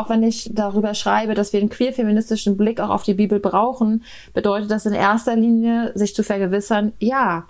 auch 0.00 0.08
wenn 0.08 0.22
ich 0.22 0.50
darüber 0.52 0.94
schreibe, 0.94 1.34
dass 1.34 1.52
wir 1.52 1.60
einen 1.60 1.70
queer-feministischen 1.70 2.56
Blick 2.56 2.80
auch 2.80 2.90
auf 2.90 3.02
die 3.02 3.14
Bibel 3.14 3.40
brauchen, 3.40 4.04
bedeutet 4.34 4.70
das 4.70 4.86
in 4.86 4.92
erster 4.92 5.36
Linie, 5.36 5.92
sich 5.94 6.14
zu 6.14 6.22
vergewissern, 6.22 6.92
ja, 6.98 7.46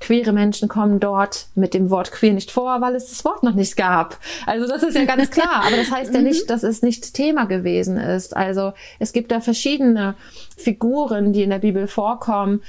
queere 0.00 0.32
Menschen 0.32 0.68
kommen 0.68 1.00
dort 1.00 1.46
mit 1.54 1.72
dem 1.74 1.90
Wort 1.90 2.12
queer 2.12 2.34
nicht 2.34 2.50
vor, 2.50 2.80
weil 2.80 2.94
es 2.94 3.08
das 3.08 3.24
Wort 3.24 3.42
noch 3.42 3.54
nicht 3.54 3.76
gab. 3.76 4.18
Also 4.44 4.66
das 4.66 4.82
ist 4.82 4.96
ja 4.96 5.04
ganz 5.04 5.30
klar. 5.30 5.64
Aber 5.66 5.76
das 5.76 5.90
heißt 5.90 6.12
ja 6.12 6.20
nicht, 6.20 6.44
mhm. 6.44 6.48
dass 6.48 6.62
es 6.62 6.82
nicht 6.82 7.14
Thema 7.14 7.46
gewesen 7.46 7.96
ist. 7.96 8.36
Also 8.36 8.72
es 8.98 9.12
gibt 9.12 9.32
da 9.32 9.40
verschiedene 9.40 10.14
Figuren, 10.56 11.32
die 11.32 11.42
in 11.42 11.50
der 11.50 11.60
Bibel 11.60 11.86
vorkommen, 11.86 12.62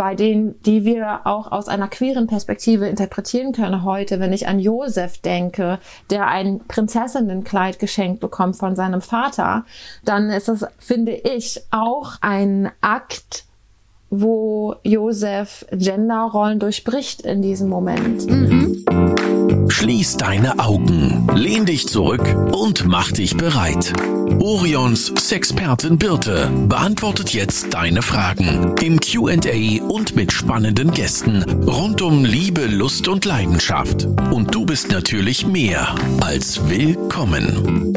bei 0.00 0.14
denen, 0.14 0.58
die 0.62 0.86
wir 0.86 1.26
auch 1.26 1.52
aus 1.52 1.68
einer 1.68 1.86
queeren 1.86 2.26
Perspektive 2.26 2.88
interpretieren 2.88 3.52
können 3.52 3.84
heute, 3.84 4.18
wenn 4.18 4.32
ich 4.32 4.48
an 4.48 4.58
Josef 4.58 5.18
denke, 5.18 5.78
der 6.08 6.26
ein 6.26 6.60
Prinzessinnenkleid 6.66 7.78
geschenkt 7.78 8.18
bekommt 8.18 8.56
von 8.56 8.74
seinem 8.76 9.02
Vater, 9.02 9.66
dann 10.02 10.30
ist 10.30 10.48
das, 10.48 10.64
finde 10.78 11.12
ich, 11.12 11.60
auch 11.70 12.14
ein 12.22 12.70
Akt 12.80 13.44
wo 14.12 14.74
Josef 14.82 15.64
Genderrollen 15.70 16.58
durchbricht 16.58 17.20
in 17.20 17.42
diesem 17.42 17.68
Moment. 17.68 18.26
Mhm. 18.28 19.29
Schließ 19.70 20.16
deine 20.16 20.58
Augen, 20.58 21.28
lehn 21.34 21.64
dich 21.64 21.86
zurück 21.86 22.22
und 22.52 22.86
mach 22.86 23.12
dich 23.12 23.36
bereit. 23.36 23.92
Orions 24.40 25.12
Sexpertin 25.16 25.96
Birte 25.96 26.50
beantwortet 26.66 27.32
jetzt 27.32 27.72
deine 27.72 28.02
Fragen 28.02 28.74
im 28.82 28.98
QA 28.98 29.82
und 29.84 30.16
mit 30.16 30.32
spannenden 30.32 30.90
Gästen 30.90 31.42
rund 31.66 32.02
um 32.02 32.24
Liebe, 32.24 32.66
Lust 32.66 33.06
und 33.08 33.24
Leidenschaft. 33.24 34.06
Und 34.30 34.54
du 34.54 34.66
bist 34.66 34.90
natürlich 34.90 35.46
mehr 35.46 35.94
als 36.20 36.68
willkommen. 36.68 37.96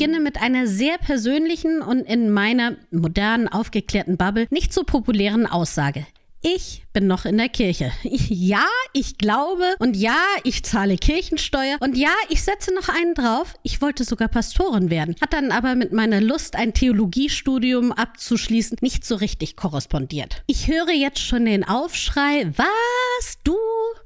beginne 0.00 0.20
mit 0.20 0.40
einer 0.40 0.66
sehr 0.66 0.96
persönlichen 0.96 1.82
und 1.82 2.00
in 2.00 2.30
meiner 2.30 2.76
modernen, 2.90 3.48
aufgeklärten 3.48 4.16
Bubble 4.16 4.46
nicht 4.48 4.72
so 4.72 4.82
populären 4.82 5.46
Aussage. 5.46 6.06
Ich 6.42 6.84
bin 6.92 7.06
noch 7.06 7.26
in 7.26 7.36
der 7.36 7.48
Kirche. 7.48 7.92
Ja, 8.32 8.66
ich 8.92 9.18
glaube 9.18 9.64
und 9.78 9.96
ja, 9.96 10.16
ich 10.44 10.64
zahle 10.64 10.96
Kirchensteuer 10.96 11.76
und 11.80 11.96
ja, 11.96 12.12
ich 12.28 12.42
setze 12.42 12.72
noch 12.74 12.88
einen 12.88 13.14
drauf. 13.14 13.54
Ich 13.62 13.82
wollte 13.82 14.04
sogar 14.04 14.28
Pastorin 14.28 14.88
werden. 14.88 15.14
Hat 15.20 15.32
dann 15.32 15.50
aber 15.52 15.74
mit 15.74 15.92
meiner 15.92 16.20
Lust, 16.20 16.56
ein 16.56 16.72
Theologiestudium 16.72 17.92
abzuschließen, 17.92 18.78
nicht 18.80 19.04
so 19.04 19.16
richtig 19.16 19.56
korrespondiert. 19.56 20.42
Ich 20.46 20.68
höre 20.68 20.90
jetzt 20.90 21.20
schon 21.20 21.44
den 21.44 21.64
Aufschrei, 21.64 22.50
was? 22.56 23.38
Du? 23.44 23.56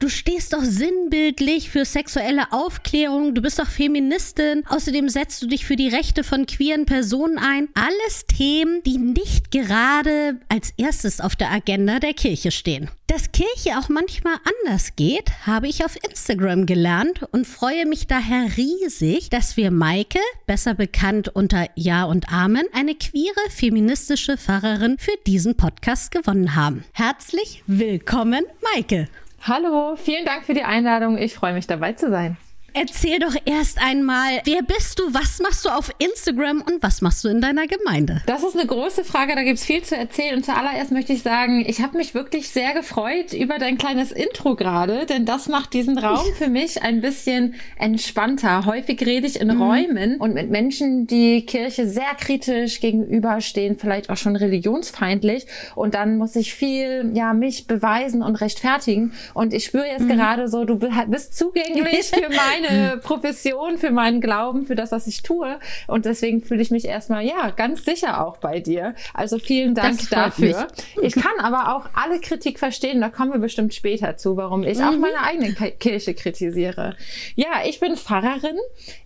Du 0.00 0.08
stehst 0.08 0.52
doch 0.52 0.64
sinnbildlich 0.64 1.70
für 1.70 1.84
sexuelle 1.84 2.52
Aufklärung, 2.52 3.34
du 3.34 3.42
bist 3.42 3.58
doch 3.58 3.68
Feministin, 3.68 4.64
außerdem 4.68 5.08
setzt 5.08 5.40
du 5.42 5.46
dich 5.46 5.64
für 5.64 5.76
die 5.76 5.88
Rechte 5.88 6.24
von 6.24 6.46
queeren 6.46 6.86
Personen 6.86 7.38
ein. 7.38 7.68
Alles 7.74 8.26
Themen, 8.26 8.82
die 8.84 8.98
nicht 8.98 9.50
gerade 9.50 10.40
als 10.48 10.72
erstes 10.76 11.20
auf 11.20 11.36
der 11.36 11.52
Agenda 11.52 12.00
der 12.00 12.14
Kirche 12.14 12.23
stehen 12.24 12.50
stehen. 12.50 12.90
Dass 13.06 13.32
Kirche 13.32 13.78
auch 13.78 13.90
manchmal 13.90 14.36
anders 14.62 14.96
geht, 14.96 15.30
habe 15.46 15.68
ich 15.68 15.84
auf 15.84 15.96
Instagram 16.02 16.64
gelernt 16.64 17.22
und 17.32 17.46
freue 17.46 17.84
mich 17.84 18.06
daher 18.06 18.56
riesig, 18.56 19.28
dass 19.28 19.58
wir 19.58 19.70
Maike, 19.70 20.18
besser 20.46 20.74
bekannt 20.74 21.28
unter 21.28 21.66
Ja 21.74 22.04
und 22.04 22.32
Amen, 22.32 22.64
eine 22.72 22.94
queere 22.94 23.50
feministische 23.50 24.38
Pfarrerin 24.38 24.96
für 24.98 25.16
diesen 25.26 25.56
Podcast 25.56 26.10
gewonnen 26.10 26.56
haben. 26.56 26.84
Herzlich 26.92 27.62
willkommen, 27.66 28.44
Maike. 28.74 29.08
Hallo, 29.42 29.96
vielen 29.96 30.24
Dank 30.24 30.46
für 30.46 30.54
die 30.54 30.64
Einladung. 30.64 31.18
Ich 31.18 31.34
freue 31.34 31.52
mich 31.52 31.66
dabei 31.66 31.92
zu 31.92 32.08
sein. 32.08 32.38
Erzähl 32.76 33.20
doch 33.20 33.36
erst 33.44 33.80
einmal, 33.80 34.40
wer 34.46 34.62
bist 34.62 34.98
du, 34.98 35.04
was 35.14 35.38
machst 35.38 35.64
du 35.64 35.68
auf 35.68 35.92
Instagram 36.00 36.60
und 36.60 36.82
was 36.82 37.02
machst 37.02 37.22
du 37.22 37.28
in 37.28 37.40
deiner 37.40 37.68
Gemeinde? 37.68 38.20
Das 38.26 38.42
ist 38.42 38.56
eine 38.56 38.66
große 38.66 39.04
Frage, 39.04 39.36
da 39.36 39.44
gibt's 39.44 39.64
viel 39.64 39.82
zu 39.82 39.96
erzählen. 39.96 40.34
Und 40.34 40.44
zuallererst 40.44 40.90
möchte 40.90 41.12
ich 41.12 41.22
sagen, 41.22 41.64
ich 41.68 41.80
habe 41.82 41.96
mich 41.96 42.14
wirklich 42.14 42.48
sehr 42.48 42.74
gefreut 42.74 43.32
über 43.32 43.60
dein 43.60 43.78
kleines 43.78 44.10
Intro 44.10 44.56
gerade, 44.56 45.06
denn 45.06 45.24
das 45.24 45.48
macht 45.48 45.72
diesen 45.72 45.98
Raum 45.98 46.26
für 46.36 46.48
mich 46.48 46.82
ein 46.82 47.00
bisschen 47.00 47.54
entspannter. 47.78 48.66
Häufig 48.66 49.00
rede 49.06 49.28
ich 49.28 49.40
in 49.40 49.54
mhm. 49.54 49.62
Räumen 49.62 50.16
und 50.16 50.34
mit 50.34 50.50
Menschen, 50.50 51.06
die 51.06 51.46
Kirche 51.46 51.86
sehr 51.86 52.16
kritisch 52.18 52.80
gegenüberstehen, 52.80 53.78
vielleicht 53.78 54.10
auch 54.10 54.16
schon 54.16 54.34
religionsfeindlich. 54.34 55.46
Und 55.76 55.94
dann 55.94 56.18
muss 56.18 56.34
ich 56.34 56.52
viel, 56.52 57.12
ja, 57.14 57.34
mich 57.34 57.68
beweisen 57.68 58.24
und 58.24 58.34
rechtfertigen. 58.40 59.12
Und 59.32 59.54
ich 59.54 59.64
spüre 59.64 59.86
jetzt 59.86 60.06
mhm. 60.06 60.08
gerade 60.08 60.48
so, 60.48 60.64
du 60.64 60.80
bist 61.06 61.38
zugänglich 61.38 62.06
für 62.12 62.28
meine 62.30 62.63
meine 62.68 62.96
Profession, 62.98 63.78
für 63.78 63.90
meinen 63.90 64.20
Glauben, 64.20 64.66
für 64.66 64.74
das, 64.74 64.92
was 64.92 65.06
ich 65.06 65.22
tue. 65.22 65.58
Und 65.86 66.04
deswegen 66.04 66.42
fühle 66.42 66.62
ich 66.62 66.70
mich 66.70 66.84
erstmal, 66.84 67.24
ja, 67.24 67.50
ganz 67.50 67.84
sicher 67.84 68.24
auch 68.24 68.38
bei 68.38 68.60
dir. 68.60 68.94
Also 69.12 69.38
vielen 69.38 69.74
Dank 69.74 70.08
dafür. 70.10 70.68
Mich. 70.96 71.04
Ich 71.04 71.14
kann 71.14 71.38
aber 71.40 71.76
auch 71.76 71.88
alle 71.94 72.20
Kritik 72.20 72.58
verstehen. 72.58 73.00
Da 73.00 73.08
kommen 73.08 73.32
wir 73.32 73.40
bestimmt 73.40 73.74
später 73.74 74.16
zu, 74.16 74.36
warum 74.36 74.62
ich 74.62 74.78
mhm. 74.78 74.84
auch 74.84 74.96
meine 74.96 75.20
eigene 75.22 75.52
Kirche 75.52 76.14
kritisiere. 76.14 76.96
Ja, 77.34 77.62
ich 77.66 77.80
bin 77.80 77.96
Pfarrerin 77.96 78.58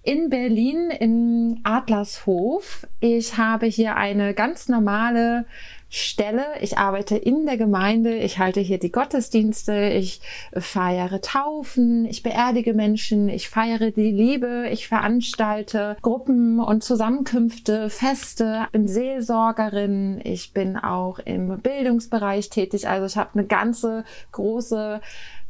in 0.03 0.31
Berlin 0.31 0.91
in 0.91 1.61
Adlershof. 1.65 2.87
Ich 3.01 3.37
habe 3.37 3.67
hier 3.67 3.97
eine 3.97 4.35
ganz 4.35 4.69
normale 4.69 5.47
Stelle. 5.91 6.45
Ich 6.61 6.77
arbeite 6.77 7.17
in 7.17 7.47
der 7.47 7.57
Gemeinde, 7.57 8.15
ich 8.17 8.39
halte 8.39 8.61
hier 8.61 8.79
die 8.79 8.93
Gottesdienste, 8.93 9.89
ich 9.89 10.21
feiere 10.55 11.21
Taufen, 11.23 12.05
ich 12.05 12.23
beerdige 12.23 12.75
Menschen, 12.75 13.29
ich 13.29 13.49
feiere 13.49 13.91
die 13.91 14.11
Liebe, 14.11 14.69
ich 14.71 14.87
veranstalte 14.87 15.97
Gruppen 16.03 16.61
und 16.61 16.85
Zusammenkünfte, 16.85 17.89
Feste, 17.89 18.67
bin 18.73 18.87
Seelsorgerin, 18.87 20.21
ich 20.25 20.53
bin 20.53 20.77
auch 20.77 21.19
im 21.21 21.59
Bildungsbereich 21.59 22.51
tätig. 22.51 22.87
Also 22.87 23.07
ich 23.07 23.17
habe 23.17 23.31
eine 23.35 23.47
ganze 23.47 24.05
große 24.33 25.01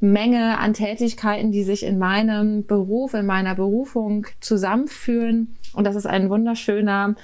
Menge 0.01 0.59
an 0.59 0.75
Tätigkeiten, 0.75 1.51
die 1.51 1.65
sich 1.65 1.83
in 1.83 1.99
meinem 1.99 2.65
Beruf, 2.65 3.15
in 3.15 3.27
meiner 3.27 3.57
Berufung 3.57 4.27
zusammenführen. 4.39 5.57
Und 5.73 5.85
das 5.85 5.97
ist 5.97 6.07
ein 6.07 6.31
wunderschöner 6.31 7.17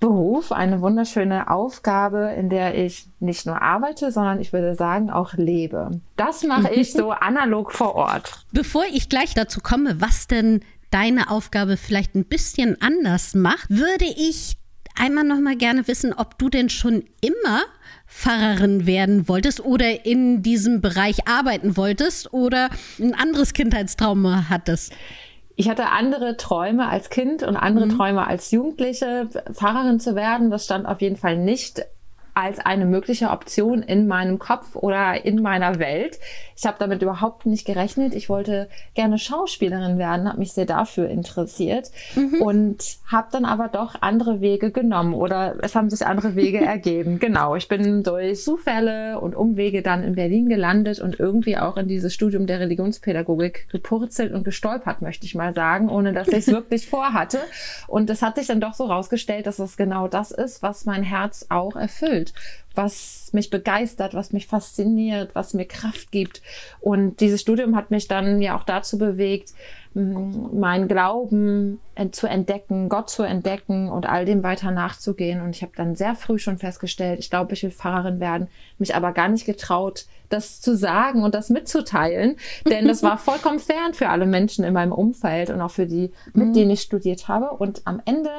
Beruf, 0.00 0.52
eine 0.52 0.80
wunderschöne 0.80 1.50
Aufgabe, 1.50 2.34
in 2.36 2.48
der 2.48 2.76
ich 2.76 3.06
nicht 3.20 3.46
nur 3.46 3.60
arbeite, 3.60 4.12
sondern 4.12 4.40
ich 4.40 4.52
würde 4.52 4.74
sagen 4.74 5.10
auch 5.10 5.34
lebe. 5.34 6.00
Das 6.16 6.44
mache 6.44 6.72
ich 6.72 6.92
so 6.92 7.10
analog 7.10 7.72
vor 7.72 7.94
Ort. 7.94 8.44
Bevor 8.52 8.84
ich 8.92 9.08
gleich 9.08 9.34
dazu 9.34 9.60
komme, 9.60 10.00
was 10.00 10.28
denn 10.28 10.60
deine 10.90 11.30
Aufgabe 11.30 11.76
vielleicht 11.76 12.14
ein 12.14 12.24
bisschen 12.24 12.80
anders 12.80 13.34
macht, 13.34 13.68
würde 13.70 14.06
ich 14.06 14.56
einmal 14.98 15.24
noch 15.24 15.40
mal 15.40 15.56
gerne 15.56 15.86
wissen, 15.88 16.12
ob 16.12 16.38
du 16.38 16.48
denn 16.48 16.68
schon 16.68 17.04
immer 17.20 17.62
Pfarrerin 18.06 18.86
werden 18.86 19.28
wolltest 19.28 19.64
oder 19.64 20.06
in 20.06 20.42
diesem 20.42 20.80
Bereich 20.80 21.28
arbeiten 21.28 21.76
wolltest 21.76 22.32
oder 22.32 22.70
ein 22.98 23.14
anderes 23.14 23.52
Kindheitstrauma 23.52 24.46
hattest 24.48 24.92
ich 25.58 25.68
hatte 25.68 25.88
andere 25.90 26.36
Träume 26.36 26.88
als 26.88 27.10
Kind 27.10 27.42
und 27.42 27.56
andere 27.56 27.86
mhm. 27.86 27.96
Träume 27.96 28.24
als 28.24 28.52
Jugendliche, 28.52 29.28
Pfarrerin 29.52 29.98
zu 29.98 30.14
werden. 30.14 30.50
Das 30.50 30.64
stand 30.64 30.86
auf 30.86 31.00
jeden 31.00 31.16
Fall 31.16 31.36
nicht 31.36 31.84
als 32.38 32.60
eine 32.60 32.86
mögliche 32.86 33.30
Option 33.30 33.82
in 33.82 34.06
meinem 34.06 34.38
Kopf 34.38 34.76
oder 34.76 35.24
in 35.24 35.42
meiner 35.42 35.80
Welt. 35.80 36.20
Ich 36.56 36.66
habe 36.66 36.76
damit 36.78 37.02
überhaupt 37.02 37.46
nicht 37.46 37.66
gerechnet. 37.66 38.14
Ich 38.14 38.28
wollte 38.28 38.68
gerne 38.94 39.18
Schauspielerin 39.18 39.98
werden, 39.98 40.28
habe 40.28 40.38
mich 40.38 40.52
sehr 40.52 40.64
dafür 40.64 41.08
interessiert 41.08 41.90
mhm. 42.14 42.40
und 42.40 42.98
habe 43.06 43.26
dann 43.32 43.44
aber 43.44 43.66
doch 43.66 43.96
andere 44.02 44.40
Wege 44.40 44.70
genommen 44.70 45.14
oder 45.14 45.56
es 45.62 45.74
haben 45.74 45.90
sich 45.90 46.06
andere 46.06 46.36
Wege 46.36 46.58
ergeben. 46.64 47.18
Genau, 47.18 47.56
ich 47.56 47.66
bin 47.66 48.04
durch 48.04 48.40
Zufälle 48.40 49.18
und 49.18 49.34
Umwege 49.34 49.82
dann 49.82 50.04
in 50.04 50.14
Berlin 50.14 50.48
gelandet 50.48 51.00
und 51.00 51.18
irgendwie 51.18 51.56
auch 51.56 51.76
in 51.76 51.88
dieses 51.88 52.14
Studium 52.14 52.46
der 52.46 52.60
Religionspädagogik 52.60 53.68
gepurzelt 53.68 54.32
und 54.32 54.44
gestolpert, 54.44 55.02
möchte 55.02 55.26
ich 55.26 55.34
mal 55.34 55.54
sagen, 55.54 55.88
ohne 55.88 56.12
dass 56.12 56.28
ich 56.28 56.34
es 56.36 56.46
wirklich 56.52 56.88
vorhatte. 56.88 57.40
Und 57.88 58.08
es 58.10 58.22
hat 58.22 58.36
sich 58.36 58.46
dann 58.46 58.60
doch 58.60 58.74
so 58.74 58.84
rausgestellt, 58.84 59.48
dass 59.48 59.58
es 59.58 59.76
genau 59.76 60.06
das 60.06 60.30
ist, 60.30 60.62
was 60.62 60.84
mein 60.84 61.02
Herz 61.02 61.46
auch 61.48 61.74
erfüllt 61.74 62.27
was 62.74 63.30
mich 63.32 63.50
begeistert, 63.50 64.14
was 64.14 64.32
mich 64.32 64.46
fasziniert, 64.46 65.34
was 65.34 65.52
mir 65.52 65.66
Kraft 65.66 66.12
gibt. 66.12 66.42
Und 66.80 67.20
dieses 67.20 67.40
Studium 67.40 67.76
hat 67.76 67.90
mich 67.90 68.08
dann 68.08 68.40
ja 68.40 68.56
auch 68.56 68.64
dazu 68.64 68.98
bewegt, 68.98 69.52
meinen 69.94 70.86
Glauben 70.86 71.80
zu 72.12 72.28
entdecken, 72.28 72.88
Gott 72.88 73.10
zu 73.10 73.24
entdecken 73.24 73.88
und 73.88 74.06
all 74.06 74.24
dem 74.24 74.42
weiter 74.42 74.70
nachzugehen. 74.70 75.40
Und 75.40 75.56
ich 75.56 75.62
habe 75.62 75.72
dann 75.74 75.96
sehr 75.96 76.14
früh 76.14 76.38
schon 76.38 76.58
festgestellt, 76.58 77.18
ich 77.18 77.30
glaube, 77.30 77.54
ich 77.54 77.62
will 77.62 77.70
Pfarrerin 77.70 78.20
werden, 78.20 78.48
mich 78.78 78.94
aber 78.94 79.12
gar 79.12 79.28
nicht 79.28 79.44
getraut, 79.44 80.06
das 80.28 80.60
zu 80.60 80.76
sagen 80.76 81.22
und 81.22 81.34
das 81.34 81.48
mitzuteilen, 81.48 82.36
denn 82.68 82.86
das 82.86 83.02
war 83.02 83.18
vollkommen 83.18 83.58
fern 83.58 83.94
für 83.94 84.10
alle 84.10 84.26
Menschen 84.26 84.64
in 84.64 84.74
meinem 84.74 84.92
Umfeld 84.92 85.50
und 85.50 85.60
auch 85.60 85.70
für 85.70 85.86
die, 85.86 86.12
mit 86.32 86.48
mhm. 86.48 86.52
denen 86.52 86.70
ich 86.70 86.82
studiert 86.82 87.26
habe. 87.26 87.50
Und 87.50 87.82
am 87.86 88.00
Ende 88.04 88.30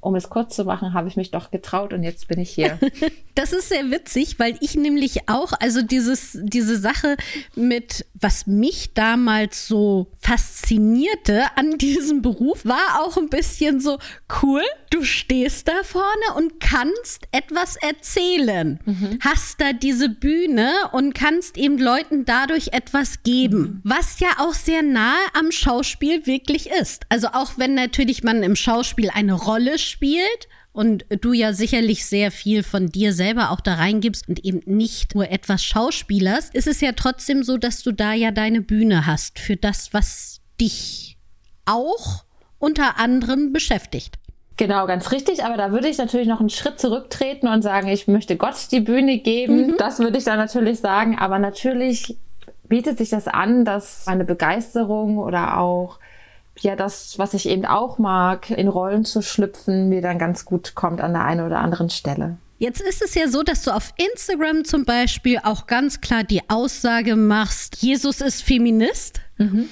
um 0.00 0.14
es 0.14 0.28
kurz 0.28 0.56
zu 0.56 0.64
machen, 0.64 0.94
habe 0.94 1.08
ich 1.08 1.16
mich 1.16 1.30
doch 1.30 1.50
getraut 1.50 1.92
und 1.92 2.02
jetzt 2.02 2.28
bin 2.28 2.40
ich 2.40 2.50
hier. 2.50 2.78
Das 3.36 3.52
ist 3.52 3.68
sehr 3.70 3.90
witzig, 3.90 4.38
weil 4.38 4.58
ich 4.60 4.74
nämlich 4.74 5.28
auch, 5.28 5.52
also 5.60 5.80
dieses, 5.80 6.36
diese 6.42 6.78
Sache 6.78 7.16
mit, 7.54 8.04
was 8.12 8.46
mich 8.46 8.92
damals 8.92 9.66
so 9.66 10.08
faszinierte 10.20 11.44
an 11.56 11.78
diesem 11.78 12.20
Beruf, 12.20 12.66
war 12.66 13.00
auch 13.00 13.16
ein 13.16 13.30
bisschen 13.30 13.80
so 13.80 13.98
cool. 14.42 14.62
Du 14.90 15.04
stehst 15.04 15.68
da 15.68 15.84
vorne 15.84 16.34
und 16.36 16.60
kannst 16.60 17.28
etwas 17.32 17.76
erzählen. 17.76 18.80
Mhm. 18.84 19.20
Hast 19.20 19.60
da 19.60 19.72
diese 19.72 20.10
Bühne 20.10 20.72
und 20.92 21.14
kannst 21.14 21.56
eben 21.56 21.78
Leuten 21.78 22.24
dadurch 22.26 22.72
etwas 22.72 23.22
geben, 23.22 23.60
mhm. 23.60 23.80
was 23.84 24.20
ja 24.20 24.28
auch 24.38 24.54
sehr 24.54 24.82
nahe 24.82 25.16
am 25.38 25.52
Schauspiel 25.52 26.26
wirklich 26.26 26.68
ist. 26.68 27.06
Also 27.08 27.28
auch 27.28 27.52
wenn 27.56 27.74
natürlich 27.74 28.22
man 28.22 28.42
im 28.42 28.56
Schauspiel 28.56 29.08
eine 29.08 29.34
Rolle 29.34 29.78
spielt, 29.78 29.89
und 30.72 31.04
du 31.08 31.32
ja 31.32 31.52
sicherlich 31.52 32.06
sehr 32.06 32.30
viel 32.30 32.62
von 32.62 32.86
dir 32.88 33.12
selber 33.12 33.50
auch 33.50 33.60
da 33.60 33.74
reingibst 33.74 34.28
und 34.28 34.44
eben 34.44 34.62
nicht 34.66 35.14
nur 35.14 35.30
etwas 35.30 35.64
Schauspielers, 35.64 36.50
ist 36.50 36.66
es 36.66 36.80
ja 36.80 36.92
trotzdem 36.92 37.42
so, 37.42 37.56
dass 37.56 37.82
du 37.82 37.92
da 37.92 38.12
ja 38.12 38.30
deine 38.30 38.60
Bühne 38.60 39.06
hast 39.06 39.38
für 39.38 39.56
das, 39.56 39.92
was 39.92 40.40
dich 40.60 41.16
auch 41.66 42.24
unter 42.58 42.98
anderem 42.98 43.52
beschäftigt. 43.52 44.16
Genau, 44.56 44.86
ganz 44.86 45.10
richtig. 45.10 45.42
Aber 45.42 45.56
da 45.56 45.72
würde 45.72 45.88
ich 45.88 45.96
natürlich 45.96 46.28
noch 46.28 46.40
einen 46.40 46.50
Schritt 46.50 46.78
zurücktreten 46.78 47.48
und 47.48 47.62
sagen, 47.62 47.88
ich 47.88 48.06
möchte 48.08 48.36
Gott 48.36 48.56
die 48.70 48.80
Bühne 48.80 49.18
geben. 49.18 49.68
Mhm. 49.68 49.76
Das 49.78 50.00
würde 50.00 50.18
ich 50.18 50.24
dann 50.24 50.36
natürlich 50.36 50.80
sagen. 50.80 51.18
Aber 51.18 51.38
natürlich 51.38 52.18
bietet 52.68 52.98
sich 52.98 53.08
das 53.08 53.26
an, 53.26 53.64
dass 53.64 54.04
meine 54.06 54.26
Begeisterung 54.26 55.16
oder 55.16 55.58
auch 55.58 55.98
ja 56.62 56.76
das, 56.76 57.18
was 57.18 57.34
ich 57.34 57.48
eben 57.48 57.64
auch 57.64 57.98
mag, 57.98 58.50
in 58.50 58.68
Rollen 58.68 59.04
zu 59.04 59.22
schlüpfen, 59.22 59.88
mir 59.88 60.02
dann 60.02 60.18
ganz 60.18 60.44
gut 60.44 60.74
kommt 60.74 61.00
an 61.00 61.12
der 61.12 61.24
einen 61.24 61.46
oder 61.46 61.60
anderen 61.60 61.90
Stelle. 61.90 62.38
Jetzt 62.58 62.82
ist 62.82 63.00
es 63.00 63.14
ja 63.14 63.26
so, 63.26 63.42
dass 63.42 63.62
du 63.62 63.70
auf 63.70 63.94
Instagram 63.96 64.64
zum 64.64 64.84
Beispiel 64.84 65.38
auch 65.42 65.66
ganz 65.66 66.02
klar 66.02 66.24
die 66.24 66.48
Aussage 66.50 67.16
machst, 67.16 67.76
Jesus 67.76 68.20
ist 68.20 68.42
Feminist. 68.42 69.20
Mhm. 69.38 69.68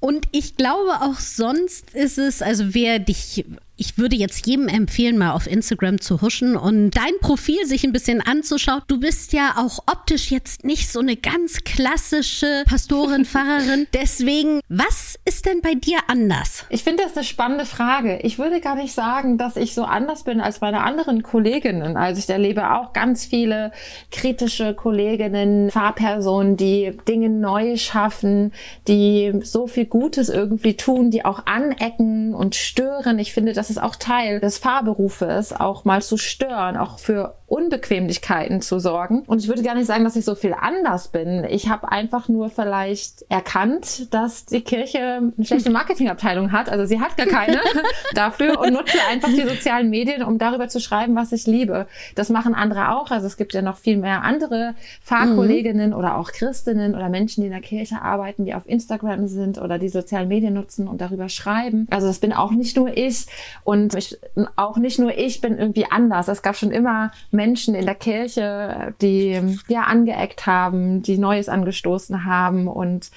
Und 0.00 0.26
ich 0.32 0.56
glaube 0.56 1.00
auch 1.00 1.20
sonst 1.20 1.94
ist 1.94 2.18
es, 2.18 2.42
also 2.42 2.74
wer 2.74 2.98
dich 2.98 3.44
ich 3.76 3.98
würde 3.98 4.14
jetzt 4.14 4.46
jedem 4.46 4.68
empfehlen, 4.68 5.18
mal 5.18 5.32
auf 5.32 5.46
Instagram 5.46 6.00
zu 6.00 6.20
huschen 6.22 6.56
und 6.56 6.90
dein 6.90 7.12
Profil 7.20 7.66
sich 7.66 7.84
ein 7.84 7.92
bisschen 7.92 8.20
anzuschauen. 8.20 8.82
Du 8.86 9.00
bist 9.00 9.32
ja 9.32 9.54
auch 9.56 9.80
optisch 9.90 10.30
jetzt 10.30 10.64
nicht 10.64 10.90
so 10.90 11.00
eine 11.00 11.16
ganz 11.16 11.64
klassische 11.64 12.64
Pastorin, 12.66 13.24
Pfarrerin. 13.24 13.86
Deswegen, 13.92 14.60
was 14.68 15.18
ist 15.24 15.46
denn 15.46 15.60
bei 15.60 15.74
dir 15.74 15.98
anders? 16.06 16.66
Ich 16.70 16.84
finde 16.84 17.02
das 17.02 17.16
eine 17.16 17.24
spannende 17.24 17.66
Frage. 17.66 18.20
Ich 18.22 18.38
würde 18.38 18.60
gar 18.60 18.76
nicht 18.76 18.94
sagen, 18.94 19.38
dass 19.38 19.56
ich 19.56 19.74
so 19.74 19.84
anders 19.84 20.22
bin 20.22 20.40
als 20.40 20.60
meine 20.60 20.82
anderen 20.82 21.22
Kolleginnen. 21.22 21.96
Also 21.96 22.20
ich 22.20 22.28
erlebe 22.28 22.72
auch 22.72 22.92
ganz 22.92 23.24
viele 23.24 23.72
kritische 24.12 24.74
Kolleginnen, 24.74 25.70
Fahrpersonen, 25.70 26.56
die 26.56 26.96
Dinge 27.08 27.28
neu 27.28 27.76
schaffen, 27.76 28.52
die 28.86 29.32
so 29.42 29.66
viel 29.66 29.86
Gutes 29.86 30.28
irgendwie 30.28 30.76
tun, 30.76 31.10
die 31.10 31.24
auch 31.24 31.46
anecken 31.46 32.34
und 32.34 32.54
stören. 32.54 33.18
Ich 33.18 33.32
finde, 33.32 33.52
das 33.52 33.63
das 33.64 33.70
ist 33.70 33.82
auch 33.82 33.96
Teil 33.96 34.40
des 34.40 34.58
Fahrberufes, 34.58 35.54
auch 35.54 35.86
mal 35.86 36.02
zu 36.02 36.18
stören, 36.18 36.76
auch 36.76 36.98
für 36.98 37.34
Unbequemlichkeiten 37.46 38.60
zu 38.62 38.78
sorgen. 38.78 39.20
Und 39.26 39.38
ich 39.38 39.48
würde 39.48 39.62
gar 39.62 39.74
nicht 39.74 39.86
sagen, 39.86 40.02
dass 40.02 40.16
ich 40.16 40.24
so 40.24 40.34
viel 40.34 40.54
anders 40.58 41.08
bin. 41.08 41.44
Ich 41.44 41.68
habe 41.68 41.90
einfach 41.92 42.28
nur 42.28 42.50
vielleicht 42.50 43.24
erkannt, 43.28 44.12
dass 44.12 44.44
die 44.44 44.62
Kirche 44.62 45.32
eine 45.36 45.46
schlechte 45.46 45.70
Marketingabteilung 45.70 46.52
hat. 46.52 46.68
Also 46.68 46.84
sie 46.84 47.00
hat 47.00 47.16
gar 47.16 47.26
keine 47.26 47.60
dafür 48.14 48.60
und 48.60 48.72
nutze 48.72 48.98
einfach 49.10 49.28
die 49.28 49.48
sozialen 49.48 49.88
Medien, 49.88 50.22
um 50.22 50.38
darüber 50.38 50.68
zu 50.68 50.80
schreiben, 50.80 51.14
was 51.14 51.32
ich 51.32 51.46
liebe. 51.46 51.86
Das 52.16 52.28
machen 52.28 52.54
andere 52.54 52.90
auch. 52.96 53.10
Also 53.10 53.26
es 53.26 53.36
gibt 53.36 53.54
ja 53.54 53.62
noch 53.62 53.76
viel 53.76 53.98
mehr 53.98 54.22
andere 54.22 54.74
Fahrkolleginnen 55.02 55.90
mhm. 55.90 55.96
oder 55.96 56.18
auch 56.18 56.32
Christinnen 56.32 56.94
oder 56.94 57.08
Menschen, 57.08 57.42
die 57.42 57.46
in 57.46 57.52
der 57.52 57.62
Kirche 57.62 58.02
arbeiten, 58.02 58.46
die 58.46 58.54
auf 58.54 58.66
Instagram 58.66 59.28
sind 59.28 59.58
oder 59.58 59.78
die 59.78 59.90
sozialen 59.90 60.28
Medien 60.28 60.54
nutzen 60.54 60.88
und 60.88 61.00
darüber 61.00 61.28
schreiben. 61.28 61.86
Also 61.90 62.08
das 62.08 62.18
bin 62.18 62.32
auch 62.32 62.50
nicht 62.50 62.76
nur 62.76 62.96
ich. 62.96 63.26
Und 63.62 63.94
ich, 63.94 64.18
auch 64.56 64.76
nicht 64.76 64.98
nur 64.98 65.16
ich 65.16 65.40
bin 65.40 65.58
irgendwie 65.58 65.86
anders. 65.90 66.28
Es 66.28 66.42
gab 66.42 66.56
schon 66.56 66.70
immer 66.70 67.12
Menschen 67.30 67.74
in 67.74 67.86
der 67.86 67.94
Kirche, 67.94 68.94
die 69.00 69.58
ja 69.68 69.82
angeeckt 69.82 70.46
haben, 70.46 71.02
die 71.02 71.18
Neues 71.18 71.48
angestoßen 71.48 72.24
haben. 72.24 72.68
Und 72.68 73.10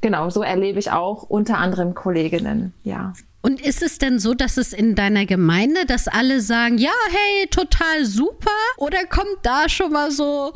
genau, 0.00 0.30
so 0.30 0.42
erlebe 0.42 0.78
ich 0.78 0.90
auch 0.90 1.22
unter 1.24 1.58
anderem 1.58 1.94
Kolleginnen, 1.94 2.74
ja. 2.84 3.12
Und 3.42 3.60
ist 3.60 3.82
es 3.82 3.98
denn 3.98 4.18
so, 4.18 4.32
dass 4.32 4.56
es 4.56 4.72
in 4.72 4.94
deiner 4.94 5.26
Gemeinde, 5.26 5.84
dass 5.84 6.08
alle 6.08 6.40
sagen, 6.40 6.78
ja, 6.78 6.94
hey, 7.10 7.46
total 7.48 8.06
super? 8.06 8.50
Oder 8.78 9.04
kommt 9.04 9.36
da 9.42 9.68
schon 9.68 9.92
mal 9.92 10.10
so 10.10 10.54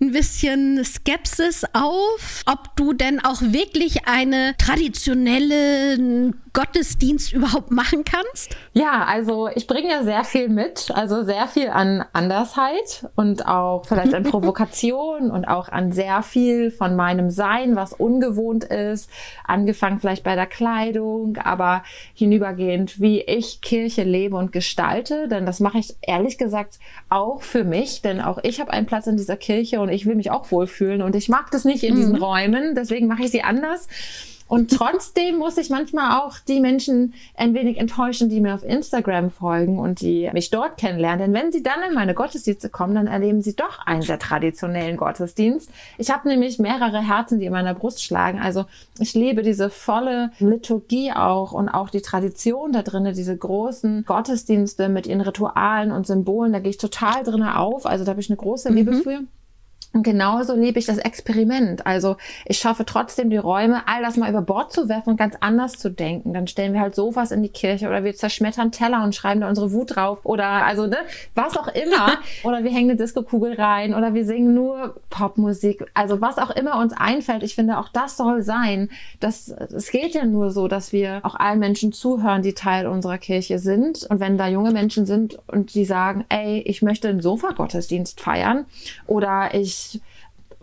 ein 0.00 0.12
bisschen 0.12 0.84
Skepsis 0.84 1.64
auf, 1.72 2.42
ob 2.46 2.76
du 2.76 2.92
denn 2.92 3.24
auch 3.24 3.40
wirklich 3.40 4.06
eine 4.06 4.54
traditionelle 4.58 6.34
Gottesdienst 6.52 7.32
überhaupt 7.32 7.70
machen 7.70 8.04
kannst? 8.04 8.56
Ja, 8.72 9.04
also 9.04 9.48
ich 9.54 9.66
bringe 9.66 9.90
ja 9.90 10.04
sehr 10.04 10.24
viel 10.24 10.48
mit, 10.48 10.90
also 10.94 11.24
sehr 11.24 11.48
viel 11.48 11.68
an 11.68 12.04
Andersheit 12.12 13.08
und 13.16 13.46
auch 13.46 13.84
vielleicht 13.86 14.14
an 14.14 14.22
Provokation 14.30 15.30
und 15.30 15.44
auch 15.46 15.68
an 15.68 15.92
sehr 15.92 16.22
viel 16.22 16.70
von 16.70 16.96
meinem 16.96 17.30
Sein, 17.30 17.76
was 17.76 17.92
ungewohnt 17.92 18.64
ist, 18.64 19.10
angefangen 19.44 20.00
vielleicht 20.00 20.22
bei 20.22 20.36
der 20.36 20.46
Kleidung, 20.46 21.36
aber 21.38 21.82
hinübergehend, 22.14 23.00
wie 23.00 23.20
ich 23.20 23.60
Kirche 23.60 24.04
lebe 24.04 24.36
und 24.36 24.52
gestalte, 24.52 25.28
denn 25.28 25.46
das 25.46 25.60
mache 25.60 25.78
ich 25.78 25.96
ehrlich 26.02 26.38
gesagt 26.38 26.78
auch 27.08 27.42
für 27.42 27.64
mich, 27.64 28.02
denn 28.02 28.20
auch 28.20 28.38
ich 28.42 28.60
habe 28.60 28.72
einen 28.72 28.86
Platz 28.86 29.06
in 29.06 29.16
dieser 29.16 29.36
Kirche 29.36 29.80
und 29.84 29.90
ich 29.90 30.06
will 30.06 30.16
mich 30.16 30.30
auch 30.30 30.50
wohlfühlen 30.50 31.02
und 31.02 31.14
ich 31.14 31.28
mag 31.28 31.50
das 31.50 31.64
nicht 31.64 31.84
in 31.84 31.94
diesen 31.94 32.16
mhm. 32.16 32.22
Räumen, 32.22 32.74
deswegen 32.74 33.06
mache 33.06 33.22
ich 33.22 33.30
sie 33.30 33.42
anders. 33.42 33.88
Und 34.46 34.70
trotzdem 34.76 35.38
muss 35.38 35.56
ich 35.56 35.70
manchmal 35.70 36.20
auch 36.20 36.38
die 36.38 36.60
Menschen 36.60 37.14
ein 37.36 37.54
wenig 37.54 37.78
enttäuschen, 37.78 38.28
die 38.28 38.40
mir 38.40 38.54
auf 38.54 38.62
Instagram 38.62 39.30
folgen 39.30 39.78
und 39.78 40.00
die 40.00 40.30
mich 40.32 40.50
dort 40.50 40.76
kennenlernen. 40.76 41.18
Denn 41.18 41.42
wenn 41.42 41.52
sie 41.52 41.62
dann 41.62 41.82
in 41.88 41.94
meine 41.94 42.14
Gottesdienste 42.14 42.68
kommen, 42.68 42.94
dann 42.94 43.06
erleben 43.06 43.42
sie 43.42 43.56
doch 43.56 43.84
einen 43.86 44.02
sehr 44.02 44.18
traditionellen 44.18 44.96
Gottesdienst. 44.96 45.70
Ich 45.98 46.10
habe 46.10 46.28
nämlich 46.28 46.58
mehrere 46.58 47.00
Herzen, 47.00 47.40
die 47.40 47.46
in 47.46 47.52
meiner 47.52 47.74
Brust 47.74 48.04
schlagen. 48.04 48.38
Also 48.38 48.66
ich 48.98 49.14
liebe 49.14 49.42
diese 49.42 49.70
volle 49.70 50.30
Liturgie 50.38 51.12
auch 51.12 51.52
und 51.52 51.68
auch 51.68 51.90
die 51.90 52.02
Tradition 52.02 52.72
da 52.72 52.82
drinnen, 52.82 53.14
diese 53.14 53.36
großen 53.36 54.04
Gottesdienste 54.04 54.88
mit 54.88 55.06
ihren 55.06 55.22
Ritualen 55.22 55.90
und 55.90 56.06
Symbolen. 56.06 56.52
Da 56.52 56.60
gehe 56.60 56.70
ich 56.70 56.78
total 56.78 57.24
drinnen 57.24 57.48
auf. 57.48 57.86
Also 57.86 58.04
da 58.04 58.10
habe 58.10 58.20
ich 58.20 58.30
eine 58.30 58.36
große 58.36 58.70
Liebe 58.70 58.92
mhm. 58.92 59.02
für. 59.02 59.20
Und 59.92 60.02
genauso 60.02 60.54
liebe 60.54 60.78
ich 60.78 60.86
das 60.86 60.98
Experiment. 60.98 61.86
Also 61.86 62.16
ich 62.46 62.58
schaffe 62.58 62.84
trotzdem 62.84 63.30
die 63.30 63.36
Räume, 63.36 63.86
all 63.86 64.02
das 64.02 64.16
mal 64.16 64.30
über 64.30 64.42
Bord 64.42 64.72
zu 64.72 64.88
werfen 64.88 65.10
und 65.10 65.16
ganz 65.16 65.36
anders 65.40 65.72
zu 65.78 65.90
denken. 65.90 66.32
Dann 66.32 66.46
stellen 66.46 66.72
wir 66.72 66.80
halt 66.80 66.94
Sofas 66.94 67.30
in 67.30 67.42
die 67.42 67.48
Kirche 67.48 67.86
oder 67.88 68.02
wir 68.04 68.14
zerschmettern 68.14 68.72
Teller 68.72 69.04
und 69.04 69.14
schreiben 69.14 69.40
da 69.40 69.48
unsere 69.48 69.72
Wut 69.72 69.96
drauf 69.96 70.20
oder 70.24 70.46
also 70.46 70.86
ne, 70.86 70.98
was 71.34 71.56
auch 71.56 71.68
immer. 71.68 72.18
oder 72.44 72.64
wir 72.64 72.70
hängen 72.70 72.90
eine 72.90 72.98
Disco-Kugel 72.98 73.54
rein 73.54 73.94
oder 73.94 74.14
wir 74.14 74.24
singen 74.24 74.54
nur 74.54 75.00
Popmusik. 75.10 75.86
Also 75.94 76.20
was 76.20 76.38
auch 76.38 76.50
immer 76.50 76.78
uns 76.78 76.92
einfällt. 76.92 77.42
Ich 77.42 77.54
finde 77.54 77.78
auch 77.78 77.88
das 77.88 78.16
soll 78.16 78.42
sein. 78.42 78.90
Das, 79.20 79.48
es 79.48 79.90
geht 79.90 80.14
ja 80.14 80.24
nur 80.24 80.50
so, 80.50 80.68
dass 80.68 80.92
wir 80.92 81.20
auch 81.22 81.34
allen 81.34 81.58
Menschen 81.58 81.92
zuhören, 81.92 82.42
die 82.42 82.54
Teil 82.54 82.86
unserer 82.86 83.18
Kirche 83.18 83.58
sind. 83.58 84.04
Und 84.08 84.20
wenn 84.20 84.38
da 84.38 84.48
junge 84.48 84.72
Menschen 84.72 85.06
sind 85.06 85.38
und 85.46 85.74
die 85.74 85.84
sagen, 85.84 86.24
ey, 86.28 86.60
ich 86.60 86.82
möchte 86.82 87.08
einen 87.08 87.20
Sofa-Gottesdienst 87.20 88.20
feiern 88.20 88.66
oder 89.06 89.54
ich 89.54 89.73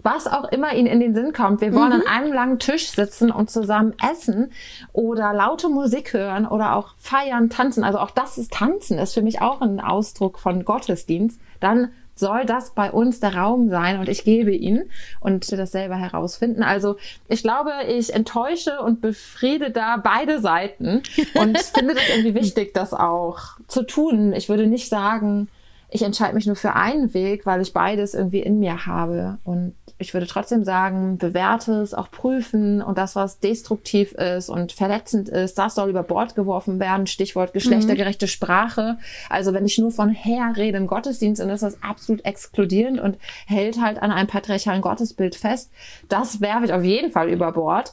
was 0.04 0.28
auch 0.28 0.46
immer 0.52 0.74
ihnen 0.74 0.88
in 0.88 1.00
den 1.00 1.14
Sinn 1.14 1.34
kommt. 1.34 1.62
Wir 1.62 1.74
wollen 1.74 1.90
mhm. 1.90 2.02
an 2.02 2.08
einem 2.08 2.34
langen 2.34 2.60
Tisch 2.60 2.90
sitzen 2.90 3.32
und 3.32 3.50
zusammen 3.50 3.94
essen 4.12 4.52
oder 4.94 5.34
laute 5.34 5.70
Musik 5.70 6.14
hören 6.14 6.48
oder 6.48 6.76
auch 6.76 6.96
feiern, 6.98 7.50
tanzen. 7.50 7.84
Also 7.84 8.00
auch 8.00 8.12
das 8.12 8.38
ist 8.38 8.54
Tanzen, 8.54 8.98
ist 8.98 9.14
für 9.14 9.22
mich 9.22 9.42
auch 9.42 9.62
ein 9.62 9.80
Ausdruck 9.80 10.40
von 10.40 10.66
Gottesdienst. 10.66 11.40
Dann 11.60 11.90
soll 12.16 12.46
das 12.46 12.72
bei 12.72 12.92
uns 12.92 13.20
der 13.20 13.36
Raum 13.36 13.70
sein 13.70 14.00
und 14.00 14.08
ich 14.08 14.24
gebe 14.24 14.52
ihn 14.52 14.90
und 15.20 15.52
das 15.52 15.72
selber 15.72 15.96
herausfinden. 15.96 16.62
Also 16.62 16.98
ich 17.28 17.42
glaube, 17.42 17.72
ich 17.88 18.14
enttäusche 18.14 18.80
und 18.82 19.02
befriede 19.02 19.72
da 19.72 19.98
beide 19.98 20.40
Seiten 20.40 21.02
und 21.34 21.58
finde 21.76 21.96
das 21.96 22.04
irgendwie 22.10 22.36
wichtig, 22.36 22.74
das 22.74 22.94
auch 22.94 23.40
zu 23.68 23.84
tun. 23.84 24.34
Ich 24.34 24.50
würde 24.50 24.68
nicht 24.68 24.90
sagen, 24.90 25.48
ich 25.94 26.04
entscheide 26.04 26.34
mich 26.34 26.46
nur 26.46 26.56
für 26.56 26.74
einen 26.74 27.14
Weg, 27.14 27.46
weil 27.46 27.62
ich 27.62 27.74
beides 27.74 28.14
irgendwie 28.14 28.40
in 28.40 28.60
mir 28.60 28.86
habe. 28.86 29.40
Und 29.44 29.76
ich 29.98 30.14
würde 30.14 30.26
trotzdem 30.26 30.64
sagen, 30.64 31.18
bewerte 31.18 31.74
es, 31.74 31.94
auch 31.94 32.10
prüfen 32.10 32.82
und 32.82 32.98
das, 32.98 33.18
was 33.18 33.40
destruktiv 33.40 34.14
ist 34.14 34.50
und 34.50 34.72
verletzend 34.72 35.28
ist, 35.28 35.58
das 35.58 35.76
soll 35.76 35.90
über 35.90 36.02
Bord 36.02 36.34
geworfen 36.34 36.80
werden. 36.80 37.08
Stichwort 37.08 37.52
geschlechtergerechte 37.52 38.26
mhm. 38.26 38.30
Sprache. 38.30 38.98
Also 39.30 39.54
wenn 39.54 39.66
ich 39.66 39.78
nur 39.78 39.92
von 39.92 40.10
Herr 40.10 40.56
rede 40.56 40.78
im 40.78 40.88
Gottesdienst, 40.88 41.42
dann 41.42 41.50
ist 41.50 41.62
das 41.62 41.84
absolut 41.84 42.24
exkludierend 42.24 43.00
und 43.02 43.18
hält 43.46 43.82
halt 43.82 44.02
an 44.02 44.12
einem 44.12 44.28
patriarchalen 44.28 44.82
Gottesbild 44.82 45.36
fest. 45.36 45.72
Das 46.08 46.40
werfe 46.40 46.66
ich 46.66 46.74
auf 46.74 46.86
jeden 46.86 47.12
Fall 47.12 47.30
über 47.30 47.52
Bord. 47.52 47.92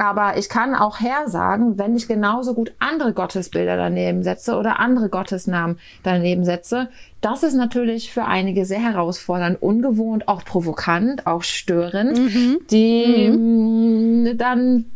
Aber 0.00 0.38
ich 0.38 0.48
kann 0.48 0.74
auch 0.74 0.98
hersagen, 0.98 1.76
wenn 1.76 1.94
ich 1.94 2.08
genauso 2.08 2.54
gut 2.54 2.72
andere 2.78 3.12
Gottesbilder 3.12 3.76
daneben 3.76 4.22
setze 4.22 4.56
oder 4.56 4.80
andere 4.80 5.10
Gottesnamen 5.10 5.78
daneben 6.02 6.42
setze. 6.46 6.88
Das 7.20 7.42
ist 7.42 7.52
natürlich 7.52 8.10
für 8.10 8.24
einige 8.24 8.64
sehr 8.64 8.80
herausfordernd, 8.80 9.60
ungewohnt, 9.60 10.26
auch 10.26 10.42
provokant, 10.42 11.26
auch 11.26 11.42
störend, 11.42 12.18
mhm. 12.18 12.60
die 12.70 13.28
mhm. 13.28 14.38
dann 14.38 14.86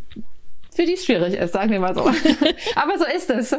für 0.74 0.86
die 0.86 0.96
schwierig 0.96 1.34
ist, 1.34 1.52
sagen 1.52 1.70
wir 1.70 1.80
mal 1.80 1.94
so. 1.94 2.00
Aber 2.74 2.98
so 2.98 3.04
ist 3.04 3.28
es. 3.28 3.52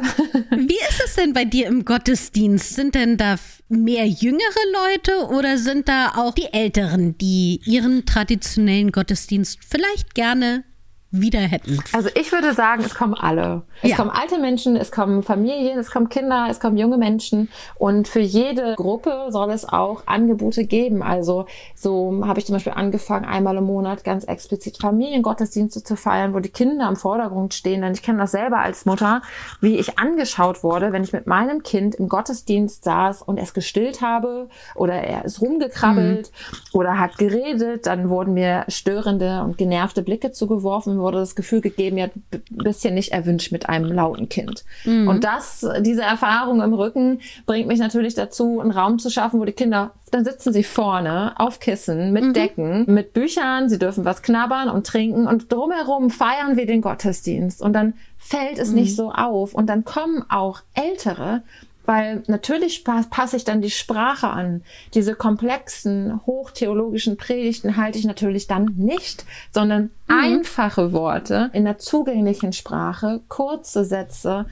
Wie 0.50 0.80
ist 0.90 1.02
es 1.04 1.14
denn 1.14 1.32
bei 1.32 1.44
dir 1.44 1.68
im 1.68 1.84
Gottesdienst? 1.84 2.74
Sind 2.74 2.96
denn 2.96 3.18
da 3.18 3.36
mehr 3.68 4.08
jüngere 4.08 4.40
Leute 4.72 5.28
oder 5.32 5.58
sind 5.58 5.88
da 5.88 6.14
auch 6.16 6.34
die 6.34 6.52
Älteren, 6.52 7.16
die 7.18 7.60
ihren 7.64 8.04
traditionellen 8.04 8.90
Gottesdienst 8.90 9.60
vielleicht 9.62 10.16
gerne 10.16 10.64
wieder 11.10 11.40
hätten? 11.40 11.78
Also 11.92 12.08
ich 12.14 12.32
würde 12.32 12.52
sagen, 12.52 12.82
es 12.84 12.94
kommen 12.94 13.14
alle. 13.14 13.62
Es 13.82 13.90
ja. 13.90 13.96
kommen 13.96 14.10
alte 14.10 14.38
Menschen, 14.38 14.76
es 14.76 14.90
kommen 14.90 15.22
Familien, 15.22 15.78
es 15.78 15.90
kommen 15.90 16.08
Kinder, 16.08 16.48
es 16.50 16.60
kommen 16.60 16.76
junge 16.76 16.98
Menschen 16.98 17.48
und 17.76 18.08
für 18.08 18.20
jede 18.20 18.74
Gruppe 18.76 19.28
soll 19.30 19.50
es 19.50 19.68
auch 19.68 20.06
Angebote 20.06 20.64
geben. 20.64 21.02
Also 21.02 21.46
so 21.74 22.22
habe 22.26 22.38
ich 22.38 22.46
zum 22.46 22.54
Beispiel 22.54 22.72
angefangen, 22.72 23.24
einmal 23.24 23.56
im 23.56 23.64
Monat 23.64 24.04
ganz 24.04 24.24
explizit 24.24 24.78
Familiengottesdienste 24.78 25.82
zu 25.82 25.96
feiern, 25.96 26.34
wo 26.34 26.40
die 26.40 26.48
Kinder 26.48 26.88
im 26.88 26.96
Vordergrund 26.96 27.54
stehen. 27.54 27.82
Denn 27.82 27.92
ich 27.92 28.02
kenne 28.02 28.18
das 28.18 28.32
selber 28.32 28.58
als 28.58 28.86
Mutter, 28.86 29.22
wie 29.60 29.78
ich 29.78 29.98
angeschaut 29.98 30.62
wurde, 30.62 30.92
wenn 30.92 31.04
ich 31.04 31.12
mit 31.12 31.26
meinem 31.26 31.62
Kind 31.62 31.94
im 31.94 32.08
Gottesdienst 32.08 32.84
saß 32.84 33.22
und 33.22 33.38
es 33.38 33.54
gestillt 33.54 34.00
habe 34.02 34.48
oder 34.74 34.94
er 34.94 35.24
ist 35.24 35.40
rumgekrabbelt 35.40 36.30
mhm. 36.30 36.78
oder 36.78 36.98
hat 36.98 37.18
geredet, 37.18 37.86
dann 37.86 38.08
wurden 38.08 38.34
mir 38.34 38.64
störende 38.68 39.42
und 39.42 39.58
genervte 39.58 40.02
Blicke 40.02 40.32
zugeworfen, 40.32 40.98
wurde 41.06 41.18
das 41.18 41.36
Gefühl 41.36 41.60
gegeben, 41.60 41.96
ja, 41.96 42.06
ein 42.06 42.42
bisschen 42.50 42.94
nicht 42.94 43.12
erwünscht 43.12 43.52
mit 43.52 43.68
einem 43.68 43.92
lauten 43.92 44.28
Kind. 44.28 44.64
Mhm. 44.84 45.06
Und 45.06 45.22
das, 45.22 45.64
diese 45.80 46.02
Erfahrung 46.02 46.60
im 46.60 46.74
Rücken 46.74 47.20
bringt 47.46 47.68
mich 47.68 47.78
natürlich 47.78 48.14
dazu, 48.14 48.60
einen 48.60 48.72
Raum 48.72 48.98
zu 48.98 49.08
schaffen, 49.08 49.38
wo 49.38 49.44
die 49.44 49.52
Kinder, 49.52 49.92
dann 50.10 50.24
sitzen 50.24 50.52
sie 50.52 50.64
vorne 50.64 51.38
auf 51.38 51.60
Kissen 51.60 52.12
mit 52.12 52.24
mhm. 52.24 52.32
Decken, 52.32 52.84
mit 52.88 53.12
Büchern, 53.12 53.68
sie 53.68 53.78
dürfen 53.78 54.04
was 54.04 54.22
knabbern 54.22 54.68
und 54.68 54.84
trinken 54.86 55.28
und 55.28 55.52
drumherum 55.52 56.10
feiern 56.10 56.56
wir 56.56 56.66
den 56.66 56.80
Gottesdienst 56.80 57.62
und 57.62 57.72
dann 57.72 57.94
fällt 58.18 58.58
es 58.58 58.70
mhm. 58.70 58.74
nicht 58.76 58.96
so 58.96 59.12
auf 59.12 59.54
und 59.54 59.68
dann 59.68 59.84
kommen 59.84 60.24
auch 60.28 60.62
Ältere 60.74 61.42
weil 61.86 62.22
natürlich 62.26 62.84
passe 62.84 63.36
ich 63.36 63.44
dann 63.44 63.62
die 63.62 63.70
Sprache 63.70 64.28
an. 64.28 64.62
Diese 64.94 65.14
komplexen, 65.14 66.20
hochtheologischen 66.26 67.16
Predigten 67.16 67.76
halte 67.76 67.98
ich 67.98 68.04
natürlich 68.04 68.46
dann 68.46 68.74
nicht, 68.76 69.24
sondern 69.52 69.90
mhm. 70.08 70.18
einfache 70.20 70.92
Worte 70.92 71.50
in 71.52 71.64
der 71.64 71.78
zugänglichen 71.78 72.52
Sprache, 72.52 73.20
kurze 73.28 73.84
Sätze. 73.84 74.46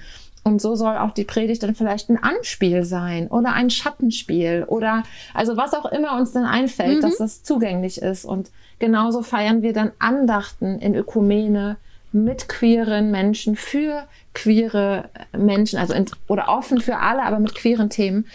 Und 0.44 0.60
so 0.60 0.74
soll 0.74 0.96
auch 0.98 1.12
die 1.12 1.24
Predigt 1.24 1.62
dann 1.62 1.74
vielleicht 1.74 2.10
ein 2.10 2.22
Anspiel 2.22 2.84
sein 2.84 3.28
oder 3.28 3.54
ein 3.54 3.70
Schattenspiel 3.70 4.64
oder 4.68 5.02
also 5.32 5.56
was 5.56 5.72
auch 5.72 5.86
immer 5.86 6.16
uns 6.16 6.32
dann 6.32 6.44
einfällt, 6.44 6.98
mhm. 6.98 7.00
dass 7.00 7.16
das 7.16 7.42
zugänglich 7.42 8.00
ist. 8.00 8.24
Und 8.26 8.50
genauso 8.78 9.22
feiern 9.22 9.62
wir 9.62 9.72
dann 9.72 9.92
Andachten 9.98 10.78
in 10.78 10.94
Ökumene 10.94 11.78
mit 12.14 12.48
queeren 12.48 13.10
Menschen, 13.10 13.56
für 13.56 14.04
queere 14.34 15.10
Menschen, 15.36 15.78
also 15.78 15.92
in, 15.94 16.06
oder 16.28 16.48
offen 16.48 16.80
für 16.80 16.98
alle, 16.98 17.24
aber 17.24 17.40
mit 17.40 17.54
queeren 17.54 17.90
Themen, 17.90 18.26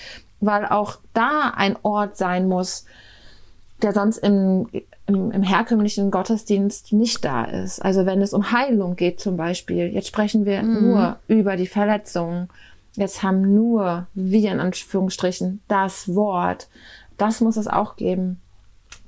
weil 0.42 0.66
auch 0.66 0.98
da 1.14 1.54
ein 1.56 1.78
Ort 1.84 2.18
sein 2.18 2.48
muss, 2.48 2.86
der 3.82 3.94
sonst 3.94 4.18
im, 4.18 4.68
im, 5.08 5.32
im, 5.32 5.44
herkömmlichen 5.44 6.12
Gottesdienst 6.12 6.92
nicht 6.92 7.24
da 7.24 7.46
ist. 7.46 7.80
Also 7.80 8.06
wenn 8.06 8.22
es 8.22 8.34
um 8.34 8.52
Heilung 8.52 8.98
geht 8.98 9.22
zum 9.22 9.38
Beispiel, 9.38 9.88
jetzt 9.88 10.08
sprechen 10.08 10.46
wir 10.46 10.62
mhm. 10.62 10.82
nur 10.82 11.20
über 11.28 11.56
die 11.56 11.68
Verletzungen, 11.68 12.50
jetzt 12.96 13.24
haben 13.24 13.56
nur 13.56 14.08
wir 14.14 14.52
in 14.52 14.60
Anführungsstrichen 14.60 15.62
das 15.70 16.14
Wort, 16.14 16.68
das 17.18 17.40
muss 17.40 17.56
es 17.56 17.68
auch 17.68 17.96
geben. 17.96 18.42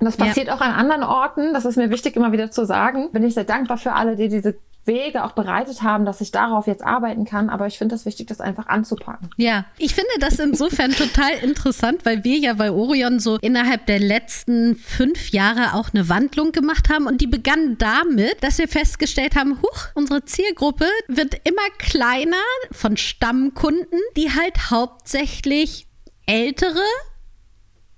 Und 0.02 0.06
das 0.06 0.16
passiert 0.16 0.48
ja. 0.48 0.56
auch 0.56 0.60
an 0.60 0.72
anderen 0.72 1.04
Orten. 1.04 1.54
Das 1.54 1.64
ist 1.64 1.76
mir 1.76 1.88
wichtig, 1.88 2.16
immer 2.16 2.32
wieder 2.32 2.50
zu 2.50 2.66
sagen. 2.66 3.12
Bin 3.12 3.22
ich 3.22 3.34
sehr 3.34 3.44
dankbar 3.44 3.78
für 3.78 3.92
alle, 3.92 4.16
die 4.16 4.28
diese 4.28 4.56
Wege 4.84 5.22
auch 5.22 5.30
bereitet 5.30 5.84
haben, 5.84 6.04
dass 6.04 6.20
ich 6.20 6.32
darauf 6.32 6.66
jetzt 6.66 6.84
arbeiten 6.84 7.24
kann. 7.24 7.48
Aber 7.48 7.68
ich 7.68 7.78
finde 7.78 7.94
es 7.94 8.04
wichtig, 8.04 8.26
das 8.26 8.40
einfach 8.40 8.66
anzupacken. 8.66 9.30
Ja, 9.36 9.64
ich 9.78 9.94
finde 9.94 10.10
das 10.18 10.40
insofern 10.40 10.90
total 10.90 11.30
interessant, 11.40 12.04
weil 12.04 12.24
wir 12.24 12.36
ja 12.36 12.54
bei 12.54 12.72
Orion 12.72 13.20
so 13.20 13.38
innerhalb 13.42 13.86
der 13.86 14.00
letzten 14.00 14.74
fünf 14.74 15.30
Jahre 15.30 15.74
auch 15.74 15.90
eine 15.94 16.08
Wandlung 16.08 16.50
gemacht 16.50 16.88
haben. 16.88 17.06
Und 17.06 17.20
die 17.20 17.28
begann 17.28 17.78
damit, 17.78 18.42
dass 18.42 18.58
wir 18.58 18.66
festgestellt 18.66 19.36
haben, 19.36 19.62
huch, 19.62 19.86
unsere 19.94 20.24
Zielgruppe 20.24 20.86
wird 21.06 21.34
immer 21.44 21.62
kleiner 21.78 22.42
von 22.72 22.96
Stammkunden, 22.96 24.00
die 24.16 24.32
halt 24.32 24.68
hauptsächlich 24.72 25.86
ältere 26.26 26.82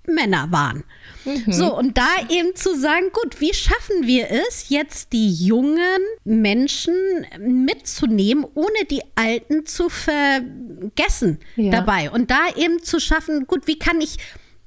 Männer 0.07 0.49
waren. 0.51 0.85
Mhm. 1.25 1.53
So, 1.53 1.77
und 1.77 1.97
da 1.97 2.09
eben 2.29 2.55
zu 2.55 2.77
sagen, 2.79 3.07
gut, 3.13 3.41
wie 3.41 3.55
schaffen 3.55 4.07
wir 4.07 4.31
es, 4.31 4.69
jetzt 4.69 5.13
die 5.13 5.33
jungen 5.33 6.01
Menschen 6.25 6.95
mitzunehmen, 7.39 8.47
ohne 8.55 8.85
die 8.91 9.03
Alten 9.15 9.67
zu 9.67 9.89
vergessen 9.89 11.41
ja. 11.57 11.71
dabei? 11.71 12.11
Und 12.11 12.31
da 12.31 12.49
eben 12.57 12.83
zu 12.83 13.01
schaffen, 13.01 13.47
gut, 13.47 13.67
wie 13.67 13.79
kann 13.79 14.01
ich 14.01 14.19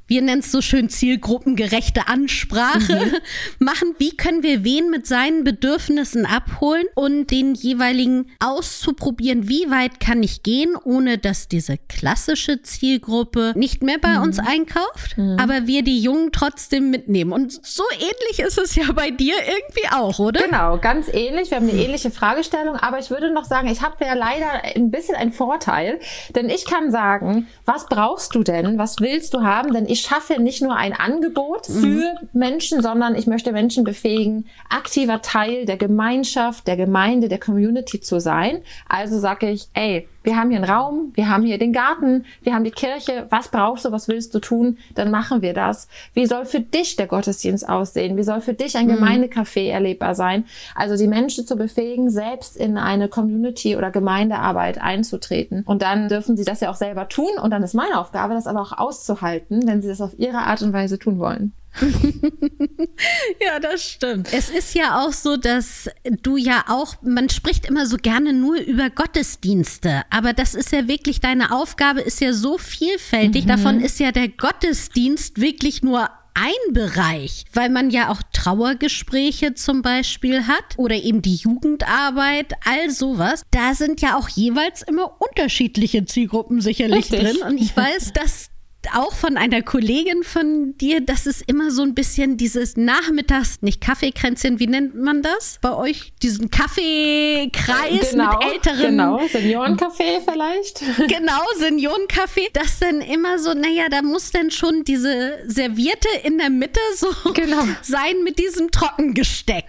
wir 0.07 0.21
nennen 0.21 0.39
es 0.39 0.51
so 0.51 0.61
schön 0.61 0.89
zielgruppengerechte 0.89 2.07
Ansprache 2.07 2.95
mhm. 2.95 3.15
machen. 3.65 3.95
Wie 3.97 4.15
können 4.15 4.41
wir 4.41 4.63
wen 4.63 4.89
mit 4.89 5.05
seinen 5.05 5.43
Bedürfnissen 5.43 6.25
abholen 6.25 6.85
und 6.95 7.29
den 7.29 7.53
jeweiligen 7.53 8.31
auszuprobieren, 8.39 9.49
wie 9.49 9.69
weit 9.69 9.99
kann 9.99 10.23
ich 10.23 10.43
gehen, 10.43 10.75
ohne 10.81 11.17
dass 11.17 11.47
diese 11.47 11.77
klassische 11.89 12.61
Zielgruppe 12.61 13.53
nicht 13.55 13.83
mehr 13.83 13.97
bei 13.99 14.17
mhm. 14.17 14.23
uns 14.23 14.39
einkauft, 14.39 15.17
mhm. 15.17 15.37
aber 15.39 15.67
wir 15.67 15.83
die 15.83 15.99
Jungen 15.99 16.31
trotzdem 16.31 16.89
mitnehmen. 16.89 17.33
Und 17.33 17.65
so 17.65 17.83
ähnlich 17.99 18.39
ist 18.39 18.57
es 18.57 18.75
ja 18.75 18.91
bei 18.93 19.11
dir 19.11 19.35
irgendwie 19.45 19.89
auch, 19.91 20.19
oder? 20.19 20.41
Genau, 20.41 20.77
ganz 20.77 21.07
ähnlich. 21.09 21.51
Wir 21.51 21.57
haben 21.57 21.69
eine 21.69 21.79
ähnliche 21.79 22.11
Fragestellung, 22.11 22.75
aber 22.75 22.99
ich 22.99 23.09
würde 23.09 23.33
noch 23.33 23.45
sagen, 23.45 23.67
ich 23.67 23.81
habe 23.81 24.05
ja 24.05 24.13
leider 24.13 24.63
ein 24.75 24.91
bisschen 24.91 25.15
einen 25.15 25.33
Vorteil, 25.33 25.99
denn 26.35 26.49
ich 26.49 26.65
kann 26.65 26.91
sagen, 26.91 27.47
was 27.65 27.87
brauchst 27.87 28.35
du 28.35 28.43
denn? 28.43 28.77
Was 28.77 28.99
willst 28.99 29.33
du 29.33 29.41
haben? 29.41 29.73
Denn 29.73 29.85
ich 29.87 29.96
ich 29.97 30.03
schaffe 30.03 30.39
nicht 30.39 30.61
nur 30.61 30.75
ein 30.75 30.93
Angebot 30.93 31.65
für 31.65 32.15
mhm. 32.21 32.29
Menschen, 32.31 32.83
sondern 32.83 33.15
ich 33.15 33.25
möchte 33.25 33.51
Menschen 33.51 33.83
befähigen, 33.83 34.45
aktiver 34.69 35.23
Teil 35.23 35.65
der 35.65 35.77
Gemeinschaft, 35.77 36.67
der 36.67 36.77
Gemeinde, 36.77 37.29
der 37.29 37.39
Community 37.39 37.99
zu 37.99 38.19
sein. 38.19 38.61
Also 38.87 39.17
sage 39.19 39.49
ich, 39.49 39.69
ey, 39.73 40.07
wir 40.27 40.35
haben 40.35 40.49
hier 40.49 40.61
einen 40.61 40.69
Raum, 40.69 41.11
wir 41.13 41.29
haben 41.29 41.45
hier 41.45 41.57
den 41.57 41.71
Garten, 41.71 42.25
wir 42.43 42.53
haben 42.53 42.65
die 42.65 42.71
Kirche, 42.71 43.27
was 43.29 43.47
brauchst 43.47 43.85
du, 43.85 43.93
was 43.93 44.09
willst 44.09 44.35
du 44.35 44.39
tun, 44.39 44.77
dann 44.93 45.09
machen 45.09 45.41
wir 45.41 45.53
das. 45.53 45.87
Wie 46.13 46.25
soll 46.25 46.43
für 46.43 46.59
dich 46.59 46.97
der 46.97 47.07
Gottesdienst 47.07 47.67
aussehen? 47.67 48.17
Wie 48.17 48.23
soll 48.23 48.41
für 48.41 48.53
dich 48.53 48.75
ein 48.75 48.87
mhm. 48.87 48.95
Gemeindecafé 48.95 49.69
erlebbar 49.69 50.15
sein? 50.15 50.43
Also 50.75 50.97
die 50.97 51.07
Menschen 51.07 51.47
zu 51.47 51.55
befähigen, 51.55 52.09
selbst 52.09 52.57
in 52.57 52.77
eine 52.77 53.07
Community 53.07 53.77
oder 53.77 53.89
Gemeindearbeit 53.89 54.81
einzutreten. 54.81 55.63
Und 55.65 55.81
dann 55.81 56.09
dürfen 56.09 56.35
sie 56.35 56.43
das 56.43 56.59
ja 56.59 56.71
auch 56.71 56.75
selber 56.75 57.07
tun 57.07 57.31
und 57.41 57.51
dann 57.51 57.63
ist 57.63 57.73
meine 57.73 57.97
Aufgabe, 57.97 58.33
das 58.33 58.47
aber 58.47 58.59
auch 58.59 58.77
auszuhalten, 58.77 59.65
wenn 59.65 59.81
sie 59.81 59.87
das 59.87 60.01
auf 60.01 60.19
ihre 60.19 60.39
Art 60.39 60.61
und 60.61 60.73
Weise 60.73 60.99
tun 60.99 61.19
wollen. 61.19 61.53
ja, 63.41 63.59
das 63.59 63.83
stimmt. 63.83 64.29
Es 64.31 64.49
ist 64.49 64.73
ja 64.75 65.03
auch 65.03 65.13
so, 65.13 65.37
dass 65.37 65.89
du 66.23 66.37
ja 66.37 66.65
auch, 66.67 66.95
man 67.01 67.29
spricht 67.29 67.65
immer 67.65 67.85
so 67.85 67.97
gerne 67.97 68.33
nur 68.33 68.57
über 68.57 68.89
Gottesdienste, 68.89 70.03
aber 70.09 70.33
das 70.33 70.55
ist 70.55 70.71
ja 70.71 70.87
wirklich, 70.87 71.19
deine 71.19 71.51
Aufgabe 71.51 72.01
ist 72.01 72.21
ja 72.21 72.33
so 72.33 72.57
vielfältig. 72.57 73.45
Mhm. 73.45 73.49
Davon 73.49 73.81
ist 73.81 73.99
ja 73.99 74.11
der 74.11 74.29
Gottesdienst 74.29 75.39
wirklich 75.39 75.83
nur 75.83 76.09
ein 76.37 76.73
Bereich, 76.73 77.45
weil 77.53 77.69
man 77.69 77.89
ja 77.89 78.09
auch 78.11 78.21
Trauergespräche 78.31 79.55
zum 79.55 79.81
Beispiel 79.81 80.45
hat 80.45 80.77
oder 80.77 80.95
eben 80.95 81.23
die 81.23 81.35
Jugendarbeit, 81.35 82.53
all 82.63 82.91
sowas. 82.91 83.41
Da 83.49 83.73
sind 83.73 84.01
ja 84.01 84.17
auch 84.17 84.29
jeweils 84.29 84.83
immer 84.83 85.19
unterschiedliche 85.19 86.05
Zielgruppen 86.05 86.61
sicherlich 86.61 87.11
Richtig. 87.11 87.21
drin. 87.21 87.37
Und 87.41 87.57
ich 87.57 87.75
weiß, 87.75 88.13
dass 88.13 88.51
auch 88.93 89.13
von 89.13 89.37
einer 89.37 89.61
Kollegin 89.61 90.23
von 90.23 90.77
dir, 90.77 91.01
dass 91.01 91.25
es 91.25 91.41
immer 91.41 91.71
so 91.71 91.83
ein 91.83 91.95
bisschen 91.95 92.37
dieses 92.37 92.77
Nachmittags, 92.77 93.61
nicht 93.61 93.81
Kaffeekränzchen, 93.81 94.59
wie 94.59 94.67
nennt 94.67 94.95
man 94.95 95.21
das 95.21 95.59
bei 95.61 95.73
euch? 95.73 96.13
Diesen 96.21 96.51
Kaffeekreis 96.51 98.11
genau, 98.11 98.37
mit 98.37 98.53
älteren. 98.53 98.81
Genau, 98.81 99.19
Seniorencafé 99.25 100.21
vielleicht. 100.29 100.81
Genau, 101.07 101.41
Seniorencafé. 101.59 102.47
Das 102.53 102.79
dann 102.79 103.01
immer 103.01 103.39
so, 103.39 103.53
naja, 103.53 103.89
da 103.89 104.01
muss 104.01 104.31
dann 104.31 104.51
schon 104.51 104.83
diese 104.83 105.39
Servierte 105.47 106.09
in 106.23 106.37
der 106.37 106.49
Mitte 106.49 106.79
so 106.95 107.07
genau. 107.33 107.63
sein 107.81 108.23
mit 108.23 108.39
diesem 108.39 108.71
Trockengesteck. 108.71 109.65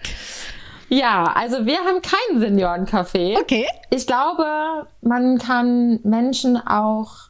Ja, 0.89 1.23
also 1.35 1.65
wir 1.65 1.79
haben 1.79 2.01
kein 2.01 2.39
Seniorencafé. 2.39 3.39
Okay. 3.39 3.67
Ich 3.91 4.07
glaube, 4.07 4.87
man 5.01 5.37
kann 5.37 5.99
Menschen 6.03 6.57
auch 6.57 7.28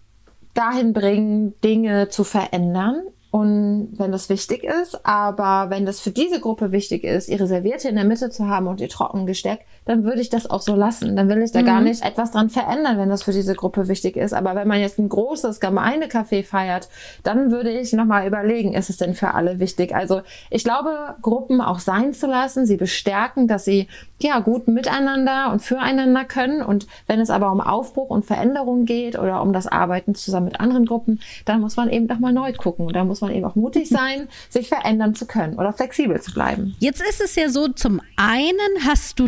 dahin 0.53 0.93
bringen, 0.93 1.53
Dinge 1.61 2.09
zu 2.09 2.23
verändern 2.23 3.03
und 3.31 3.89
wenn 3.97 4.11
das 4.11 4.29
wichtig 4.29 4.63
ist, 4.63 5.05
aber 5.05 5.69
wenn 5.69 5.85
das 5.85 5.99
für 5.99 6.09
diese 6.09 6.39
Gruppe 6.39 6.71
wichtig 6.71 7.03
ist, 7.03 7.29
ihre 7.29 7.45
Serviette 7.45 7.87
in 7.87 7.95
der 7.95 8.05
Mitte 8.05 8.31
zu 8.31 8.47
haben 8.47 8.65
und 8.67 8.81
ihr 8.81 8.89
Trockengesteck, 8.89 9.65
dann 9.89 10.03
würde 10.03 10.21
ich 10.21 10.29
das 10.29 10.47
auch 10.47 10.61
so 10.61 10.75
lassen. 10.75 11.15
Dann 11.15 11.29
will 11.29 11.41
ich 11.41 11.51
da 11.51 11.61
mhm. 11.61 11.65
gar 11.65 11.81
nicht 11.81 12.05
etwas 12.05 12.29
dran 12.29 12.51
verändern, 12.51 12.99
wenn 12.99 13.09
das 13.09 13.23
für 13.23 13.31
diese 13.31 13.55
Gruppe 13.55 13.87
wichtig 13.87 14.17
ist. 14.17 14.33
Aber 14.33 14.53
wenn 14.53 14.67
man 14.67 14.79
jetzt 14.79 14.99
ein 14.99 15.09
großes 15.09 15.59
Gemeindecafé 15.59 16.43
feiert, 16.43 16.89
dann 17.23 17.49
würde 17.49 17.71
ich 17.71 17.91
nochmal 17.93 18.27
überlegen, 18.27 18.75
ist 18.75 18.91
es 18.91 18.97
denn 18.97 19.15
für 19.15 19.33
alle 19.33 19.59
wichtig? 19.59 19.95
Also 19.95 20.21
ich 20.51 20.63
glaube, 20.63 21.15
Gruppen 21.23 21.59
auch 21.59 21.79
sein 21.79 22.13
zu 22.13 22.27
lassen, 22.27 22.67
sie 22.67 22.77
bestärken, 22.77 23.47
dass 23.47 23.65
sie 23.65 23.87
ja 24.21 24.39
gut 24.41 24.67
miteinander 24.67 25.49
und 25.51 25.61
füreinander 25.61 26.23
können. 26.25 26.61
Und 26.61 26.85
wenn 27.07 27.19
es 27.19 27.31
aber 27.31 27.51
um 27.51 27.59
Aufbruch 27.59 28.11
und 28.11 28.25
Veränderung 28.25 28.85
geht 28.85 29.17
oder 29.17 29.41
um 29.41 29.53
das 29.53 29.65
Arbeiten 29.65 30.13
zusammen 30.13 30.45
mit 30.45 30.59
anderen 30.59 30.85
Gruppen, 30.85 31.19
dann 31.45 31.61
muss 31.61 31.77
man 31.77 31.89
eben 31.89 32.07
doch 32.07 32.19
mal 32.19 32.33
neu 32.33 32.53
gucken. 32.53 32.85
Und 32.85 32.95
da 32.95 33.03
muss 33.05 33.21
man 33.21 33.31
eben 33.31 33.45
auch 33.45 33.55
mutig 33.55 33.89
sein, 33.89 34.27
sich 34.49 34.67
verändern 34.67 35.15
zu 35.15 35.25
können 35.25 35.57
oder 35.57 35.73
flexibel 35.73 36.21
zu 36.21 36.31
bleiben. 36.31 36.75
Jetzt 36.77 37.01
ist 37.01 37.21
es 37.21 37.35
ja 37.35 37.49
so, 37.49 37.69
zum 37.69 38.01
einen 38.17 38.85
hast 38.87 39.19
du 39.19 39.27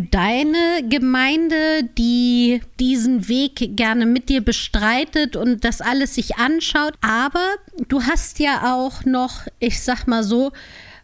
deine 0.52 0.88
Gemeinde, 0.88 1.84
die 1.98 2.62
diesen 2.80 3.28
Weg 3.28 3.76
gerne 3.76 4.06
mit 4.06 4.30
dir 4.30 4.42
bestreitet 4.42 5.36
und 5.36 5.64
das 5.64 5.82
alles 5.82 6.16
sich 6.16 6.38
anschaut. 6.38 6.94
Aber 7.02 7.46
du 7.88 8.04
hast 8.04 8.40
ja 8.40 8.76
auch 8.76 9.06
noch, 9.06 9.48
ich 9.60 9.82
sag 9.82 10.08
mal 10.08 10.24
so, 10.24 10.52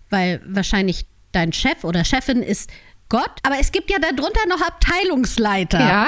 weil 0.10 0.42
wahrscheinlich 0.46 1.06
dein 1.32 1.54
Chef 1.54 1.84
oder 1.84 2.04
Chefin 2.04 2.42
ist 2.42 2.70
Gott, 3.10 3.32
aber 3.44 3.56
es 3.60 3.72
gibt 3.72 3.90
ja 3.90 3.98
darunter 4.00 4.48
noch 4.50 4.62
Abteilungsleiter. 4.62 5.80
Ja. 5.80 6.08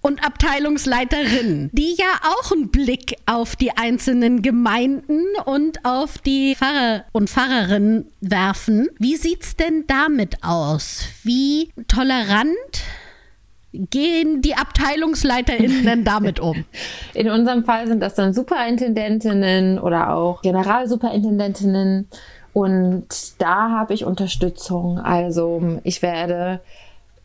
Und 0.00 0.24
Abteilungsleiterinnen, 0.24 1.68
die 1.72 1.94
ja 1.98 2.06
auch 2.22 2.52
einen 2.52 2.70
Blick 2.70 3.16
auf 3.26 3.54
die 3.54 3.76
einzelnen 3.76 4.40
Gemeinden 4.40 5.24
und 5.44 5.84
auf 5.84 6.16
die 6.16 6.54
Pfarrer 6.54 7.04
und 7.12 7.28
Pfarrerinnen 7.28 8.06
werfen. 8.22 8.88
Wie 8.98 9.16
sieht's 9.16 9.56
denn 9.56 9.84
damit 9.86 10.42
aus? 10.42 11.04
Wie 11.22 11.70
tolerant 11.86 12.54
gehen 13.72 14.40
die 14.42 14.54
AbteilungsleiterInnen 14.54 15.84
denn 15.84 16.04
damit 16.04 16.40
um? 16.40 16.64
In 17.14 17.28
unserem 17.30 17.64
Fall 17.64 17.86
sind 17.86 18.00
das 18.00 18.14
dann 18.14 18.32
Superintendentinnen 18.32 19.78
oder 19.78 20.14
auch 20.14 20.42
Generalsuperintendentinnen 20.42 22.08
und 22.52 23.06
da 23.38 23.70
habe 23.70 23.94
ich 23.94 24.04
Unterstützung. 24.04 24.98
Also 24.98 25.80
ich 25.84 26.02
werde 26.02 26.60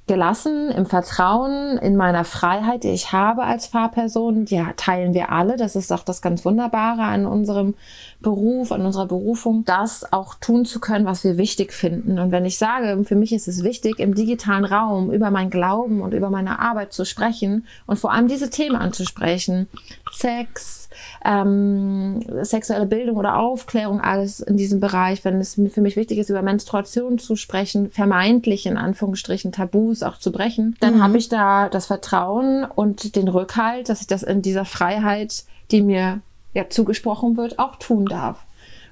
gelassen 0.07 0.69
im 0.69 0.85
Vertrauen 0.85 1.77
in 1.77 1.95
meiner 1.95 2.25
Freiheit, 2.25 2.83
die 2.83 2.89
ich 2.89 3.11
habe 3.11 3.43
als 3.43 3.65
Fahrperson. 3.65 4.45
Ja, 4.45 4.73
teilen 4.77 5.15
wir 5.15 5.31
alle. 5.31 5.57
Das 5.57 5.75
ist 5.75 5.91
auch 5.91 6.03
das 6.03 6.21
ganz 6.21 6.45
Wunderbare 6.45 7.01
an 7.01 7.25
unserem 7.25 7.73
Beruf, 8.21 8.71
an 8.71 8.85
unserer 8.85 9.07
Berufung, 9.07 9.65
das 9.65 10.11
auch 10.13 10.35
tun 10.35 10.65
zu 10.65 10.79
können, 10.79 11.05
was 11.05 11.23
wir 11.23 11.37
wichtig 11.37 11.73
finden. 11.73 12.19
Und 12.19 12.31
wenn 12.31 12.45
ich 12.45 12.59
sage, 12.59 13.03
für 13.03 13.15
mich 13.15 13.33
ist 13.33 13.47
es 13.47 13.63
wichtig, 13.63 13.99
im 13.99 14.13
digitalen 14.13 14.65
Raum 14.65 15.11
über 15.11 15.31
mein 15.31 15.49
Glauben 15.49 16.01
und 16.01 16.13
über 16.13 16.29
meine 16.29 16.59
Arbeit 16.59 16.93
zu 16.93 17.03
sprechen 17.03 17.65
und 17.87 17.97
vor 17.97 18.13
allem 18.13 18.27
diese 18.27 18.51
Themen 18.51 18.75
anzusprechen, 18.75 19.67
Sex, 20.11 20.84
ähm, 21.23 22.21
sexuelle 22.43 22.85
Bildung 22.85 23.17
oder 23.17 23.37
Aufklärung, 23.37 24.01
alles 24.01 24.39
in 24.39 24.57
diesem 24.57 24.79
Bereich, 24.79 25.23
wenn 25.25 25.39
es 25.39 25.55
für 25.55 25.81
mich 25.81 25.95
wichtig 25.95 26.17
ist, 26.17 26.29
über 26.29 26.41
Menstruation 26.41 27.17
zu 27.17 27.35
sprechen, 27.35 27.89
vermeintlich 27.89 28.65
in 28.65 28.77
Anführungsstrichen 28.77 29.51
Tabus 29.51 30.03
auch 30.03 30.17
zu 30.17 30.31
brechen, 30.31 30.75
dann 30.79 30.97
mhm. 30.97 31.03
habe 31.03 31.17
ich 31.17 31.29
da 31.29 31.69
das 31.69 31.87
Vertrauen 31.87 32.63
und 32.63 33.15
den 33.15 33.27
Rückhalt, 33.27 33.89
dass 33.89 34.01
ich 34.01 34.07
das 34.07 34.23
in 34.23 34.41
dieser 34.41 34.65
Freiheit, 34.65 35.43
die 35.71 35.81
mir 35.81 36.21
ja 36.53 36.69
zugesprochen 36.69 37.37
wird, 37.37 37.59
auch 37.59 37.75
tun 37.75 38.05
darf. 38.05 38.45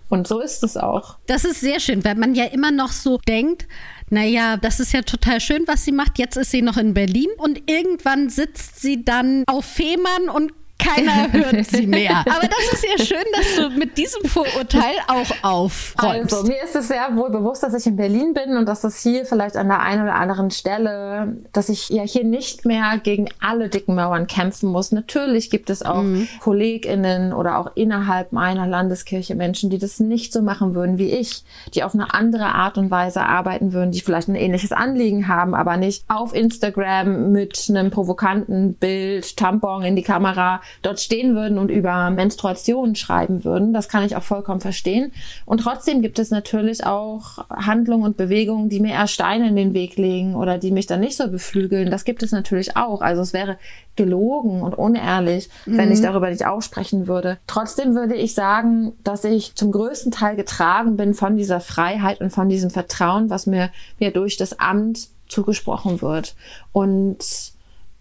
Und 0.09 0.27
so 0.27 0.41
ist 0.41 0.63
es 0.63 0.77
auch. 0.77 1.15
Das 1.25 1.43
ist 1.43 1.61
sehr 1.61 1.79
schön, 1.79 2.05
weil 2.05 2.13
man 2.13 2.35
ja 2.35 2.45
immer 2.45 2.71
noch 2.71 2.91
so 2.91 3.17
denkt, 3.17 3.67
naja, 4.11 4.57
das 4.57 4.79
ist 4.79 4.93
ja 4.93 5.01
total 5.01 5.41
schön, 5.41 5.63
was 5.65 5.85
sie 5.85 5.91
macht. 5.91 6.19
Jetzt 6.19 6.37
ist 6.37 6.51
sie 6.51 6.61
noch 6.61 6.77
in 6.77 6.93
Berlin 6.93 7.29
und 7.37 7.67
irgendwann 7.67 8.29
sitzt 8.29 8.79
sie 8.79 9.03
dann 9.03 9.43
auf 9.47 9.65
Fehmarn 9.65 10.29
und 10.29 10.53
keiner 10.83 11.31
hört 11.31 11.65
sie 11.65 11.87
mehr. 11.87 12.19
Aber 12.19 12.47
das 12.47 12.73
ist 12.73 12.85
ja 12.85 13.05
schön, 13.05 13.25
dass 13.35 13.55
du 13.55 13.69
mit 13.77 13.97
diesem 13.97 14.23
Vorurteil 14.25 14.95
auch 15.07 15.31
aufräumst. 15.43 16.33
Also, 16.33 16.47
mir 16.47 16.63
ist 16.63 16.75
es 16.75 16.87
sehr 16.87 17.15
wohl 17.15 17.29
bewusst, 17.29 17.63
dass 17.63 17.73
ich 17.73 17.85
in 17.85 17.95
Berlin 17.95 18.33
bin 18.33 18.57
und 18.57 18.65
dass 18.65 18.81
das 18.81 19.01
hier 19.01 19.25
vielleicht 19.25 19.55
an 19.55 19.67
der 19.67 19.81
einen 19.81 20.03
oder 20.03 20.15
anderen 20.15 20.51
Stelle, 20.51 21.37
dass 21.51 21.69
ich 21.69 21.89
ja 21.89 22.03
hier 22.03 22.23
nicht 22.23 22.65
mehr 22.65 22.99
gegen 23.01 23.29
alle 23.39 23.69
dicken 23.69 23.95
Mauern 23.95 24.27
kämpfen 24.27 24.69
muss. 24.69 24.91
Natürlich 24.91 25.49
gibt 25.49 25.69
es 25.69 25.83
auch 25.83 26.01
mhm. 26.01 26.27
KollegInnen 26.41 27.33
oder 27.33 27.57
auch 27.57 27.71
innerhalb 27.75 28.31
meiner 28.31 28.67
Landeskirche 28.67 29.35
Menschen, 29.35 29.69
die 29.69 29.77
das 29.77 29.99
nicht 29.99 30.33
so 30.33 30.41
machen 30.41 30.75
würden 30.75 30.97
wie 30.97 31.11
ich, 31.11 31.43
die 31.73 31.83
auf 31.83 31.93
eine 31.93 32.13
andere 32.13 32.45
Art 32.45 32.77
und 32.77 32.91
Weise 32.91 33.23
arbeiten 33.23 33.73
würden, 33.73 33.91
die 33.91 34.01
vielleicht 34.01 34.27
ein 34.27 34.35
ähnliches 34.35 34.71
Anliegen 34.71 35.27
haben, 35.27 35.55
aber 35.55 35.77
nicht 35.77 36.03
auf 36.07 36.33
Instagram 36.33 37.31
mit 37.31 37.67
einem 37.69 37.91
provokanten 37.91 38.73
Bild, 38.73 39.37
Tampon 39.37 39.83
in 39.83 39.95
die 39.95 40.03
Kamera 40.03 40.61
dort 40.81 40.99
stehen 40.99 41.35
würden 41.35 41.57
und 41.57 41.69
über 41.69 42.09
Menstruation 42.09 42.95
schreiben 42.95 43.43
würden. 43.43 43.73
Das 43.73 43.89
kann 43.89 44.03
ich 44.03 44.15
auch 44.15 44.23
vollkommen 44.23 44.61
verstehen. 44.61 45.11
Und 45.45 45.59
trotzdem 45.59 46.01
gibt 46.01 46.19
es 46.19 46.31
natürlich 46.31 46.85
auch 46.85 47.47
Handlungen 47.49 48.03
und 48.03 48.17
Bewegungen, 48.17 48.69
die 48.69 48.79
mir 48.79 48.93
eher 48.93 49.07
Steine 49.07 49.47
in 49.47 49.55
den 49.55 49.73
Weg 49.73 49.97
legen 49.97 50.35
oder 50.35 50.57
die 50.57 50.71
mich 50.71 50.87
dann 50.87 50.99
nicht 50.99 51.17
so 51.17 51.27
beflügeln. 51.27 51.91
Das 51.91 52.05
gibt 52.05 52.23
es 52.23 52.31
natürlich 52.31 52.75
auch. 52.75 53.01
Also 53.01 53.21
es 53.21 53.33
wäre 53.33 53.57
gelogen 53.95 54.61
und 54.61 54.73
unehrlich, 54.73 55.49
mhm. 55.65 55.77
wenn 55.77 55.91
ich 55.91 55.99
mhm. 55.99 56.03
darüber 56.03 56.29
nicht 56.29 56.45
auch 56.45 56.61
sprechen 56.61 57.07
würde. 57.07 57.37
Trotzdem 57.47 57.95
würde 57.95 58.15
ich 58.15 58.33
sagen, 58.33 58.93
dass 59.03 59.23
ich 59.23 59.55
zum 59.55 59.71
größten 59.71 60.11
Teil 60.11 60.35
getragen 60.35 60.97
bin 60.97 61.13
von 61.13 61.37
dieser 61.37 61.59
Freiheit 61.59 62.21
und 62.21 62.31
von 62.31 62.49
diesem 62.49 62.69
Vertrauen, 62.69 63.29
was 63.29 63.45
mir, 63.45 63.69
mir 63.99 64.11
durch 64.11 64.37
das 64.37 64.59
Amt 64.59 65.09
zugesprochen 65.27 66.01
wird. 66.01 66.35
Und 66.71 67.52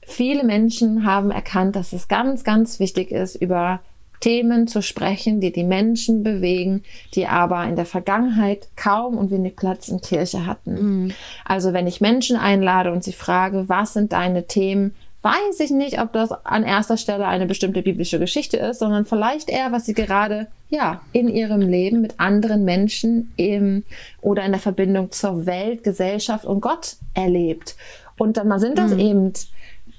Viele 0.07 0.45
Menschen 0.45 1.07
haben 1.07 1.31
erkannt, 1.31 1.77
dass 1.77 1.93
es 1.93 2.09
ganz, 2.09 2.45
ganz 2.45 2.81
wichtig 2.81 3.11
ist, 3.11 3.37
über 3.37 3.81
Themen 4.23 4.69
zu 4.69 4.83
sprechen, 4.83 5.41
die 5.41 5.53
die 5.53 5.65
Menschen 5.65 6.23
bewegen, 6.23 6.85
die 7.15 7.27
aber 7.27 7.65
in 7.65 7.77
der 7.77 7.87
Vergangenheit 7.87 8.69
kaum 8.77 9.19
und 9.19 9.31
wenig 9.31 9.57
Platz 9.57 9.89
in 9.89 10.01
Kirche 10.01 10.47
hatten. 10.47 10.75
Mhm. 11.05 11.13
Also 11.45 11.73
wenn 11.73 11.89
ich 11.89 12.01
Menschen 12.01 12.37
einlade 12.37 12.93
und 12.93 13.03
sie 13.03 13.13
frage, 13.13 13.69
was 13.69 13.93
sind 13.93 14.13
deine 14.13 14.47
Themen, 14.47 14.95
weiß 15.23 15.61
ich 15.61 15.71
nicht, 15.71 16.01
ob 16.01 16.13
das 16.13 16.33
an 16.45 16.65
erster 16.65 16.97
Stelle 16.97 17.27
eine 17.27 17.47
bestimmte 17.47 17.83
biblische 17.83 18.19
Geschichte 18.19 18.57
ist, 18.57 18.79
sondern 18.79 19.07
vielleicht 19.07 19.51
eher, 19.51 19.73
was 19.73 19.87
sie 19.87 19.95
gerade 19.95 20.49
ja 20.69 21.01
in 21.13 21.29
ihrem 21.29 21.61
Leben 21.61 22.01
mit 22.01 22.19
anderen 22.19 22.65
Menschen 22.65 23.33
im, 23.37 23.85
oder 24.21 24.45
in 24.45 24.53
der 24.53 24.61
Verbindung 24.61 25.13
zur 25.13 25.47
Welt, 25.47 25.85
Gesellschaft 25.85 26.45
und 26.45 26.61
Gott 26.61 26.97
erlebt. 27.15 27.77
Und 28.19 28.37
dann 28.37 28.59
sind 28.59 28.79
das 28.79 28.93
mhm. 28.93 29.01
eben 29.01 29.33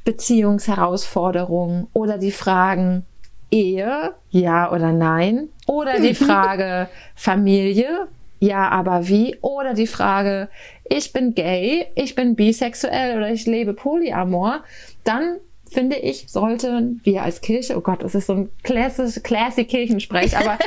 Beziehungsherausforderungen 0.03 1.87
oder 1.93 2.17
die 2.17 2.31
Fragen 2.31 3.05
Ehe, 3.51 4.13
ja 4.31 4.71
oder 4.71 4.91
nein, 4.91 5.49
oder 5.67 5.99
die 5.99 6.15
Frage 6.15 6.89
Familie, 7.15 8.07
ja, 8.39 8.67
aber 8.69 9.07
wie, 9.07 9.37
oder 9.41 9.73
die 9.73 9.87
Frage 9.87 10.49
ich 10.83 11.13
bin 11.13 11.33
gay, 11.33 11.87
ich 11.95 12.15
bin 12.15 12.35
bisexuell 12.35 13.17
oder 13.17 13.31
ich 13.31 13.45
lebe 13.45 13.73
Polyamor, 13.73 14.63
dann 15.03 15.37
finde 15.71 15.95
ich, 15.95 16.25
sollten 16.29 17.01
wir 17.03 17.23
als 17.23 17.41
Kirche, 17.41 17.75
oh 17.75 17.81
Gott, 17.81 18.03
das 18.03 18.13
ist 18.13 18.27
so 18.27 18.33
ein 18.33 18.49
klassisch, 18.61 19.23
classy 19.23 19.65
Kirchensprech, 19.65 20.37
aber 20.37 20.57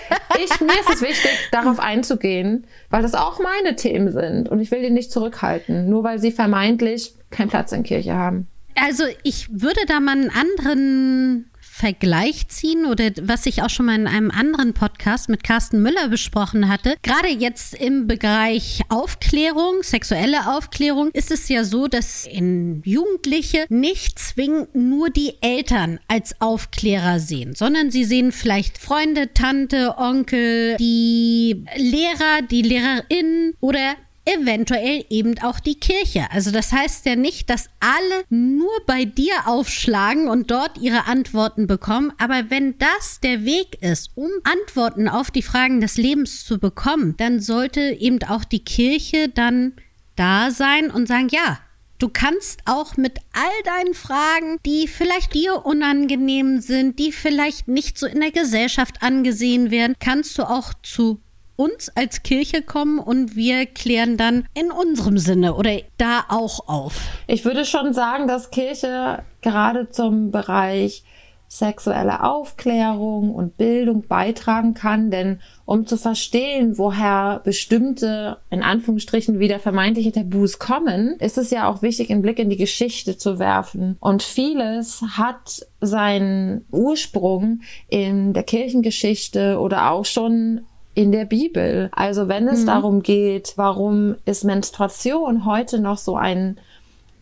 ich, 0.42 0.60
mir 0.60 0.72
ist 0.80 0.94
es 0.94 1.02
wichtig, 1.02 1.30
darauf 1.52 1.78
einzugehen, 1.78 2.66
weil 2.90 3.02
das 3.02 3.14
auch 3.14 3.38
meine 3.38 3.76
Themen 3.76 4.10
sind 4.10 4.48
und 4.48 4.60
ich 4.60 4.70
will 4.70 4.82
die 4.82 4.90
nicht 4.90 5.12
zurückhalten, 5.12 5.88
nur 5.88 6.02
weil 6.02 6.18
sie 6.18 6.32
vermeintlich 6.32 7.14
keinen 7.30 7.48
Platz 7.48 7.72
in 7.72 7.84
Kirche 7.84 8.14
haben. 8.14 8.48
Also 8.76 9.04
ich 9.22 9.48
würde 9.50 9.80
da 9.86 10.00
mal 10.00 10.12
einen 10.12 10.30
anderen 10.30 11.50
Vergleich 11.76 12.48
ziehen 12.48 12.86
oder 12.86 13.10
was 13.20 13.44
ich 13.44 13.60
auch 13.60 13.68
schon 13.68 13.84
mal 13.84 13.96
in 13.96 14.06
einem 14.06 14.30
anderen 14.30 14.72
Podcast 14.72 15.28
mit 15.28 15.44
Carsten 15.44 15.82
Müller 15.82 16.08
besprochen 16.08 16.70
hatte. 16.70 16.94
Gerade 17.02 17.28
jetzt 17.28 17.74
im 17.74 18.06
Bereich 18.06 18.80
Aufklärung, 18.88 19.82
sexuelle 19.82 20.56
Aufklärung, 20.56 21.10
ist 21.12 21.30
es 21.30 21.50
ja 21.50 21.64
so, 21.64 21.86
dass 21.86 22.26
in 22.26 22.80
Jugendliche 22.82 23.66
nicht 23.68 24.18
zwingend 24.18 24.74
nur 24.74 25.10
die 25.10 25.34
Eltern 25.42 26.00
als 26.08 26.40
Aufklärer 26.40 27.20
sehen, 27.20 27.54
sondern 27.54 27.90
sie 27.90 28.04
sehen 28.04 28.32
vielleicht 28.32 28.78
Freunde, 28.78 29.34
Tante, 29.34 29.98
Onkel, 29.98 30.78
die 30.78 31.62
Lehrer, 31.76 32.40
die 32.50 32.62
Lehrerin 32.62 33.52
oder 33.60 33.96
eventuell 34.26 35.04
eben 35.08 35.38
auch 35.38 35.60
die 35.60 35.78
Kirche. 35.78 36.26
Also 36.30 36.50
das 36.50 36.72
heißt 36.72 37.06
ja 37.06 37.16
nicht, 37.16 37.48
dass 37.48 37.70
alle 37.80 38.24
nur 38.28 38.72
bei 38.86 39.04
dir 39.04 39.46
aufschlagen 39.46 40.28
und 40.28 40.50
dort 40.50 40.78
ihre 40.78 41.06
Antworten 41.06 41.66
bekommen, 41.66 42.12
aber 42.18 42.50
wenn 42.50 42.76
das 42.78 43.20
der 43.20 43.44
Weg 43.44 43.82
ist, 43.82 44.10
um 44.14 44.28
Antworten 44.44 45.08
auf 45.08 45.30
die 45.30 45.42
Fragen 45.42 45.80
des 45.80 45.96
Lebens 45.96 46.44
zu 46.44 46.58
bekommen, 46.58 47.14
dann 47.16 47.40
sollte 47.40 47.80
eben 47.80 48.22
auch 48.24 48.44
die 48.44 48.64
Kirche 48.64 49.28
dann 49.28 49.72
da 50.16 50.50
sein 50.50 50.90
und 50.90 51.06
sagen, 51.06 51.28
ja, 51.30 51.58
Du 51.98 52.10
kannst 52.10 52.60
auch 52.66 52.98
mit 52.98 53.20
all 53.32 53.62
deinen 53.64 53.94
Fragen, 53.94 54.58
die 54.66 54.86
vielleicht 54.86 55.32
dir 55.32 55.64
unangenehm 55.64 56.60
sind, 56.60 56.98
die 56.98 57.10
vielleicht 57.10 57.68
nicht 57.68 57.96
so 57.96 58.06
in 58.06 58.20
der 58.20 58.32
Gesellschaft 58.32 59.02
angesehen 59.02 59.70
werden, 59.70 59.96
kannst 59.98 60.36
du 60.36 60.42
auch 60.42 60.74
zu 60.82 61.22
uns 61.56 61.90
als 61.94 62.22
Kirche 62.22 62.62
kommen 62.62 62.98
und 62.98 63.34
wir 63.36 63.66
klären 63.66 64.16
dann 64.16 64.46
in 64.54 64.70
unserem 64.70 65.18
Sinne 65.18 65.54
oder 65.54 65.78
da 65.98 66.24
auch 66.28 66.68
auf? 66.68 67.00
Ich 67.26 67.44
würde 67.44 67.64
schon 67.64 67.92
sagen, 67.92 68.28
dass 68.28 68.50
Kirche 68.50 69.24
gerade 69.42 69.88
zum 69.90 70.30
Bereich 70.30 71.04
sexuelle 71.48 72.24
Aufklärung 72.24 73.34
und 73.34 73.56
Bildung 73.56 74.02
beitragen 74.06 74.74
kann, 74.74 75.10
denn 75.10 75.40
um 75.64 75.86
zu 75.86 75.96
verstehen, 75.96 76.76
woher 76.76 77.40
bestimmte, 77.44 78.38
in 78.50 78.62
Anführungsstrichen, 78.62 79.38
wieder 79.38 79.58
vermeintliche 79.58 80.12
Tabus 80.12 80.58
kommen, 80.58 81.16
ist 81.20 81.38
es 81.38 81.50
ja 81.50 81.68
auch 81.68 81.82
wichtig, 81.82 82.10
einen 82.10 82.22
Blick 82.22 82.38
in 82.38 82.50
die 82.50 82.56
Geschichte 82.56 83.16
zu 83.16 83.38
werfen. 83.38 83.96
Und 84.00 84.22
vieles 84.22 85.02
hat 85.16 85.66
seinen 85.80 86.66
Ursprung 86.70 87.60
in 87.88 88.32
der 88.32 88.42
Kirchengeschichte 88.42 89.58
oder 89.60 89.90
auch 89.92 90.04
schon 90.04 90.62
in 90.96 91.12
der 91.12 91.26
Bibel. 91.26 91.90
Also 91.92 92.26
wenn 92.26 92.48
es 92.48 92.62
mhm. 92.62 92.66
darum 92.66 93.02
geht, 93.02 93.52
warum 93.56 94.16
ist 94.24 94.44
Menstruation 94.44 95.44
heute 95.44 95.78
noch 95.78 95.98
so 95.98 96.16
ein 96.16 96.56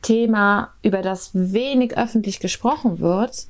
Thema, 0.00 0.70
über 0.82 1.02
das 1.02 1.30
wenig 1.34 1.98
öffentlich 1.98 2.38
gesprochen 2.38 3.00
wird, 3.00 3.46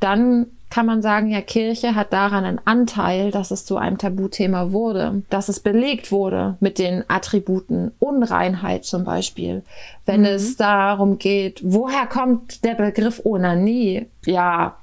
dann 0.00 0.46
kann 0.68 0.84
man 0.84 1.00
sagen, 1.00 1.30
ja, 1.30 1.40
Kirche 1.40 1.94
hat 1.94 2.12
daran 2.12 2.44
einen 2.44 2.60
Anteil, 2.64 3.30
dass 3.30 3.52
es 3.52 3.64
zu 3.64 3.76
einem 3.76 3.98
Tabuthema 3.98 4.72
wurde, 4.72 5.22
dass 5.30 5.48
es 5.48 5.60
belegt 5.60 6.10
wurde 6.10 6.56
mit 6.58 6.78
den 6.78 7.04
Attributen 7.08 7.92
Unreinheit 8.00 8.84
zum 8.84 9.04
Beispiel. 9.04 9.62
Wenn 10.06 10.22
mhm. 10.22 10.26
es 10.26 10.56
darum 10.56 11.18
geht, 11.18 11.60
woher 11.62 12.06
kommt 12.06 12.64
der 12.64 12.74
Begriff 12.74 13.22
Onanie? 13.24 14.06
Ja, 14.26 14.76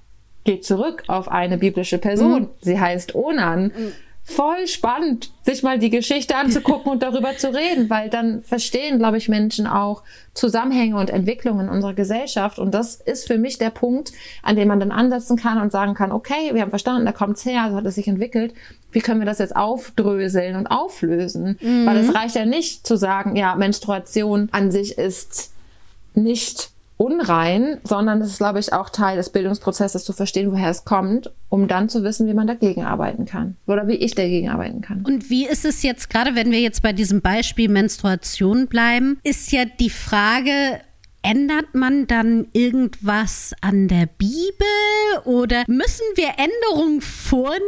geht 0.45 0.63
zurück 0.63 1.03
auf 1.07 1.27
eine 1.27 1.57
biblische 1.57 1.97
Person. 1.97 2.43
Mhm. 2.43 2.49
Sie 2.61 2.79
heißt 2.79 3.13
Onan. 3.13 3.65
Mhm 3.65 3.91
voll 4.27 4.67
spannend, 4.67 5.29
sich 5.43 5.61
mal 5.61 5.77
die 5.77 5.91
Geschichte 5.91 6.35
anzugucken 6.35 6.91
und 6.91 7.03
darüber 7.03 7.37
zu 7.37 7.53
reden, 7.53 7.91
weil 7.91 8.09
dann 8.09 8.41
verstehen, 8.41 8.97
glaube 8.97 9.17
ich, 9.17 9.29
Menschen 9.29 9.67
auch 9.67 10.01
Zusammenhänge 10.33 10.97
und 10.97 11.11
Entwicklungen 11.11 11.67
in 11.67 11.71
unserer 11.71 11.93
Gesellschaft. 11.93 12.57
Und 12.57 12.73
das 12.73 12.95
ist 12.95 13.27
für 13.27 13.37
mich 13.37 13.59
der 13.59 13.69
Punkt, 13.69 14.11
an 14.41 14.55
dem 14.55 14.67
man 14.67 14.79
dann 14.79 14.91
ansetzen 14.91 15.37
kann 15.37 15.61
und 15.61 15.71
sagen 15.71 15.93
kann, 15.93 16.11
okay, 16.11 16.53
wir 16.53 16.63
haben 16.63 16.71
verstanden, 16.71 17.05
da 17.05 17.11
kommt's 17.11 17.45
her, 17.45 17.67
so 17.69 17.75
hat 17.75 17.85
es 17.85 17.95
sich 17.95 18.07
entwickelt. 18.07 18.55
Wie 18.91 18.99
können 18.99 19.21
wir 19.21 19.27
das 19.27 19.37
jetzt 19.37 19.55
aufdröseln 19.55 20.55
und 20.55 20.67
auflösen? 20.67 21.59
Mhm. 21.61 21.85
Weil 21.85 21.97
es 21.97 22.15
reicht 22.15 22.35
ja 22.35 22.45
nicht 22.45 22.87
zu 22.87 22.97
sagen, 22.97 23.35
ja, 23.35 23.55
Menstruation 23.55 24.49
an 24.51 24.71
sich 24.71 24.97
ist 24.97 25.51
nicht 26.15 26.71
unrein, 26.97 27.79
sondern 27.83 28.21
es 28.21 28.31
ist, 28.31 28.37
glaube 28.37 28.59
ich, 28.59 28.71
auch 28.73 28.89
Teil 28.89 29.17
des 29.17 29.29
Bildungsprozesses 29.29 30.05
zu 30.05 30.13
verstehen, 30.13 30.51
woher 30.51 30.69
es 30.69 30.85
kommt, 30.85 31.31
um 31.49 31.67
dann 31.67 31.89
zu 31.89 32.03
wissen, 32.03 32.27
wie 32.27 32.33
man 32.33 32.47
dagegen 32.47 32.83
arbeiten 32.83 33.25
kann 33.25 33.57
oder 33.67 33.87
wie 33.87 33.95
ich 33.95 34.15
dagegen 34.15 34.49
arbeiten 34.49 34.81
kann. 34.81 35.03
Und 35.05 35.29
wie 35.29 35.45
ist 35.45 35.65
es 35.65 35.83
jetzt, 35.83 36.09
gerade 36.09 36.35
wenn 36.35 36.51
wir 36.51 36.61
jetzt 36.61 36.81
bei 36.81 36.93
diesem 36.93 37.21
Beispiel 37.21 37.69
Menstruation 37.69 38.67
bleiben, 38.67 39.19
ist 39.23 39.51
ja 39.51 39.65
die 39.65 39.89
Frage, 39.89 40.81
ändert 41.25 41.73
man 41.73 42.05
dann 42.05 42.47
irgendwas 42.53 43.53
an 43.59 43.87
der 43.87 44.05
Bibel 44.05 44.67
oder 45.25 45.63
müssen 45.67 46.05
wir 46.13 46.29
Änderungen 46.37 47.01
vornehmen 47.01 47.63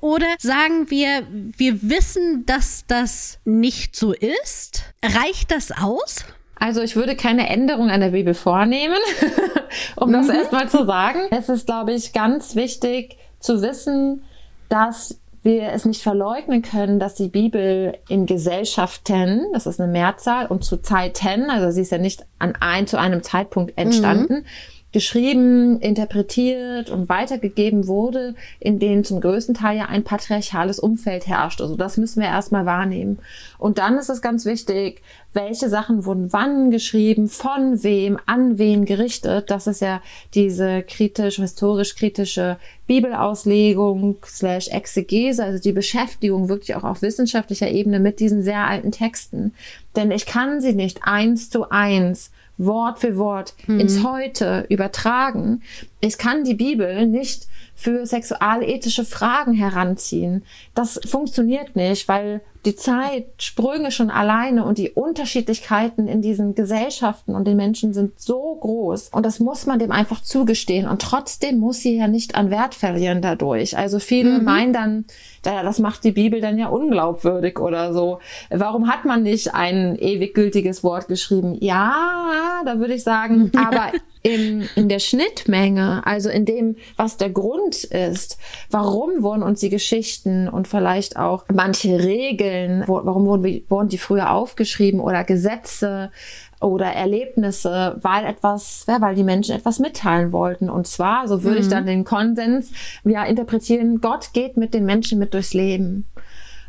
oder 0.00 0.26
sagen 0.38 0.90
wir, 0.90 1.26
wir 1.30 1.82
wissen, 1.82 2.44
dass 2.44 2.84
das 2.86 3.38
nicht 3.44 3.96
so 3.96 4.12
ist? 4.12 4.84
Reicht 5.02 5.50
das 5.50 5.72
aus? 5.72 6.24
Also 6.58 6.82
ich 6.82 6.96
würde 6.96 7.16
keine 7.16 7.48
Änderung 7.48 7.90
an 7.90 8.00
der 8.00 8.10
Bibel 8.10 8.34
vornehmen, 8.34 8.98
um 9.96 10.12
das 10.12 10.26
mhm. 10.26 10.34
erstmal 10.34 10.68
zu 10.68 10.84
sagen. 10.84 11.20
Es 11.30 11.48
ist, 11.48 11.66
glaube 11.66 11.92
ich, 11.92 12.12
ganz 12.12 12.56
wichtig 12.56 13.16
zu 13.40 13.62
wissen, 13.62 14.22
dass 14.68 15.20
wir 15.42 15.72
es 15.72 15.84
nicht 15.84 16.02
verleugnen 16.02 16.62
können, 16.62 16.98
dass 16.98 17.14
die 17.14 17.28
Bibel 17.28 17.96
in 18.08 18.26
Gesellschaften, 18.26 19.46
das 19.52 19.66
ist 19.66 19.80
eine 19.80 19.90
Mehrzahl, 19.90 20.46
und 20.46 20.64
zu 20.64 20.78
Zeiten, 20.78 21.48
also 21.48 21.70
sie 21.70 21.82
ist 21.82 21.92
ja 21.92 21.98
nicht 21.98 22.26
an 22.38 22.54
ein, 22.60 22.86
zu 22.86 22.98
einem 22.98 23.22
Zeitpunkt 23.22 23.78
entstanden, 23.78 24.34
mhm 24.34 24.44
geschrieben, 24.92 25.80
interpretiert 25.80 26.88
und 26.88 27.10
weitergegeben 27.10 27.86
wurde, 27.88 28.34
in 28.58 28.78
denen 28.78 29.04
zum 29.04 29.20
größten 29.20 29.54
Teil 29.54 29.76
ja 29.76 29.86
ein 29.86 30.02
patriarchales 30.02 30.78
Umfeld 30.78 31.26
herrscht. 31.26 31.60
Also 31.60 31.76
das 31.76 31.98
müssen 31.98 32.22
wir 32.22 32.28
erstmal 32.28 32.64
wahrnehmen. 32.64 33.18
Und 33.58 33.76
dann 33.78 33.98
ist 33.98 34.08
es 34.08 34.22
ganz 34.22 34.46
wichtig, 34.46 35.02
welche 35.34 35.68
Sachen 35.68 36.06
wurden 36.06 36.32
wann 36.32 36.70
geschrieben, 36.70 37.28
von 37.28 37.82
wem, 37.82 38.18
an 38.24 38.58
wen 38.58 38.86
gerichtet. 38.86 39.50
Das 39.50 39.66
ist 39.66 39.82
ja 39.82 40.00
diese 40.32 40.82
kritisch, 40.82 41.36
historisch 41.36 41.94
kritische 41.94 42.56
Bibelauslegung 42.86 44.16
slash 44.24 44.68
Exegese, 44.68 45.44
also 45.44 45.62
die 45.62 45.72
Beschäftigung 45.72 46.48
wirklich 46.48 46.74
auch 46.74 46.84
auf 46.84 47.02
wissenschaftlicher 47.02 47.68
Ebene 47.68 48.00
mit 48.00 48.20
diesen 48.20 48.42
sehr 48.42 48.66
alten 48.66 48.90
Texten. 48.90 49.52
Denn 49.96 50.10
ich 50.10 50.24
kann 50.24 50.62
sie 50.62 50.72
nicht 50.72 51.00
eins 51.02 51.50
zu 51.50 51.68
eins 51.70 52.30
Wort 52.58 52.98
für 52.98 53.16
Wort 53.16 53.54
mhm. 53.66 53.80
ins 53.80 54.04
Heute 54.04 54.66
übertragen. 54.68 55.62
Ich 56.00 56.18
kann 56.18 56.44
die 56.44 56.54
Bibel 56.54 57.06
nicht 57.06 57.46
für 57.74 58.04
sexualethische 58.04 59.04
Fragen 59.04 59.54
heranziehen. 59.54 60.44
Das 60.74 61.00
funktioniert 61.06 61.76
nicht, 61.76 62.08
weil 62.08 62.40
die 62.64 62.74
Zeitsprünge 62.74 63.92
schon 63.92 64.10
alleine 64.10 64.64
und 64.64 64.78
die 64.78 64.90
Unterschiedlichkeiten 64.90 66.08
in 66.08 66.20
diesen 66.20 66.54
Gesellschaften 66.54 67.34
und 67.34 67.46
den 67.46 67.56
Menschen 67.56 67.94
sind 67.94 68.20
so 68.20 68.56
groß 68.60 69.10
und 69.12 69.24
das 69.24 69.38
muss 69.38 69.66
man 69.66 69.78
dem 69.78 69.92
einfach 69.92 70.22
zugestehen 70.22 70.88
und 70.88 71.00
trotzdem 71.00 71.60
muss 71.60 71.80
sie 71.80 71.96
ja 71.96 72.08
nicht 72.08 72.34
an 72.34 72.50
Wert 72.50 72.74
verlieren 72.74 73.22
dadurch. 73.22 73.78
Also 73.78 74.00
viele 74.00 74.40
mhm. 74.40 74.44
meinen 74.44 74.72
dann, 74.72 75.04
das 75.42 75.78
macht 75.78 76.04
die 76.04 76.12
Bibel 76.12 76.40
dann 76.40 76.58
ja 76.58 76.68
unglaubwürdig 76.68 77.58
oder 77.58 77.92
so. 77.92 78.18
Warum 78.50 78.88
hat 78.88 79.04
man 79.04 79.22
nicht 79.22 79.54
ein 79.54 79.96
ewig 79.98 80.34
gültiges 80.34 80.82
Wort 80.84 81.08
geschrieben? 81.08 81.56
Ja, 81.60 82.62
da 82.64 82.78
würde 82.78 82.94
ich 82.94 83.02
sagen, 83.02 83.52
aber 83.56 83.92
im, 84.22 84.68
in 84.74 84.88
der 84.88 84.98
Schnittmenge, 84.98 86.02
also 86.04 86.28
in 86.28 86.44
dem, 86.44 86.76
was 86.96 87.16
der 87.16 87.30
Grund 87.30 87.84
ist, 87.84 88.38
warum 88.70 89.22
wurden 89.22 89.42
uns 89.42 89.60
die 89.60 89.70
Geschichten 89.70 90.48
und 90.48 90.68
vielleicht 90.68 91.16
auch 91.16 91.44
manche 91.52 91.98
Regeln, 91.98 92.84
warum 92.86 93.26
wurden, 93.26 93.62
wurden 93.68 93.88
die 93.88 93.98
früher 93.98 94.32
aufgeschrieben 94.32 95.00
oder 95.00 95.24
Gesetze 95.24 96.10
oder 96.60 96.86
Erlebnisse, 96.86 97.98
weil 98.02 98.24
etwas, 98.24 98.84
ja, 98.88 99.00
weil 99.00 99.14
die 99.14 99.24
Menschen 99.24 99.54
etwas 99.54 99.78
mitteilen 99.78 100.32
wollten. 100.32 100.68
Und 100.70 100.86
zwar, 100.86 101.28
so 101.28 101.42
würde 101.44 101.58
mhm. 101.58 101.62
ich 101.62 101.68
dann 101.68 101.86
den 101.86 102.04
Konsens 102.04 102.72
ja 103.04 103.24
interpretieren, 103.24 104.00
Gott 104.00 104.32
geht 104.32 104.56
mit 104.56 104.74
den 104.74 104.84
Menschen 104.84 105.18
mit 105.18 105.34
durchs 105.34 105.54
Leben. 105.54 106.06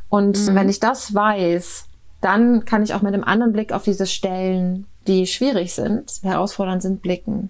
Und 0.10 0.38
mhm. 0.48 0.56
wenn 0.56 0.70
ich 0.70 0.80
das 0.80 1.14
weiß, 1.14 1.86
dann 2.22 2.66
kann 2.66 2.84
ich 2.84 2.94
auch 2.94 3.02
mit 3.02 3.14
einem 3.14 3.24
anderen 3.24 3.54
Blick 3.54 3.72
auf 3.72 3.84
diese 3.84 4.06
Stellen 4.06 4.86
die 5.10 5.26
schwierig 5.26 5.74
sind, 5.74 6.20
herausfordernd 6.22 6.82
sind, 6.82 7.02
blicken. 7.02 7.50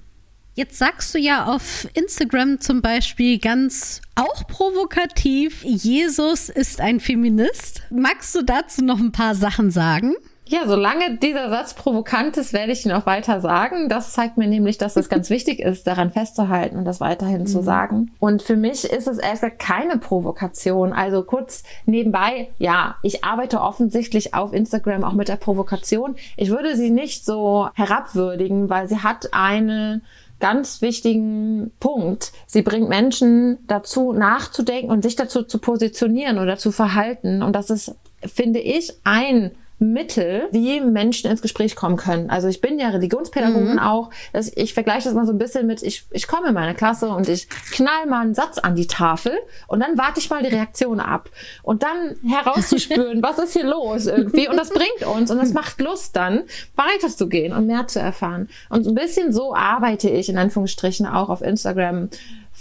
Jetzt 0.55 0.77
sagst 0.77 1.13
du 1.13 1.19
ja 1.19 1.45
auf 1.45 1.87
Instagram 1.93 2.59
zum 2.59 2.81
Beispiel 2.81 3.39
ganz 3.39 4.01
auch 4.15 4.47
provokativ, 4.47 5.63
Jesus 5.63 6.49
ist 6.49 6.81
ein 6.81 6.99
Feminist. 6.99 7.83
Magst 7.91 8.35
du 8.35 8.41
dazu 8.41 8.83
noch 8.83 8.99
ein 8.99 9.11
paar 9.11 9.35
Sachen 9.35 9.71
sagen? 9.71 10.15
Ja, 10.49 10.67
solange 10.67 11.17
dieser 11.17 11.51
Satz 11.51 11.75
provokant 11.75 12.35
ist, 12.37 12.53
werde 12.53 12.71
ich 12.71 12.83
ihn 12.83 12.91
auch 12.91 13.05
weiter 13.05 13.39
sagen. 13.39 13.87
Das 13.87 14.13
zeigt 14.13 14.37
mir 14.37 14.47
nämlich, 14.47 14.79
dass 14.79 14.95
es 14.95 15.07
ganz 15.07 15.29
wichtig 15.29 15.59
ist, 15.59 15.85
daran 15.85 16.11
festzuhalten 16.11 16.75
und 16.75 16.85
das 16.85 16.99
weiterhin 16.99 17.41
mhm. 17.41 17.45
zu 17.45 17.61
sagen. 17.61 18.11
Und 18.19 18.41
für 18.41 18.55
mich 18.55 18.83
ist 18.83 19.07
es 19.07 19.19
erst 19.19 19.43
keine 19.59 19.99
Provokation. 19.99 20.91
Also 20.91 21.21
kurz 21.21 21.61
nebenbei, 21.85 22.49
ja, 22.57 22.95
ich 23.03 23.23
arbeite 23.23 23.61
offensichtlich 23.61 24.33
auf 24.33 24.51
Instagram 24.51 25.03
auch 25.03 25.13
mit 25.13 25.27
der 25.27 25.35
Provokation. 25.35 26.15
Ich 26.35 26.49
würde 26.49 26.75
sie 26.75 26.89
nicht 26.89 27.25
so 27.25 27.69
herabwürdigen, 27.75 28.69
weil 28.71 28.87
sie 28.87 28.97
hat 28.97 29.29
eine 29.33 30.01
ganz 30.39 30.81
wichtigen 30.81 31.71
Punkt. 31.79 32.31
Sie 32.47 32.63
bringt 32.63 32.89
Menschen 32.89 33.59
dazu, 33.67 34.13
nachzudenken 34.13 34.89
und 34.89 35.03
sich 35.03 35.15
dazu 35.15 35.43
zu 35.43 35.59
positionieren 35.59 36.39
oder 36.39 36.57
zu 36.57 36.71
verhalten. 36.71 37.43
Und 37.43 37.53
das 37.53 37.69
ist, 37.69 37.95
finde 38.25 38.59
ich, 38.59 38.93
ein 39.03 39.51
Mittel, 39.79 40.49
wie 40.51 40.81
Menschen 40.81 41.31
ins 41.31 41.41
Gespräch 41.41 41.75
kommen 41.75 41.95
können. 41.95 42.29
Also 42.29 42.49
ich 42.49 42.59
bin 42.59 42.79
ja 42.79 42.89
Religionspädagogin 42.89 43.73
mhm. 43.73 43.79
auch. 43.79 44.09
Ich 44.55 44.73
vergleiche 44.73 45.05
das 45.05 45.13
mal 45.13 45.25
so 45.25 45.31
ein 45.31 45.37
bisschen 45.37 45.67
mit, 45.67 45.81
ich, 45.83 46.05
ich 46.11 46.27
komme 46.27 46.49
in 46.49 46.53
meine 46.53 46.75
Klasse 46.75 47.09
und 47.09 47.29
ich 47.29 47.47
knall 47.71 48.05
mal 48.07 48.21
einen 48.21 48.35
Satz 48.35 48.57
an 48.57 48.75
die 48.75 48.87
Tafel 48.87 49.31
und 49.67 49.79
dann 49.79 49.97
warte 49.97 50.19
ich 50.19 50.29
mal 50.29 50.43
die 50.43 50.49
Reaktion 50.49 50.99
ab. 50.99 51.29
Und 51.63 51.83
dann 51.83 52.17
herauszuspüren, 52.29 53.23
was 53.23 53.39
ist 53.39 53.53
hier 53.53 53.65
los 53.65 54.05
irgendwie. 54.05 54.49
Und 54.49 54.57
das 54.57 54.69
bringt 54.69 55.05
uns 55.15 55.31
und 55.31 55.37
das 55.37 55.53
macht 55.53 55.79
Lust 55.79 56.15
dann, 56.15 56.43
weiterzugehen 56.75 57.53
und 57.53 57.65
mehr 57.65 57.87
zu 57.87 57.99
erfahren. 57.99 58.49
Und 58.69 58.85
ein 58.85 58.95
bisschen 58.95 59.31
so 59.31 59.55
arbeite 59.55 60.09
ich 60.09 60.27
in 60.27 60.37
Anführungsstrichen 60.37 61.05
auch 61.05 61.29
auf 61.29 61.41
Instagram, 61.41 62.09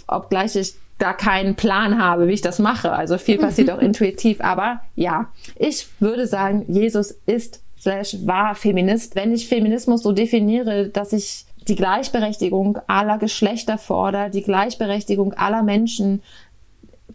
obgleich 0.09 0.57
ich 0.57 0.75
da 0.99 1.12
keinen 1.12 1.55
Plan 1.55 2.03
habe, 2.03 2.27
wie 2.27 2.33
ich 2.33 2.40
das 2.40 2.59
mache. 2.59 2.92
Also 2.92 3.18
viel 3.18 3.38
passiert 3.38 3.71
auch 3.71 3.79
intuitiv. 3.79 4.40
Aber 4.40 4.81
ja, 4.97 5.29
ich 5.57 5.87
würde 6.01 6.27
sagen, 6.27 6.64
Jesus 6.66 7.12
ist 7.27 7.62
slash 7.79 8.16
war 8.25 8.55
Feminist. 8.57 9.14
Wenn 9.14 9.33
ich 9.33 9.49
Feminismus 9.49 10.03
so 10.03 10.12
definiere, 10.12 10.88
dass 10.88 11.12
ich 11.12 11.44
die 11.68 11.77
Gleichberechtigung 11.77 12.79
aller 12.87 13.18
Geschlechter 13.18 13.79
fordere, 13.79 14.31
die 14.31 14.42
Gleichberechtigung 14.42 15.35
aller 15.35 15.62
Menschen, 15.62 16.23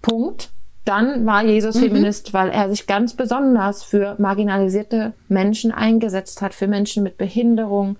Punkt, 0.01 0.49
dann 0.85 1.25
war 1.25 1.43
Jesus 1.43 1.75
mhm. 1.75 1.79
Feminist, 1.81 2.33
weil 2.33 2.49
er 2.49 2.69
sich 2.69 2.87
ganz 2.87 3.13
besonders 3.13 3.83
für 3.83 4.15
marginalisierte 4.19 5.13
Menschen 5.27 5.71
eingesetzt 5.71 6.41
hat, 6.41 6.53
für 6.53 6.67
Menschen 6.67 7.03
mit 7.03 7.17
Behinderung, 7.17 7.97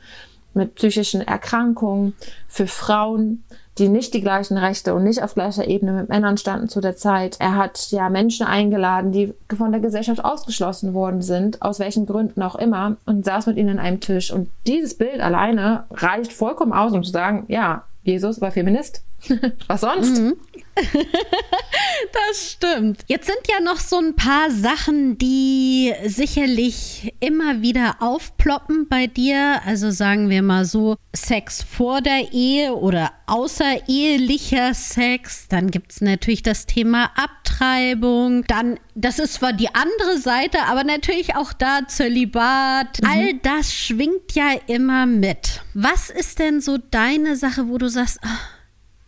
mit 0.54 0.76
psychischen 0.76 1.22
Erkrankungen, 1.22 2.14
für 2.48 2.68
Frauen, 2.68 3.44
die 3.78 3.90
nicht 3.90 4.14
die 4.14 4.22
gleichen 4.22 4.58
Rechte 4.58 4.94
und 4.94 5.04
nicht 5.04 5.24
auf 5.24 5.34
gleicher 5.34 5.68
Ebene 5.68 5.94
mit 5.94 6.10
Männern 6.10 6.38
standen 6.38 6.70
zu 6.70 6.80
der 6.80 6.96
Zeit. 6.96 7.38
Er 7.40 7.56
hat 7.56 7.90
ja 7.92 8.10
Menschen 8.10 8.46
eingeladen, 8.46 9.12
die 9.12 9.34
von 9.56 9.72
der 9.72 9.82
Gesellschaft 9.82 10.24
ausgeschlossen 10.24 10.94
worden 10.94 11.22
sind, 11.22 11.62
aus 11.62 11.80
welchen 11.80 12.06
Gründen 12.06 12.42
auch 12.44 12.56
immer, 12.56 12.98
und 13.06 13.26
saß 13.26 13.48
mit 13.48 13.58
ihnen 13.58 13.80
an 13.80 13.86
einem 13.86 14.00
Tisch. 14.00 14.32
Und 14.32 14.50
dieses 14.68 14.96
Bild 14.96 15.20
alleine 15.22 15.86
reicht 15.92 16.34
vollkommen 16.34 16.74
aus, 16.74 16.94
um 16.94 17.04
zu 17.04 17.12
sagen, 17.12 17.46
ja, 17.48 17.84
Jesus 18.04 18.42
war 18.42 18.52
Feminist. 18.52 19.04
Was 19.68 19.82
sonst? 19.82 20.20
Mhm. 20.20 20.36
das 20.76 22.52
stimmt. 22.52 23.02
Jetzt 23.08 23.28
sind 23.28 23.40
ja 23.48 23.60
noch 23.62 23.78
so 23.78 23.98
ein 23.98 24.16
paar 24.16 24.52
Sachen, 24.52 25.18
die 25.18 25.94
sicherlich 26.06 27.14
immer 27.20 27.62
wieder 27.62 27.98
aufploppen 28.00 28.88
bei 28.90 29.08
dir. 29.08 29.62
Also 29.66 29.92
sagen 29.92 30.30
wir 30.30 30.42
mal 30.42 30.66
so, 30.66 30.98
Sex 31.16 31.62
vor 31.62 32.02
der 32.02 32.34
Ehe 32.34 32.76
oder 32.76 33.12
außerehelicher 33.28 34.74
Sex. 34.74 35.48
Dann 35.48 35.70
gibt 35.72 35.92
es 35.92 36.02
natürlich 36.02 36.44
das 36.44 36.66
Thema 36.66 37.12
Abtreibung. 37.54 38.44
Dann, 38.48 38.80
das 38.96 39.20
ist 39.20 39.36
zwar 39.36 39.54
die 39.54 39.74
andere 39.74 40.18
Seite, 40.18 40.60
aber 40.70 40.84
natürlich 40.84 41.36
auch 41.36 41.54
da 41.54 41.82
Zölibat. 41.88 43.02
Mhm. 43.02 43.10
All 43.10 43.34
das 43.36 43.74
schwingt 43.74 44.34
ja 44.34 44.52
immer 44.68 45.06
mit. 45.06 45.62
Was 45.74 46.10
ist 46.10 46.40
denn 46.40 46.62
so 46.62 46.78
deine 46.78 47.36
Sache, 47.36 47.68
wo 47.68 47.78
du 47.78 47.90
sagst, 47.90 48.20
oh, 48.24 48.28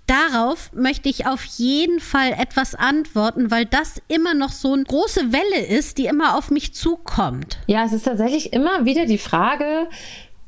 Darauf 0.07 0.71
möchte 0.71 1.09
ich 1.09 1.25
auf 1.25 1.43
jeden 1.57 1.99
Fall 1.99 2.31
etwas 2.33 2.75
antworten, 2.75 3.49
weil 3.49 3.65
das 3.65 3.99
immer 4.07 4.35
noch 4.35 4.51
so 4.51 4.73
eine 4.73 4.83
große 4.83 5.33
Welle 5.33 5.65
ist, 5.65 5.97
die 5.97 6.05
immer 6.05 6.37
auf 6.37 6.51
mich 6.51 6.75
zukommt. 6.75 7.57
Ja, 7.65 7.85
es 7.85 7.91
ist 7.91 8.03
tatsächlich 8.03 8.53
immer 8.53 8.85
wieder 8.85 9.07
die 9.07 9.17
Frage, 9.17 9.87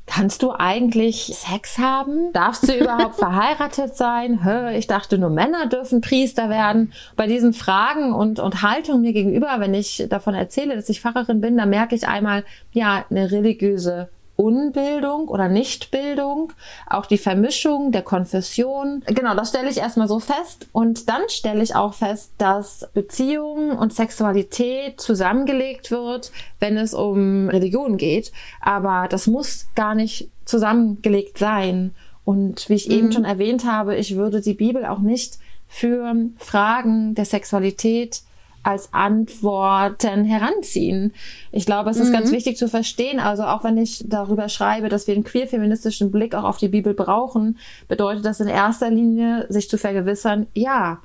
Kannst 0.07 0.41
du 0.41 0.53
eigentlich 0.57 1.33
Sex 1.35 1.77
haben? 1.77 2.31
Darfst 2.33 2.67
du 2.67 2.73
überhaupt 2.73 3.15
verheiratet 3.19 3.95
sein? 3.95 4.43
Hö, 4.43 4.71
ich 4.71 4.87
dachte, 4.87 5.17
nur 5.17 5.29
Männer 5.29 5.67
dürfen 5.67 6.01
Priester 6.01 6.49
werden. 6.49 6.93
Bei 7.15 7.27
diesen 7.27 7.53
Fragen 7.53 8.13
und, 8.13 8.39
und 8.39 8.63
Haltung 8.63 9.01
mir 9.01 9.13
gegenüber, 9.13 9.57
wenn 9.59 9.73
ich 9.73 10.07
davon 10.09 10.33
erzähle, 10.33 10.75
dass 10.75 10.89
ich 10.89 11.01
Pfarrerin 11.01 11.41
bin, 11.41 11.57
da 11.57 11.65
merke 11.65 11.93
ich 11.93 12.07
einmal, 12.07 12.45
ja, 12.71 13.05
eine 13.09 13.31
religiöse 13.31 14.09
Unbildung 14.37 15.27
oder 15.27 15.49
Nichtbildung, 15.49 16.53
auch 16.87 17.07
die 17.07 17.17
Vermischung 17.17 17.91
der 17.91 18.03
Konfession. 18.03 19.03
Genau, 19.07 19.35
das 19.35 19.49
stelle 19.49 19.69
ich 19.69 19.77
erstmal 19.77 20.07
so 20.07 20.19
fest. 20.19 20.67
Und 20.71 21.09
dann 21.09 21.23
stelle 21.27 21.63
ich 21.63 21.75
auch 21.75 21.95
fest, 21.95 22.31
dass 22.37 22.87
Beziehung 22.93 23.71
und 23.71 23.93
Sexualität 23.93 25.01
zusammengelegt 25.01 25.91
wird, 25.91 26.31
wenn 26.59 26.77
es 26.77 26.93
um 26.93 27.49
Religion 27.49 27.97
geht. 27.97 28.31
Aber 28.61 29.07
das 29.09 29.27
muss 29.27 29.67
gar 29.75 29.95
nicht 29.95 30.29
zusammengelegt 30.45 31.39
sein. 31.39 31.95
Und 32.23 32.69
wie 32.69 32.75
ich 32.75 32.87
mhm. 32.87 32.93
eben 32.93 33.11
schon 33.11 33.25
erwähnt 33.25 33.65
habe, 33.65 33.95
ich 33.95 34.15
würde 34.15 34.41
die 34.41 34.53
Bibel 34.53 34.85
auch 34.85 34.99
nicht 34.99 35.39
für 35.67 36.13
Fragen 36.37 37.15
der 37.15 37.25
Sexualität 37.25 38.21
als 38.67 38.93
Antworten 38.93 40.25
heranziehen. 40.25 41.13
Ich 41.53 41.65
glaube, 41.65 41.89
es 41.89 41.97
ist 41.97 42.09
mhm. 42.09 42.13
ganz 42.13 42.31
wichtig 42.31 42.57
zu 42.57 42.67
verstehen. 42.67 43.21
Also 43.21 43.43
auch 43.43 43.63
wenn 43.63 43.77
ich 43.77 44.03
darüber 44.05 44.49
schreibe, 44.49 44.89
dass 44.89 45.07
wir 45.07 45.15
einen 45.15 45.23
queer-feministischen 45.23 46.11
Blick 46.11 46.35
auch 46.35 46.43
auf 46.43 46.57
die 46.57 46.67
Bibel 46.67 46.93
brauchen, 46.93 47.57
bedeutet 47.87 48.25
das 48.25 48.41
in 48.41 48.49
erster 48.49 48.89
Linie, 48.89 49.45
sich 49.47 49.69
zu 49.69 49.77
vergewissern, 49.77 50.47
ja, 50.53 50.99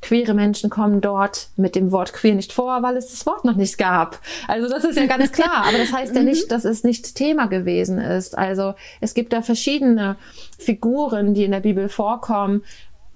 queere 0.00 0.32
Menschen 0.32 0.70
kommen 0.70 1.00
dort 1.00 1.48
mit 1.56 1.74
dem 1.74 1.90
Wort 1.90 2.12
queer 2.12 2.36
nicht 2.36 2.52
vor, 2.52 2.84
weil 2.84 2.96
es 2.96 3.10
das 3.10 3.26
Wort 3.26 3.44
noch 3.44 3.56
nicht 3.56 3.78
gab. 3.78 4.20
Also 4.46 4.68
das 4.68 4.84
ist 4.84 4.96
ja 4.96 5.06
ganz 5.06 5.32
klar. 5.32 5.64
Aber 5.66 5.76
das 5.76 5.92
heißt 5.92 6.14
ja 6.14 6.22
nicht, 6.22 6.44
mhm. 6.44 6.48
dass 6.50 6.64
es 6.64 6.84
nicht 6.84 7.16
Thema 7.16 7.46
gewesen 7.46 7.98
ist. 7.98 8.38
Also 8.38 8.74
es 9.00 9.14
gibt 9.14 9.32
da 9.32 9.42
verschiedene 9.42 10.16
Figuren, 10.56 11.34
die 11.34 11.44
in 11.44 11.50
der 11.50 11.60
Bibel 11.60 11.88
vorkommen, 11.88 12.62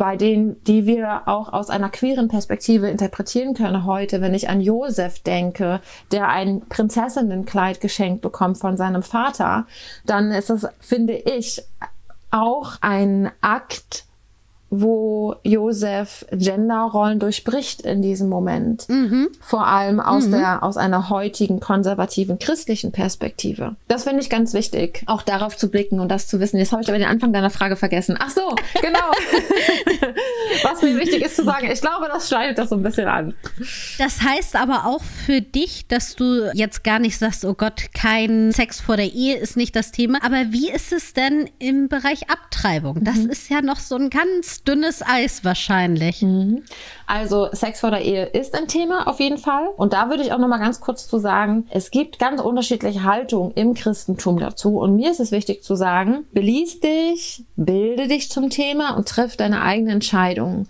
bei 0.03 0.17
denen, 0.17 0.61
die 0.65 0.85
wir 0.85 1.29
auch 1.29 1.53
aus 1.53 1.71
einer 1.71 1.89
queeren 1.89 2.27
Perspektive 2.27 2.91
interpretieren 2.91 3.55
können 3.55 3.87
heute, 3.87 4.21
wenn 4.21 4.35
ich 4.35 4.49
an 4.49 4.61
Josef 4.61 5.21
denke, 5.21 5.81
der 6.11 6.29
ein 6.29 6.63
Prinzessinnenkleid 6.69 7.81
geschenkt 7.81 8.21
bekommt 8.21 8.59
von 8.59 8.77
seinem 8.77 9.05
Vater, 9.05 9.65
dann 10.05 10.33
ist 10.33 10.51
es, 10.51 10.67
finde 10.81 11.13
ich, 11.15 11.63
auch 12.33 12.79
ein 12.81 13.31
Akt 13.43 14.07
wo 14.75 15.37
Josef 15.43 16.25
Genderrollen 16.33 17.19
durchbricht 17.19 17.83
in 17.83 18.01
diesem 18.01 18.31
Moment. 18.31 18.89
Mhm. 18.89 19.29
Vor 19.43 19.67
allem 19.67 20.01
aus 20.01 20.29
mhm. 20.29 20.33
der, 20.33 20.63
aus 20.63 20.79
einer 20.79 21.11
heutigen 21.11 21.61
konservativen 21.61 22.39
christlichen 22.39 22.91
Perspektive. 22.91 23.77
Das 23.89 24.05
finde 24.05 24.23
ich 24.23 24.31
ganz 24.31 24.55
wichtig, 24.55 25.03
auch 25.05 25.21
darauf 25.21 25.59
zu 25.59 25.71
blicken 25.71 26.01
und 26.01 26.09
das 26.09 26.27
zu 26.27 26.41
wissen. 26.41 26.57
Jetzt 26.57 26.73
habe 26.73 26.81
ich 26.81 26.89
aber 26.89 26.97
den 26.97 27.07
Anfang 27.07 27.35
deiner 27.35 27.51
Frage 27.51 27.77
vergessen. 27.77 28.17
Ach 28.19 28.31
so, 28.31 28.57
genau. 28.81 29.13
Was 30.63 30.81
mir 30.81 30.99
wichtig 30.99 31.23
ist 31.23 31.37
zu 31.37 31.45
sagen, 31.45 31.71
ich 31.71 31.83
glaube, 31.83 32.09
das 32.11 32.29
schneidet 32.29 32.57
das 32.57 32.71
so 32.71 32.77
ein 32.77 32.83
bisschen 32.83 33.09
an. 33.09 33.35
Das 33.99 34.23
heißt 34.23 34.57
aber 34.57 34.87
auch 34.87 35.03
für 35.03 35.43
dich, 35.43 35.87
dass 35.87 36.17
du 36.17 36.51
jetzt 36.55 36.83
gar 36.83 36.99
nicht 36.99 37.19
sagst, 37.19 37.45
oh 37.45 37.53
Gott, 37.53 37.93
kein 37.93 38.53
Sex 38.53 38.81
vor 38.81 38.97
der 38.97 39.13
Ehe 39.13 39.37
ist 39.37 39.59
nicht 39.59 39.77
das 39.77 39.93
Thema. 39.93 40.21
Aber 40.25 40.47
wie 40.49 40.71
ist 40.71 40.95
es 40.95 41.13
denn 41.13 41.51
im 41.59 41.89
Bereich 41.89 42.31
Abtreibung? 42.31 43.05
Das 43.05 43.17
mhm. 43.17 43.29
ist 43.31 43.51
ja 43.51 43.61
noch 43.61 43.79
so 43.79 43.97
ein 43.97 44.09
ganz 44.09 44.62
dünnes 44.67 45.03
Eis 45.03 45.45
wahrscheinlich. 45.45 46.23
Mhm. 46.23 46.63
Also 47.07 47.49
Sex 47.53 47.81
vor 47.81 47.91
der 47.91 48.03
Ehe 48.03 48.27
ist 48.27 48.55
ein 48.55 48.69
Thema 48.69 49.09
auf 49.09 49.21
jeden 49.21 49.39
Fall. 49.39 49.69
Und 49.77 49.93
da 49.93 50.09
würde 50.09 50.23
ich 50.23 50.33
auch 50.33 50.39
noch 50.39 50.49
mal 50.49 50.59
ganz 50.59 50.81
kurz 50.81 51.09
zu 51.09 51.19
sagen, 51.19 51.67
es 51.71 51.91
gibt 51.91 52.19
ganz 52.19 52.41
unterschiedliche 52.41 53.05
Haltungen 53.05 53.53
im 53.55 53.75
Christentum 53.75 54.39
dazu. 54.39 54.79
Und 54.79 54.97
mir 54.97 55.11
ist 55.11 55.21
es 55.21 55.33
wichtig 55.33 55.63
zu 55.63 55.75
sagen, 55.75 56.25
beließ 56.33 56.81
dich, 56.81 57.45
bilde 57.57 58.09
dich 58.09 58.31
zum 58.31 58.51
Thema 58.51 58.97
und 58.97 59.09
triff 59.09 59.37
deine 59.37 59.63
eigene 59.63 59.93
Entscheidung. 59.93 60.67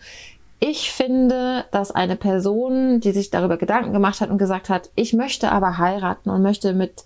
Ich 0.58 0.92
finde, 0.92 1.64
dass 1.72 1.90
eine 1.90 2.16
Person, 2.16 3.00
die 3.00 3.10
sich 3.10 3.30
darüber 3.30 3.56
Gedanken 3.56 3.92
gemacht 3.92 4.20
hat 4.20 4.30
und 4.30 4.38
gesagt 4.38 4.68
hat, 4.68 4.90
ich 4.94 5.12
möchte 5.12 5.50
aber 5.50 5.78
heiraten 5.78 6.30
und 6.30 6.42
möchte 6.42 6.72
mit 6.72 7.04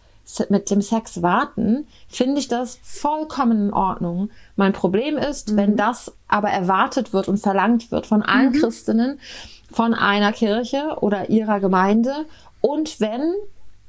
mit 0.49 0.71
dem 0.71 0.83
Sex 0.83 1.23
warten, 1.23 1.87
finde 2.09 2.41
ich 2.41 2.49
das 2.49 2.79
vollkommen 2.83 3.69
in 3.69 3.73
Ordnung. 3.73 4.31
Mein 4.57 4.73
Problem 4.73 5.17
ist, 5.17 5.53
mhm. 5.53 5.57
wenn 5.57 5.77
das 5.77 6.13
aber 6.29 6.49
erwartet 6.49 7.13
wird 7.13 7.29
und 7.29 7.39
verlangt 7.39 7.93
wird 7.93 8.07
von 8.07 8.23
allen 8.23 8.53
mhm. 8.53 8.61
Christinnen, 8.61 9.21
von 9.71 9.95
einer 9.95 10.33
Kirche 10.33 10.97
oder 11.01 11.29
ihrer 11.31 11.61
Gemeinde 11.61 12.27
und 12.61 13.01
wenn 13.01 13.35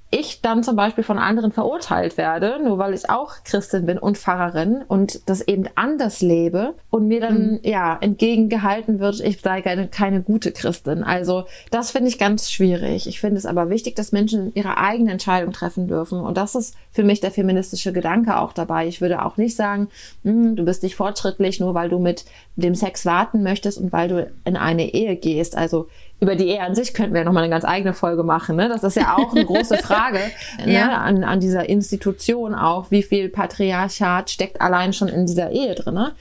ich 0.10 0.42
dann 0.42 0.64
zum 0.64 0.78
Beispiel 0.78 1.04
von 1.04 1.20
anderen 1.20 1.52
verurteilt 1.52 2.18
werde, 2.18 2.60
nur 2.64 2.78
weil 2.78 2.94
ich 2.94 3.10
auch 3.10 3.36
Christin 3.44 3.86
bin 3.86 3.98
und 3.98 4.18
Pfarrerin 4.18 4.84
und 4.88 5.28
das 5.28 5.42
eben 5.42 5.66
anders 5.76 6.22
lebe 6.22 6.76
und 6.90 7.08
mir 7.08 7.20
dann 7.20 7.52
mhm. 7.52 7.60
ja 7.64 7.98
entgegengehalten 8.00 9.00
wird, 9.00 9.20
ich 9.20 9.42
sei 9.42 9.62
keine, 9.62 9.90
keine 9.90 10.22
gute 10.22 10.54
Christin. 10.54 11.04
Also 11.04 11.44
das 11.72 11.92
finde 11.92 12.08
ich 12.08 12.18
ganz 12.18 12.50
schwierig. 12.50 13.08
Ich 13.08 13.20
finde 13.20 13.38
es 13.38 13.46
aber 13.46 13.70
wichtig, 13.70 13.98
dass 13.98 14.14
Menschen 14.14 14.54
ihre 14.56 14.78
eigene 14.78 15.12
Entscheidung 15.12 15.52
treffen 15.52 15.90
dürfen 15.90 16.22
und 16.22 16.38
das 16.38 16.56
ist 16.56 16.76
für 16.92 17.04
mich 17.04 17.20
der 17.20 17.32
feministische 17.32 17.92
Gedanke 17.92 18.38
auch 18.38 18.54
dabei. 18.54 18.88
Ich 18.88 19.02
würde 19.02 19.26
auch 19.26 19.36
nicht 19.36 19.58
sagen, 19.58 19.90
hm, 20.24 20.56
du 20.56 20.64
bist 20.64 20.84
nicht 20.84 20.96
fortschrittlich, 20.96 21.60
nur 21.60 21.74
weil 21.74 21.90
du 21.90 22.00
mit 22.00 22.24
dem 22.56 22.76
Sex 22.76 23.06
warten 23.06 23.44
möchtest 23.44 23.78
und 23.78 23.92
weil 23.92 24.08
du 24.08 24.32
in 24.46 24.56
eine 24.56 24.94
Ehe 24.94 25.18
gehst. 25.18 25.58
Also 25.58 25.90
über 26.20 26.36
die 26.36 26.48
Ehe 26.48 26.62
an 26.62 26.74
sich 26.74 26.94
könnten 26.94 27.14
wir 27.14 27.24
nochmal 27.24 27.44
eine 27.44 27.52
ganz 27.52 27.64
eigene 27.64 27.94
Folge 27.94 28.24
machen. 28.24 28.56
Ne? 28.56 28.70
Das 28.70 28.84
ist 28.84 28.96
ja 28.96 29.16
auch 29.16 29.32
eine 29.32 29.46
große 29.46 29.78
Frage 29.84 30.20
ne? 30.66 30.74
ja. 30.74 30.98
an, 30.98 31.24
an 31.24 31.40
dieser 31.40 31.70
Institution 31.70 32.56
auch. 32.56 32.90
Wie 32.90 33.04
viel 33.04 33.30
Patriarchat 33.30 34.30
steckt 34.30 34.60
allein 34.60 34.94
schon 34.94 35.10
in 35.10 35.28
dieser 35.28 35.52
Ehe 35.52 35.76
drin? 35.76 35.94
Ne? 35.94 36.14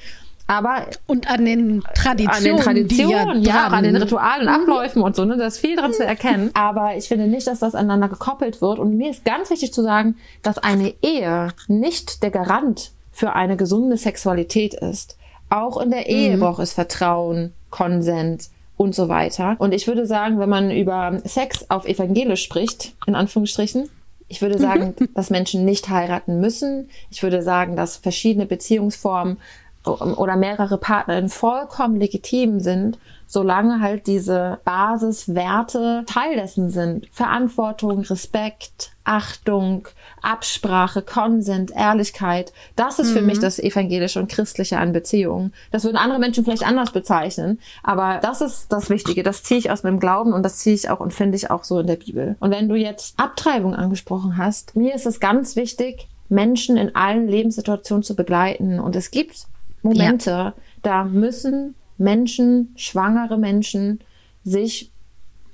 Aber 0.46 0.87
und 1.06 1.28
an 1.28 1.44
den 1.44 1.82
Traditionen, 1.94 2.37
an 2.37 2.44
den 2.44 2.88
Traditionen, 2.88 3.42
ja, 3.42 3.54
ja 3.54 3.66
an 3.66 3.82
den 3.82 3.96
Ritualen, 3.96 4.48
Abläufen 4.48 5.02
und 5.02 5.16
so, 5.16 5.24
ne, 5.24 5.37
da 5.37 5.46
ist 5.46 5.59
viel 5.59 5.76
dran 5.76 5.92
zu 5.92 6.04
erkennen. 6.04 6.50
Aber 6.54 6.96
ich 6.96 7.09
finde 7.09 7.26
nicht, 7.26 7.46
dass 7.48 7.59
das 7.59 7.74
aneinander 7.74 8.09
gekoppelt 8.09 8.62
wird. 8.62 8.78
Und 8.78 8.96
mir 8.96 9.11
ist 9.11 9.24
ganz 9.24 9.50
wichtig 9.50 9.72
zu 9.72 9.82
sagen, 9.82 10.16
dass 10.42 10.59
eine 10.59 10.94
Ehe 11.02 11.48
nicht 11.66 12.22
der 12.22 12.30
Garant 12.30 12.92
für 13.11 13.32
eine 13.32 13.56
gesunde 13.56 13.96
Sexualität 13.96 14.74
ist. 14.74 15.16
Auch 15.48 15.80
in 15.80 15.90
der 15.90 16.09
Ehe 16.09 16.37
mhm. 16.37 16.40
braucht 16.40 16.61
es 16.61 16.72
Vertrauen, 16.72 17.52
Konsens, 17.70 18.50
und 18.76 18.94
so 18.94 19.08
weiter. 19.08 19.56
Und 19.58 19.72
ich 19.72 19.86
würde 19.86 20.06
sagen, 20.06 20.38
wenn 20.38 20.48
man 20.48 20.70
über 20.70 21.20
Sex 21.24 21.70
auf 21.70 21.86
evangelisch 21.86 22.42
spricht, 22.42 22.94
in 23.06 23.14
Anführungsstrichen, 23.14 23.88
ich 24.28 24.42
würde 24.42 24.58
sagen, 24.58 24.94
mhm. 24.98 25.08
dass 25.14 25.30
Menschen 25.30 25.64
nicht 25.64 25.88
heiraten 25.88 26.40
müssen. 26.40 26.88
Ich 27.10 27.22
würde 27.22 27.42
sagen, 27.42 27.76
dass 27.76 27.96
verschiedene 27.96 28.46
Beziehungsformen 28.46 29.38
oder 29.84 30.36
mehrere 30.36 30.78
Partnerinnen 30.78 31.30
vollkommen 31.30 31.96
legitim 31.96 32.58
sind, 32.58 32.98
solange 33.26 33.80
halt 33.80 34.06
diese 34.06 34.58
Basiswerte 34.64 36.04
Teil 36.06 36.36
dessen 36.36 36.70
sind. 36.70 37.06
Verantwortung, 37.12 38.00
Respekt, 38.00 38.92
Achtung, 39.04 39.86
Absprache, 40.22 41.02
Konsent, 41.02 41.70
Ehrlichkeit. 41.74 42.52
Das 42.74 42.98
ist 42.98 43.12
für 43.12 43.22
mich 43.22 43.38
mhm. 43.38 43.42
das 43.42 43.58
Evangelische 43.58 44.18
und 44.18 44.30
Christliche 44.30 44.78
an 44.78 44.92
Beziehungen. 44.92 45.52
Das 45.70 45.84
würden 45.84 45.96
andere 45.96 46.18
Menschen 46.18 46.44
vielleicht 46.44 46.66
anders 46.66 46.90
bezeichnen, 46.90 47.60
aber 47.82 48.18
das 48.20 48.40
ist 48.40 48.72
das 48.72 48.90
Wichtige. 48.90 49.22
Das 49.22 49.42
ziehe 49.42 49.58
ich 49.58 49.70
aus 49.70 49.84
meinem 49.84 50.00
Glauben 50.00 50.32
und 50.32 50.42
das 50.42 50.58
ziehe 50.58 50.74
ich 50.74 50.90
auch 50.90 51.00
und 51.00 51.14
finde 51.14 51.36
ich 51.36 51.50
auch 51.50 51.64
so 51.64 51.78
in 51.78 51.86
der 51.86 51.96
Bibel. 51.96 52.36
Und 52.40 52.50
wenn 52.50 52.68
du 52.68 52.74
jetzt 52.74 53.18
Abtreibung 53.18 53.74
angesprochen 53.74 54.36
hast, 54.36 54.74
mir 54.74 54.94
ist 54.94 55.06
es 55.06 55.20
ganz 55.20 55.54
wichtig, 55.56 56.08
Menschen 56.28 56.76
in 56.76 56.94
allen 56.96 57.28
Lebenssituationen 57.28 58.02
zu 58.02 58.16
begleiten. 58.16 58.80
Und 58.80 58.96
es 58.96 59.10
gibt 59.10 59.46
Momente, 59.82 60.30
ja. 60.30 60.54
da 60.82 61.04
müssen 61.04 61.76
Menschen, 61.98 62.72
schwangere 62.76 63.38
Menschen, 63.38 64.00
sich 64.44 64.90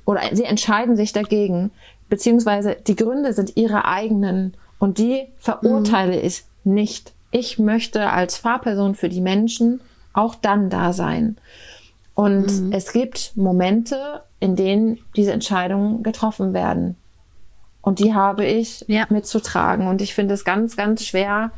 oder 0.04 0.22
sie 0.32 0.44
entscheiden 0.44 0.96
sich 0.96 1.12
dagegen, 1.12 1.70
beziehungsweise 2.08 2.76
die 2.86 2.96
Gründe 2.96 3.32
sind 3.32 3.56
ihre 3.56 3.84
eigenen 3.84 4.54
und 4.78 4.98
die 4.98 5.28
verurteile 5.38 6.18
mhm. 6.18 6.24
ich 6.24 6.44
nicht. 6.64 7.12
Ich 7.30 7.58
möchte 7.58 8.10
als 8.10 8.36
Fahrperson 8.36 8.94
für 8.94 9.08
die 9.08 9.20
Menschen 9.20 9.80
auch 10.12 10.34
dann 10.34 10.68
da 10.68 10.92
sein. 10.92 11.36
Und 12.14 12.46
mhm. 12.46 12.72
es 12.72 12.92
gibt 12.92 13.32
Momente, 13.36 14.22
in 14.40 14.56
denen 14.56 14.98
diese 15.16 15.32
Entscheidungen 15.32 16.02
getroffen 16.02 16.52
werden. 16.52 16.96
Und 17.80 17.98
die 17.98 18.14
habe 18.14 18.44
ich 18.44 18.84
ja. 18.88 19.06
mitzutragen. 19.08 19.88
Und 19.88 20.02
ich 20.02 20.14
finde 20.14 20.34
es 20.34 20.44
ganz, 20.44 20.76
ganz 20.76 21.04
schwer, 21.04 21.52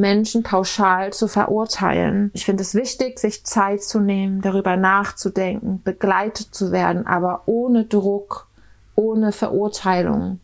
Menschen 0.00 0.42
pauschal 0.42 1.12
zu 1.12 1.28
verurteilen. 1.28 2.30
Ich 2.34 2.44
finde 2.44 2.62
es 2.62 2.74
wichtig, 2.74 3.18
sich 3.18 3.44
Zeit 3.44 3.82
zu 3.82 4.00
nehmen, 4.00 4.40
darüber 4.40 4.76
nachzudenken, 4.76 5.80
begleitet 5.84 6.54
zu 6.54 6.72
werden, 6.72 7.06
aber 7.06 7.42
ohne 7.46 7.84
Druck, 7.84 8.48
ohne 8.94 9.32
Verurteilung, 9.32 10.40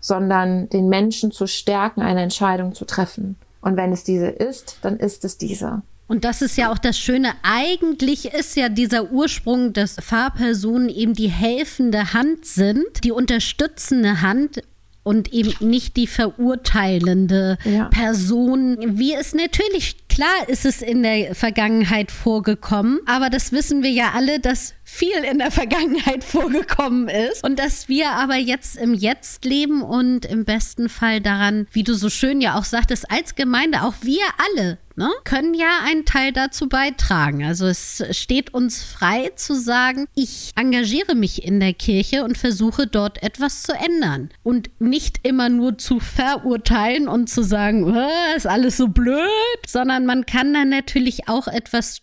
sondern 0.00 0.68
den 0.68 0.88
Menschen 0.88 1.32
zu 1.32 1.46
stärken, 1.46 2.02
eine 2.02 2.22
Entscheidung 2.22 2.74
zu 2.74 2.84
treffen. 2.84 3.36
Und 3.60 3.76
wenn 3.76 3.92
es 3.92 4.04
diese 4.04 4.28
ist, 4.28 4.78
dann 4.82 4.98
ist 4.98 5.24
es 5.24 5.36
diese. 5.38 5.82
Und 6.06 6.24
das 6.24 6.40
ist 6.40 6.56
ja 6.56 6.72
auch 6.72 6.78
das 6.78 6.98
Schöne. 6.98 7.32
Eigentlich 7.42 8.32
ist 8.32 8.56
ja 8.56 8.70
dieser 8.70 9.12
Ursprung, 9.12 9.74
dass 9.74 9.96
Fahrpersonen 10.00 10.88
eben 10.88 11.12
die 11.12 11.28
helfende 11.28 12.14
Hand 12.14 12.46
sind, 12.46 13.04
die 13.04 13.12
unterstützende 13.12 14.22
Hand 14.22 14.62
und 15.08 15.32
eben 15.32 15.54
nicht 15.66 15.96
die 15.96 16.06
verurteilende 16.06 17.56
ja. 17.64 17.86
Person, 17.86 18.76
wie 18.98 19.14
es 19.14 19.32
natürlich 19.32 19.96
klar 20.08 20.48
ist 20.48 20.66
es 20.66 20.82
in 20.82 21.02
der 21.02 21.34
Vergangenheit 21.34 22.10
vorgekommen, 22.10 23.00
aber 23.06 23.30
das 23.30 23.50
wissen 23.50 23.82
wir 23.82 23.90
ja 23.90 24.10
alle, 24.14 24.38
dass 24.38 24.74
viel 24.84 25.24
in 25.30 25.38
der 25.38 25.50
Vergangenheit 25.50 26.24
vorgekommen 26.34 27.08
ist 27.08 27.42
und 27.42 27.58
dass 27.58 27.88
wir 27.88 28.10
aber 28.10 28.36
jetzt 28.36 28.76
im 28.76 28.92
Jetzt 28.92 29.46
leben 29.46 29.80
und 29.80 30.26
im 30.26 30.44
besten 30.44 30.90
Fall 30.90 31.22
daran, 31.22 31.66
wie 31.72 31.84
du 31.84 31.94
so 31.94 32.10
schön 32.10 32.42
ja 32.42 32.58
auch 32.58 32.64
sagtest, 32.64 33.10
als 33.10 33.34
Gemeinde, 33.34 33.84
auch 33.84 33.94
wir 34.02 34.24
alle 34.52 34.76
ne, 34.98 35.10
können 35.24 35.54
ja 35.54 35.80
einen 35.86 36.04
Teil 36.04 36.32
dazu 36.32 36.68
beitragen. 36.68 37.44
Also 37.44 37.66
es 37.66 38.04
steht 38.10 38.52
uns 38.52 38.82
frei 38.82 39.30
zu 39.36 39.54
sagen, 39.54 40.06
ich 40.14 40.52
engagiere 40.56 41.14
mich 41.14 41.44
in 41.44 41.60
der 41.60 41.72
Kirche 41.72 42.24
und 42.24 42.36
versuche 42.36 42.86
dort 42.86 43.22
etwas 43.22 43.62
zu 43.62 43.72
ändern 43.72 44.28
und 44.42 44.70
nicht 44.80 45.26
immer 45.26 45.48
nur 45.48 45.78
zu 45.78 46.00
verurteilen 46.00 47.08
und 47.08 47.30
zu 47.30 47.42
sagen, 47.42 47.96
ist 48.36 48.46
alles 48.46 48.76
so 48.76 48.88
blöd, 48.88 49.28
sondern 49.66 50.04
man 50.04 50.26
kann 50.26 50.52
dann 50.52 50.68
natürlich 50.68 51.28
auch 51.28 51.46
etwas 51.46 52.02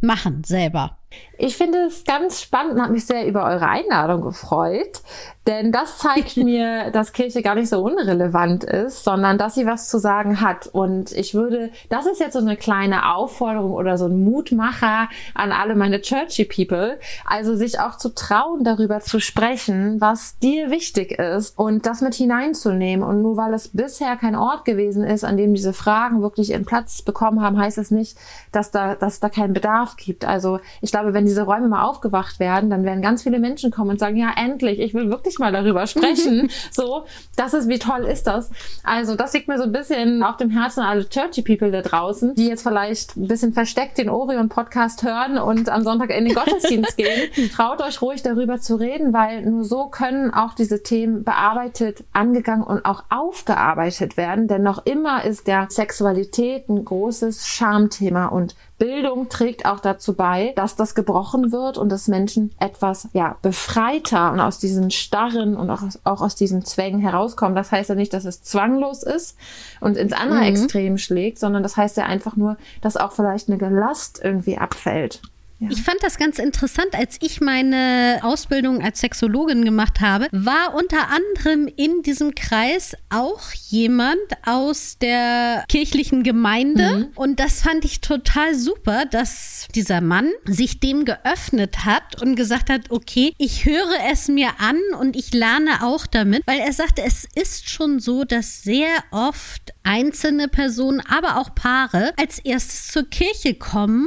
machen 0.00 0.44
selber. 0.44 0.98
Ich 1.38 1.56
finde 1.56 1.86
es 1.86 2.04
ganz 2.04 2.40
spannend 2.40 2.74
und 2.74 2.82
habe 2.82 2.92
mich 2.92 3.04
sehr 3.04 3.26
über 3.26 3.44
eure 3.44 3.68
Einladung 3.68 4.22
gefreut, 4.22 5.02
denn 5.46 5.70
das 5.70 5.98
zeigt 5.98 6.36
mir, 6.36 6.90
dass 6.90 7.12
Kirche 7.12 7.42
gar 7.42 7.54
nicht 7.54 7.68
so 7.68 7.82
unrelevant 7.82 8.64
ist, 8.64 9.04
sondern 9.04 9.36
dass 9.36 9.54
sie 9.54 9.66
was 9.66 9.88
zu 9.88 9.98
sagen 9.98 10.40
hat. 10.40 10.66
Und 10.66 11.12
ich 11.12 11.34
würde, 11.34 11.70
das 11.88 12.06
ist 12.06 12.20
jetzt 12.20 12.32
so 12.32 12.38
eine 12.38 12.56
kleine 12.56 13.14
Aufforderung 13.14 13.72
oder 13.72 13.98
so 13.98 14.06
ein 14.06 14.24
Mutmacher 14.24 15.08
an 15.34 15.52
alle 15.52 15.74
meine 15.74 16.00
churchy 16.00 16.44
People, 16.44 16.98
also 17.26 17.54
sich 17.54 17.80
auch 17.80 17.96
zu 17.96 18.14
trauen, 18.14 18.64
darüber 18.64 19.00
zu 19.00 19.20
sprechen, 19.20 20.00
was 20.00 20.38
dir 20.38 20.70
wichtig 20.70 21.12
ist 21.12 21.58
und 21.58 21.84
das 21.86 22.00
mit 22.00 22.14
hineinzunehmen. 22.14 23.06
Und 23.06 23.20
nur 23.20 23.36
weil 23.36 23.52
es 23.52 23.68
bisher 23.68 24.16
kein 24.16 24.36
Ort 24.36 24.64
gewesen 24.64 25.04
ist, 25.04 25.22
an 25.22 25.36
dem 25.36 25.54
diese 25.54 25.74
Fragen 25.74 26.22
wirklich 26.22 26.50
ihren 26.50 26.64
Platz 26.64 27.02
bekommen 27.02 27.42
haben, 27.42 27.58
heißt 27.58 27.78
es 27.78 27.90
nicht, 27.90 28.16
dass 28.52 28.70
da, 28.70 28.94
dass 28.94 29.20
da 29.20 29.28
keinen 29.28 29.52
Bedarf 29.52 29.96
gibt. 29.96 30.24
Also 30.24 30.60
ich 30.80 30.90
glaube, 30.90 31.05
wenn 31.14 31.24
diese 31.24 31.42
Räume 31.42 31.68
mal 31.68 31.84
aufgewacht 31.84 32.40
werden, 32.40 32.70
dann 32.70 32.84
werden 32.84 33.02
ganz 33.02 33.22
viele 33.22 33.38
Menschen 33.38 33.70
kommen 33.70 33.90
und 33.90 33.98
sagen, 33.98 34.16
ja, 34.16 34.30
endlich, 34.36 34.78
ich 34.78 34.94
will 34.94 35.10
wirklich 35.10 35.38
mal 35.38 35.52
darüber 35.52 35.86
sprechen. 35.86 36.50
so, 36.70 37.04
das 37.36 37.54
ist, 37.54 37.68
wie 37.68 37.78
toll 37.78 38.04
ist 38.04 38.26
das? 38.26 38.50
Also, 38.82 39.16
das 39.16 39.32
liegt 39.32 39.48
mir 39.48 39.58
so 39.58 39.64
ein 39.64 39.72
bisschen 39.72 40.22
auf 40.22 40.36
dem 40.36 40.50
Herzen 40.50 40.80
alle 40.80 41.08
Churchy 41.08 41.42
People 41.42 41.70
da 41.70 41.82
draußen, 41.82 42.34
die 42.34 42.48
jetzt 42.48 42.62
vielleicht 42.62 43.16
ein 43.16 43.28
bisschen 43.28 43.52
versteckt 43.52 43.98
den 43.98 44.08
Orion-Podcast 44.08 45.02
hören 45.02 45.38
und 45.38 45.68
am 45.68 45.82
Sonntag 45.82 46.10
in 46.10 46.24
den 46.24 46.34
Gottesdienst 46.36 46.96
gehen. 46.96 47.30
Traut 47.54 47.80
euch 47.80 48.02
ruhig 48.02 48.22
darüber 48.22 48.58
zu 48.58 48.76
reden, 48.76 49.12
weil 49.12 49.42
nur 49.42 49.64
so 49.64 49.86
können 49.86 50.32
auch 50.32 50.54
diese 50.54 50.82
Themen 50.82 51.24
bearbeitet, 51.24 52.04
angegangen 52.12 52.64
und 52.64 52.84
auch 52.84 53.04
aufgearbeitet 53.10 54.16
werden. 54.16 54.48
Denn 54.48 54.62
noch 54.62 54.84
immer 54.86 55.24
ist 55.24 55.46
der 55.46 55.66
Sexualität 55.70 56.68
ein 56.68 56.84
großes 56.84 57.46
Schamthema 57.46 58.26
und 58.26 58.54
Bildung 58.78 59.28
trägt 59.30 59.64
auch 59.64 59.80
dazu 59.80 60.14
bei, 60.14 60.52
dass 60.56 60.76
das 60.76 60.94
gebrochen 60.94 61.50
wird 61.50 61.78
und 61.78 61.88
dass 61.88 62.08
Menschen 62.08 62.52
etwas 62.58 63.08
ja 63.12 63.36
befreiter 63.40 64.32
und 64.32 64.40
aus 64.40 64.58
diesen 64.58 64.90
starren 64.90 65.56
und 65.56 65.70
auch, 65.70 65.82
auch 66.04 66.20
aus 66.20 66.34
diesen 66.34 66.64
Zwängen 66.64 67.00
herauskommen. 67.00 67.56
Das 67.56 67.72
heißt 67.72 67.88
ja 67.88 67.94
nicht, 67.94 68.12
dass 68.12 68.26
es 68.26 68.42
zwanglos 68.42 69.02
ist 69.02 69.36
und 69.80 69.96
ins 69.96 70.12
andere 70.12 70.40
mhm. 70.40 70.46
Extrem 70.46 70.98
schlägt, 70.98 71.38
sondern 71.38 71.62
das 71.62 71.76
heißt 71.76 71.96
ja 71.96 72.04
einfach 72.04 72.36
nur, 72.36 72.58
dass 72.82 72.96
auch 72.98 73.12
vielleicht 73.12 73.48
eine 73.50 73.56
Last 73.70 74.20
irgendwie 74.22 74.58
abfällt. 74.58 75.22
Ja. 75.58 75.68
Ich 75.70 75.82
fand 75.82 75.98
das 76.02 76.18
ganz 76.18 76.38
interessant, 76.38 76.88
als 76.92 77.16
ich 77.20 77.40
meine 77.40 78.20
Ausbildung 78.22 78.82
als 78.82 79.00
Sexologin 79.00 79.64
gemacht 79.64 80.00
habe, 80.00 80.28
war 80.30 80.74
unter 80.74 81.08
anderem 81.08 81.66
in 81.76 82.02
diesem 82.02 82.34
Kreis 82.34 82.94
auch 83.08 83.52
jemand 83.68 84.18
aus 84.44 84.98
der 84.98 85.64
kirchlichen 85.68 86.22
Gemeinde. 86.22 86.96
Mhm. 86.96 87.08
Und 87.14 87.40
das 87.40 87.62
fand 87.62 87.84
ich 87.84 88.00
total 88.00 88.54
super, 88.54 89.04
dass 89.06 89.66
dieser 89.74 90.00
Mann 90.02 90.30
sich 90.44 90.80
dem 90.80 91.04
geöffnet 91.04 91.84
hat 91.84 92.20
und 92.20 92.36
gesagt 92.36 92.68
hat, 92.68 92.90
okay, 92.90 93.32
ich 93.38 93.64
höre 93.64 94.10
es 94.10 94.28
mir 94.28 94.50
an 94.58 94.78
und 95.00 95.16
ich 95.16 95.32
lerne 95.32 95.82
auch 95.82 96.06
damit, 96.06 96.42
weil 96.46 96.60
er 96.60 96.72
sagte, 96.72 97.02
es 97.02 97.26
ist 97.34 97.70
schon 97.70 97.98
so, 97.98 98.24
dass 98.24 98.62
sehr 98.62 98.88
oft 99.10 99.72
einzelne 99.84 100.48
Personen, 100.48 101.00
aber 101.00 101.38
auch 101.38 101.54
Paare 101.54 102.12
als 102.18 102.38
erstes 102.40 102.88
zur 102.88 103.08
Kirche 103.08 103.54
kommen 103.54 104.06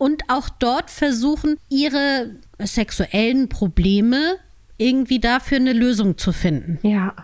und 0.00 0.22
auch 0.28 0.48
dort 0.48 0.90
versuchen, 0.90 1.58
ihre 1.68 2.30
sexuellen 2.58 3.50
Probleme 3.50 4.36
irgendwie 4.78 5.20
dafür 5.20 5.58
eine 5.58 5.74
Lösung 5.74 6.16
zu 6.16 6.32
finden. 6.32 6.78
Ja. 6.82 7.14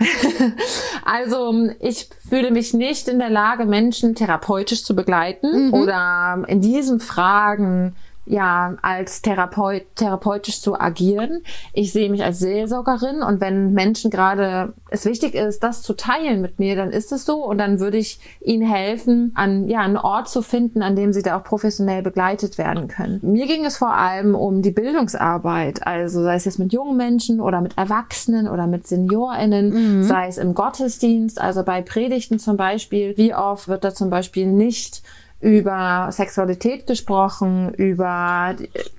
also 1.04 1.68
ich 1.80 2.08
fühle 2.26 2.50
mich 2.50 2.72
nicht 2.72 3.08
in 3.08 3.18
der 3.18 3.28
Lage, 3.28 3.66
Menschen 3.66 4.14
therapeutisch 4.14 4.84
zu 4.84 4.96
begleiten 4.96 5.66
mhm. 5.66 5.74
oder 5.74 6.44
in 6.48 6.62
diesen 6.62 6.98
Fragen 6.98 7.94
ja, 8.26 8.76
als 8.82 9.22
Therapeut, 9.22 9.82
therapeutisch 9.96 10.60
zu 10.60 10.80
agieren. 10.80 11.42
Ich 11.72 11.92
sehe 11.92 12.10
mich 12.10 12.24
als 12.24 12.38
Seelsorgerin 12.38 13.22
und 13.22 13.40
wenn 13.40 13.72
Menschen 13.72 14.10
gerade 14.10 14.72
es 14.90 15.04
wichtig 15.04 15.34
ist, 15.34 15.62
das 15.62 15.82
zu 15.82 15.94
teilen 15.94 16.40
mit 16.40 16.58
mir, 16.58 16.76
dann 16.76 16.90
ist 16.90 17.12
es 17.12 17.26
so 17.26 17.44
und 17.44 17.58
dann 17.58 17.80
würde 17.80 17.98
ich 17.98 18.20
ihnen 18.40 18.66
helfen, 18.66 19.32
an, 19.34 19.68
ja, 19.68 19.80
einen 19.80 19.96
Ort 19.96 20.28
zu 20.28 20.40
finden, 20.40 20.82
an 20.82 20.96
dem 20.96 21.12
sie 21.12 21.22
da 21.22 21.38
auch 21.38 21.44
professionell 21.44 22.02
begleitet 22.02 22.56
werden 22.56 22.88
können. 22.88 23.20
Mir 23.22 23.46
ging 23.46 23.64
es 23.64 23.76
vor 23.76 23.94
allem 23.94 24.34
um 24.34 24.62
die 24.62 24.70
Bildungsarbeit, 24.70 25.86
also 25.86 26.22
sei 26.22 26.36
es 26.36 26.44
jetzt 26.44 26.58
mit 26.58 26.72
jungen 26.72 26.96
Menschen 26.96 27.40
oder 27.40 27.60
mit 27.60 27.76
Erwachsenen 27.76 28.48
oder 28.48 28.66
mit 28.66 28.86
SeniorInnen, 28.86 29.98
mhm. 29.98 30.02
sei 30.04 30.28
es 30.28 30.38
im 30.38 30.54
Gottesdienst, 30.54 31.40
also 31.40 31.62
bei 31.62 31.82
Predigten 31.82 32.38
zum 32.38 32.56
Beispiel. 32.56 33.14
Wie 33.16 33.34
oft 33.34 33.68
wird 33.68 33.84
da 33.84 33.94
zum 33.94 34.10
Beispiel 34.10 34.46
nicht 34.46 35.02
über 35.44 36.08
Sexualität 36.10 36.86
gesprochen, 36.86 37.74
über 37.74 38.56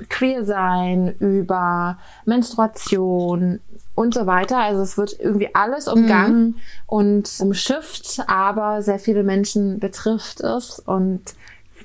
Queersein, 0.10 1.16
über 1.18 1.98
Menstruation 2.26 3.60
und 3.96 4.14
so 4.14 4.28
weiter. 4.28 4.60
Also 4.60 4.84
es 4.84 4.96
wird 4.96 5.20
irgendwie 5.20 5.50
alles 5.56 5.88
umgangen 5.88 6.46
mhm. 6.46 6.56
und 6.86 7.32
umschifft, 7.40 8.22
aber 8.28 8.84
sehr 8.84 9.00
viele 9.00 9.24
Menschen 9.24 9.80
betrifft 9.80 10.42
es 10.42 10.78
und 10.78 11.22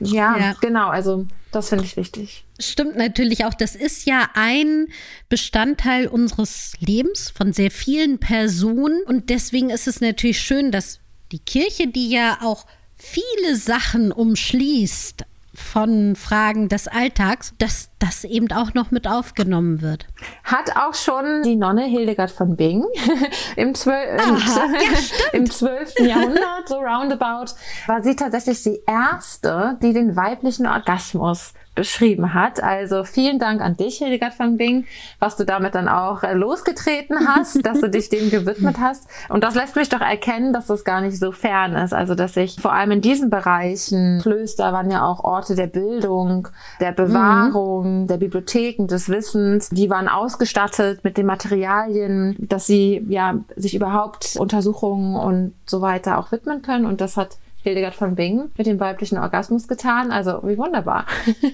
ja, 0.00 0.36
ja. 0.38 0.54
genau, 0.60 0.88
also 0.88 1.26
das 1.52 1.70
finde 1.70 1.84
ich 1.84 1.96
wichtig. 1.96 2.44
Stimmt 2.58 2.96
natürlich 2.96 3.46
auch. 3.46 3.54
Das 3.54 3.74
ist 3.74 4.04
ja 4.04 4.28
ein 4.34 4.88
Bestandteil 5.30 6.06
unseres 6.06 6.74
Lebens 6.80 7.30
von 7.30 7.52
sehr 7.52 7.70
vielen 7.70 8.18
Personen. 8.18 9.02
Und 9.04 9.28
deswegen 9.30 9.68
ist 9.68 9.86
es 9.86 10.00
natürlich 10.00 10.40
schön, 10.40 10.70
dass 10.70 11.00
die 11.32 11.38
Kirche, 11.38 11.88
die 11.88 12.08
ja 12.08 12.38
auch 12.42 12.66
viele 13.00 13.56
Sachen 13.56 14.12
umschließt, 14.12 15.24
von 15.54 16.16
Fragen 16.16 16.68
des 16.68 16.88
Alltags, 16.88 17.52
dass 17.58 17.89
das 18.00 18.24
eben 18.24 18.50
auch 18.50 18.74
noch 18.74 18.90
mit 18.90 19.06
aufgenommen 19.06 19.82
wird. 19.82 20.06
Hat 20.42 20.76
auch 20.76 20.94
schon 20.94 21.42
die 21.44 21.54
Nonne 21.54 21.84
Hildegard 21.84 22.30
von 22.30 22.56
Bing 22.56 22.84
im, 23.56 23.74
12, 23.74 24.20
Aha, 24.20 24.66
ja, 24.72 24.98
im 25.32 25.48
12. 25.48 26.00
Jahrhundert, 26.00 26.68
so 26.68 26.76
roundabout, 26.76 27.52
war 27.86 28.02
sie 28.02 28.16
tatsächlich 28.16 28.62
die 28.62 28.80
erste, 28.86 29.78
die 29.82 29.92
den 29.92 30.16
weiblichen 30.16 30.66
Orgasmus 30.66 31.52
beschrieben 31.80 32.34
hat. 32.34 32.62
Also 32.62 33.04
vielen 33.04 33.38
Dank 33.38 33.60
an 33.60 33.76
dich, 33.76 33.98
Hildegard 33.98 34.34
von 34.34 34.56
Bing, 34.56 34.86
was 35.18 35.36
du 35.36 35.44
damit 35.44 35.74
dann 35.74 35.88
auch 35.88 36.22
äh, 36.22 36.34
losgetreten 36.34 37.28
hast, 37.28 37.64
dass 37.64 37.80
du 37.80 37.88
dich 37.88 38.08
dem 38.08 38.28
gewidmet 38.28 38.76
hast. 38.80 39.08
Und 39.28 39.44
das 39.44 39.54
lässt 39.54 39.76
mich 39.76 39.88
doch 39.88 40.00
erkennen, 40.00 40.52
dass 40.52 40.66
das 40.66 40.84
gar 40.84 41.00
nicht 41.00 41.18
so 41.18 41.32
fern 41.32 41.74
ist. 41.74 41.94
Also 41.94 42.14
dass 42.14 42.36
ich 42.36 42.60
vor 42.60 42.72
allem 42.72 42.90
in 42.90 43.00
diesen 43.00 43.30
Bereichen, 43.30 44.18
Klöster 44.20 44.72
waren 44.72 44.90
ja 44.90 45.06
auch 45.06 45.24
Orte 45.24 45.54
der 45.54 45.68
Bildung, 45.68 46.48
der 46.80 46.92
Bewahrung, 46.92 47.84
mhm. 47.84 47.89
Der 48.06 48.16
Bibliotheken, 48.16 48.86
des 48.86 49.08
Wissens, 49.08 49.68
die 49.70 49.90
waren 49.90 50.08
ausgestattet 50.08 51.04
mit 51.04 51.16
den 51.16 51.26
Materialien, 51.26 52.36
dass 52.38 52.66
sie 52.66 53.04
ja 53.08 53.36
sich 53.56 53.74
überhaupt 53.74 54.36
Untersuchungen 54.38 55.16
und 55.16 55.54
so 55.66 55.80
weiter 55.80 56.18
auch 56.18 56.32
widmen 56.32 56.62
können. 56.62 56.86
Und 56.86 57.00
das 57.00 57.16
hat 57.16 57.38
Hildegard 57.62 57.94
von 57.94 58.14
Bingen 58.14 58.50
mit 58.56 58.66
dem 58.66 58.80
weiblichen 58.80 59.18
Orgasmus 59.18 59.68
getan. 59.68 60.12
Also 60.12 60.40
wie 60.44 60.56
wunderbar. 60.56 61.04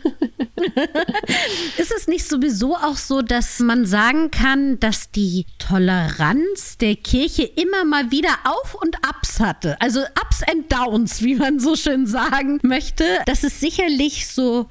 Ist 1.78 1.92
es 1.92 2.06
nicht 2.06 2.28
sowieso 2.28 2.76
auch 2.76 2.96
so, 2.96 3.22
dass 3.22 3.58
man 3.58 3.86
sagen 3.86 4.30
kann, 4.30 4.78
dass 4.78 5.10
die 5.10 5.46
Toleranz 5.58 6.78
der 6.78 6.94
Kirche 6.94 7.42
immer 7.42 7.84
mal 7.84 8.12
wieder 8.12 8.30
Auf 8.44 8.76
und 8.80 8.96
Ups 9.08 9.40
hatte? 9.40 9.76
Also 9.80 10.00
Ups 10.00 10.42
and 10.48 10.72
Downs, 10.72 11.22
wie 11.22 11.34
man 11.34 11.58
so 11.58 11.74
schön 11.74 12.06
sagen 12.06 12.60
möchte. 12.62 13.04
Dass 13.26 13.42
es 13.42 13.58
sicherlich 13.58 14.28
so 14.28 14.66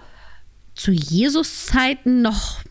zu 0.76 0.92
Jesus 0.92 1.66
Zeiten 1.66 2.22
noch 2.22 2.62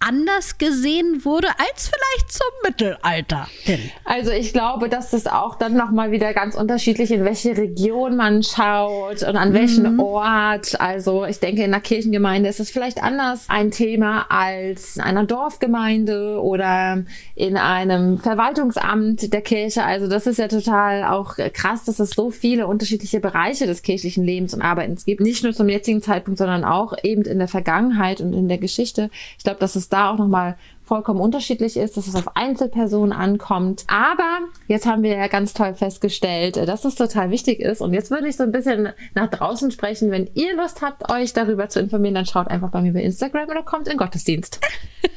anders 0.00 0.56
gesehen 0.56 1.24
wurde 1.24 1.48
als 1.58 1.90
vielleicht 1.90 2.32
zum 2.32 2.46
Mittelalter 2.64 3.46
hin. 3.62 3.78
Also 4.04 4.30
ich 4.30 4.54
glaube, 4.54 4.88
dass 4.88 5.10
das 5.10 5.26
auch 5.26 5.56
dann 5.56 5.74
nochmal 5.74 6.10
wieder 6.10 6.32
ganz 6.32 6.54
unterschiedlich, 6.54 7.10
in 7.10 7.24
welche 7.24 7.56
Region 7.56 8.16
man 8.16 8.42
schaut 8.42 9.22
und 9.22 9.36
an 9.36 9.52
welchen 9.52 9.94
mhm. 9.94 10.00
Ort. 10.00 10.80
Also 10.80 11.26
ich 11.26 11.38
denke, 11.38 11.62
in 11.62 11.74
einer 11.74 11.82
Kirchengemeinde 11.82 12.48
ist 12.48 12.60
es 12.60 12.70
vielleicht 12.70 13.02
anders 13.02 13.44
ein 13.48 13.70
Thema 13.70 14.26
als 14.30 14.96
in 14.96 15.02
einer 15.02 15.24
Dorfgemeinde 15.24 16.40
oder 16.42 17.04
in 17.34 17.58
einem 17.58 18.18
Verwaltungsamt 18.18 19.32
der 19.32 19.42
Kirche. 19.42 19.84
Also 19.84 20.08
das 20.08 20.26
ist 20.26 20.38
ja 20.38 20.48
total 20.48 21.04
auch 21.04 21.36
krass, 21.52 21.84
dass 21.84 22.00
es 22.00 22.10
so 22.10 22.30
viele 22.30 22.66
unterschiedliche 22.66 23.20
Bereiche 23.20 23.66
des 23.66 23.82
kirchlichen 23.82 24.24
Lebens 24.24 24.54
und 24.54 24.62
Arbeitens 24.62 25.04
gibt. 25.04 25.20
Nicht 25.20 25.44
nur 25.44 25.52
zum 25.52 25.68
jetzigen 25.68 26.00
Zeitpunkt, 26.00 26.38
sondern 26.38 26.64
auch 26.64 26.94
eben 27.02 27.22
in 27.22 27.38
der 27.38 27.48
Vergangenheit 27.48 28.22
und 28.22 28.32
in 28.32 28.48
der 28.48 28.58
Geschichte. 28.58 29.10
Ich 29.36 29.44
glaube, 29.44 29.60
dass 29.60 29.76
es 29.76 29.89
da 29.92 30.10
auch 30.10 30.18
nochmal 30.18 30.56
vollkommen 30.90 31.20
unterschiedlich 31.20 31.76
ist, 31.76 31.96
dass 31.96 32.08
es 32.08 32.16
auf 32.16 32.36
Einzelpersonen 32.36 33.12
ankommt. 33.12 33.84
Aber 33.86 34.40
jetzt 34.66 34.86
haben 34.86 35.04
wir 35.04 35.16
ja 35.16 35.28
ganz 35.28 35.54
toll 35.54 35.74
festgestellt, 35.74 36.56
äh, 36.56 36.66
dass 36.66 36.84
es 36.84 36.96
total 36.96 37.30
wichtig 37.30 37.60
ist. 37.60 37.80
Und 37.80 37.94
jetzt 37.94 38.10
würde 38.10 38.26
ich 38.26 38.36
so 38.36 38.42
ein 38.42 38.50
bisschen 38.50 38.88
nach 39.14 39.30
draußen 39.30 39.70
sprechen. 39.70 40.10
Wenn 40.10 40.28
ihr 40.34 40.56
Lust 40.56 40.82
habt, 40.82 41.08
euch 41.08 41.32
darüber 41.32 41.68
zu 41.68 41.78
informieren, 41.78 42.16
dann 42.16 42.26
schaut 42.26 42.48
einfach 42.48 42.72
bei 42.72 42.82
mir 42.82 42.92
bei 42.92 43.02
Instagram 43.02 43.48
oder 43.48 43.62
kommt 43.62 43.86
in 43.86 43.98
Gottesdienst. 43.98 44.58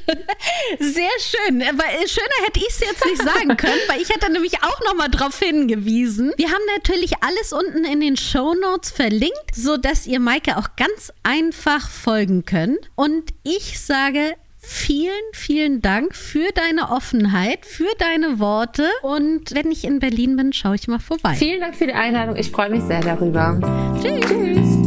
Sehr 0.80 1.10
schön. 1.18 1.64
Aber 1.64 1.86
äh, 1.86 2.08
schöner 2.08 2.46
hätte 2.46 2.60
ich 2.60 2.70
es 2.70 2.80
jetzt 2.80 3.04
nicht 3.04 3.24
sagen 3.24 3.58
können, 3.58 3.82
weil 3.88 4.00
ich 4.00 4.10
hätte 4.10 4.32
nämlich 4.32 4.62
auch 4.62 4.80
nochmal 4.86 5.10
darauf 5.10 5.40
hingewiesen. 5.40 6.34
Wir 6.38 6.50
haben 6.50 6.64
natürlich 6.78 7.14
alles 7.24 7.52
unten 7.52 7.84
in 7.84 8.00
den 8.00 8.16
Show 8.16 8.54
Notes 8.54 8.92
verlinkt, 8.92 9.56
sodass 9.56 10.06
ihr 10.06 10.20
Maike 10.20 10.56
auch 10.58 10.76
ganz 10.78 11.12
einfach 11.24 11.90
folgen 11.90 12.46
könnt. 12.46 12.92
Und 12.94 13.32
ich 13.42 13.80
sage 13.84 14.36
vielen, 14.64 15.14
vielen 15.34 15.82
Dank 15.82 16.16
für 16.16 16.50
deine 16.54 16.90
Offenheit, 16.90 17.66
für 17.66 17.92
deine 18.00 18.40
Worte. 18.40 18.88
Und 19.02 19.54
wenn 19.54 19.72
ich 19.72 19.84
in 19.84 20.00
Berlin 20.00 20.36
bin, 20.36 20.54
schaue 20.54 20.76
ich 20.76 20.88
mal 20.88 21.00
vorbei. 21.00 21.36
Vielen 21.36 21.60
Dank 21.60 21.76
für 21.76 21.88
die 21.88 21.94
Einladung. 21.94 22.36
Ich 22.36 22.52
freue 22.52 22.70
mich 22.70 22.84
sehr 22.84 23.02
darüber. 23.02 23.60
Tschüss. 24.02 24.84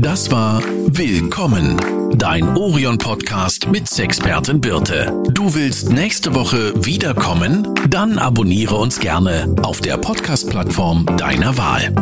Das 0.00 0.30
war 0.30 0.62
Willkommen, 0.94 1.76
dein 2.18 2.56
Orion-Podcast 2.56 3.68
mit 3.68 3.88
Sexpertin 3.88 4.60
Birte. 4.60 5.10
Du 5.30 5.54
willst 5.54 5.90
nächste 5.90 6.34
Woche 6.34 6.74
wiederkommen? 6.84 7.66
Dann 7.88 8.18
abonniere 8.18 8.74
uns 8.74 9.00
gerne 9.00 9.54
auf 9.62 9.80
der 9.80 9.96
Podcast-Plattform 9.96 11.06
deiner 11.16 11.56
Wahl. 11.56 11.94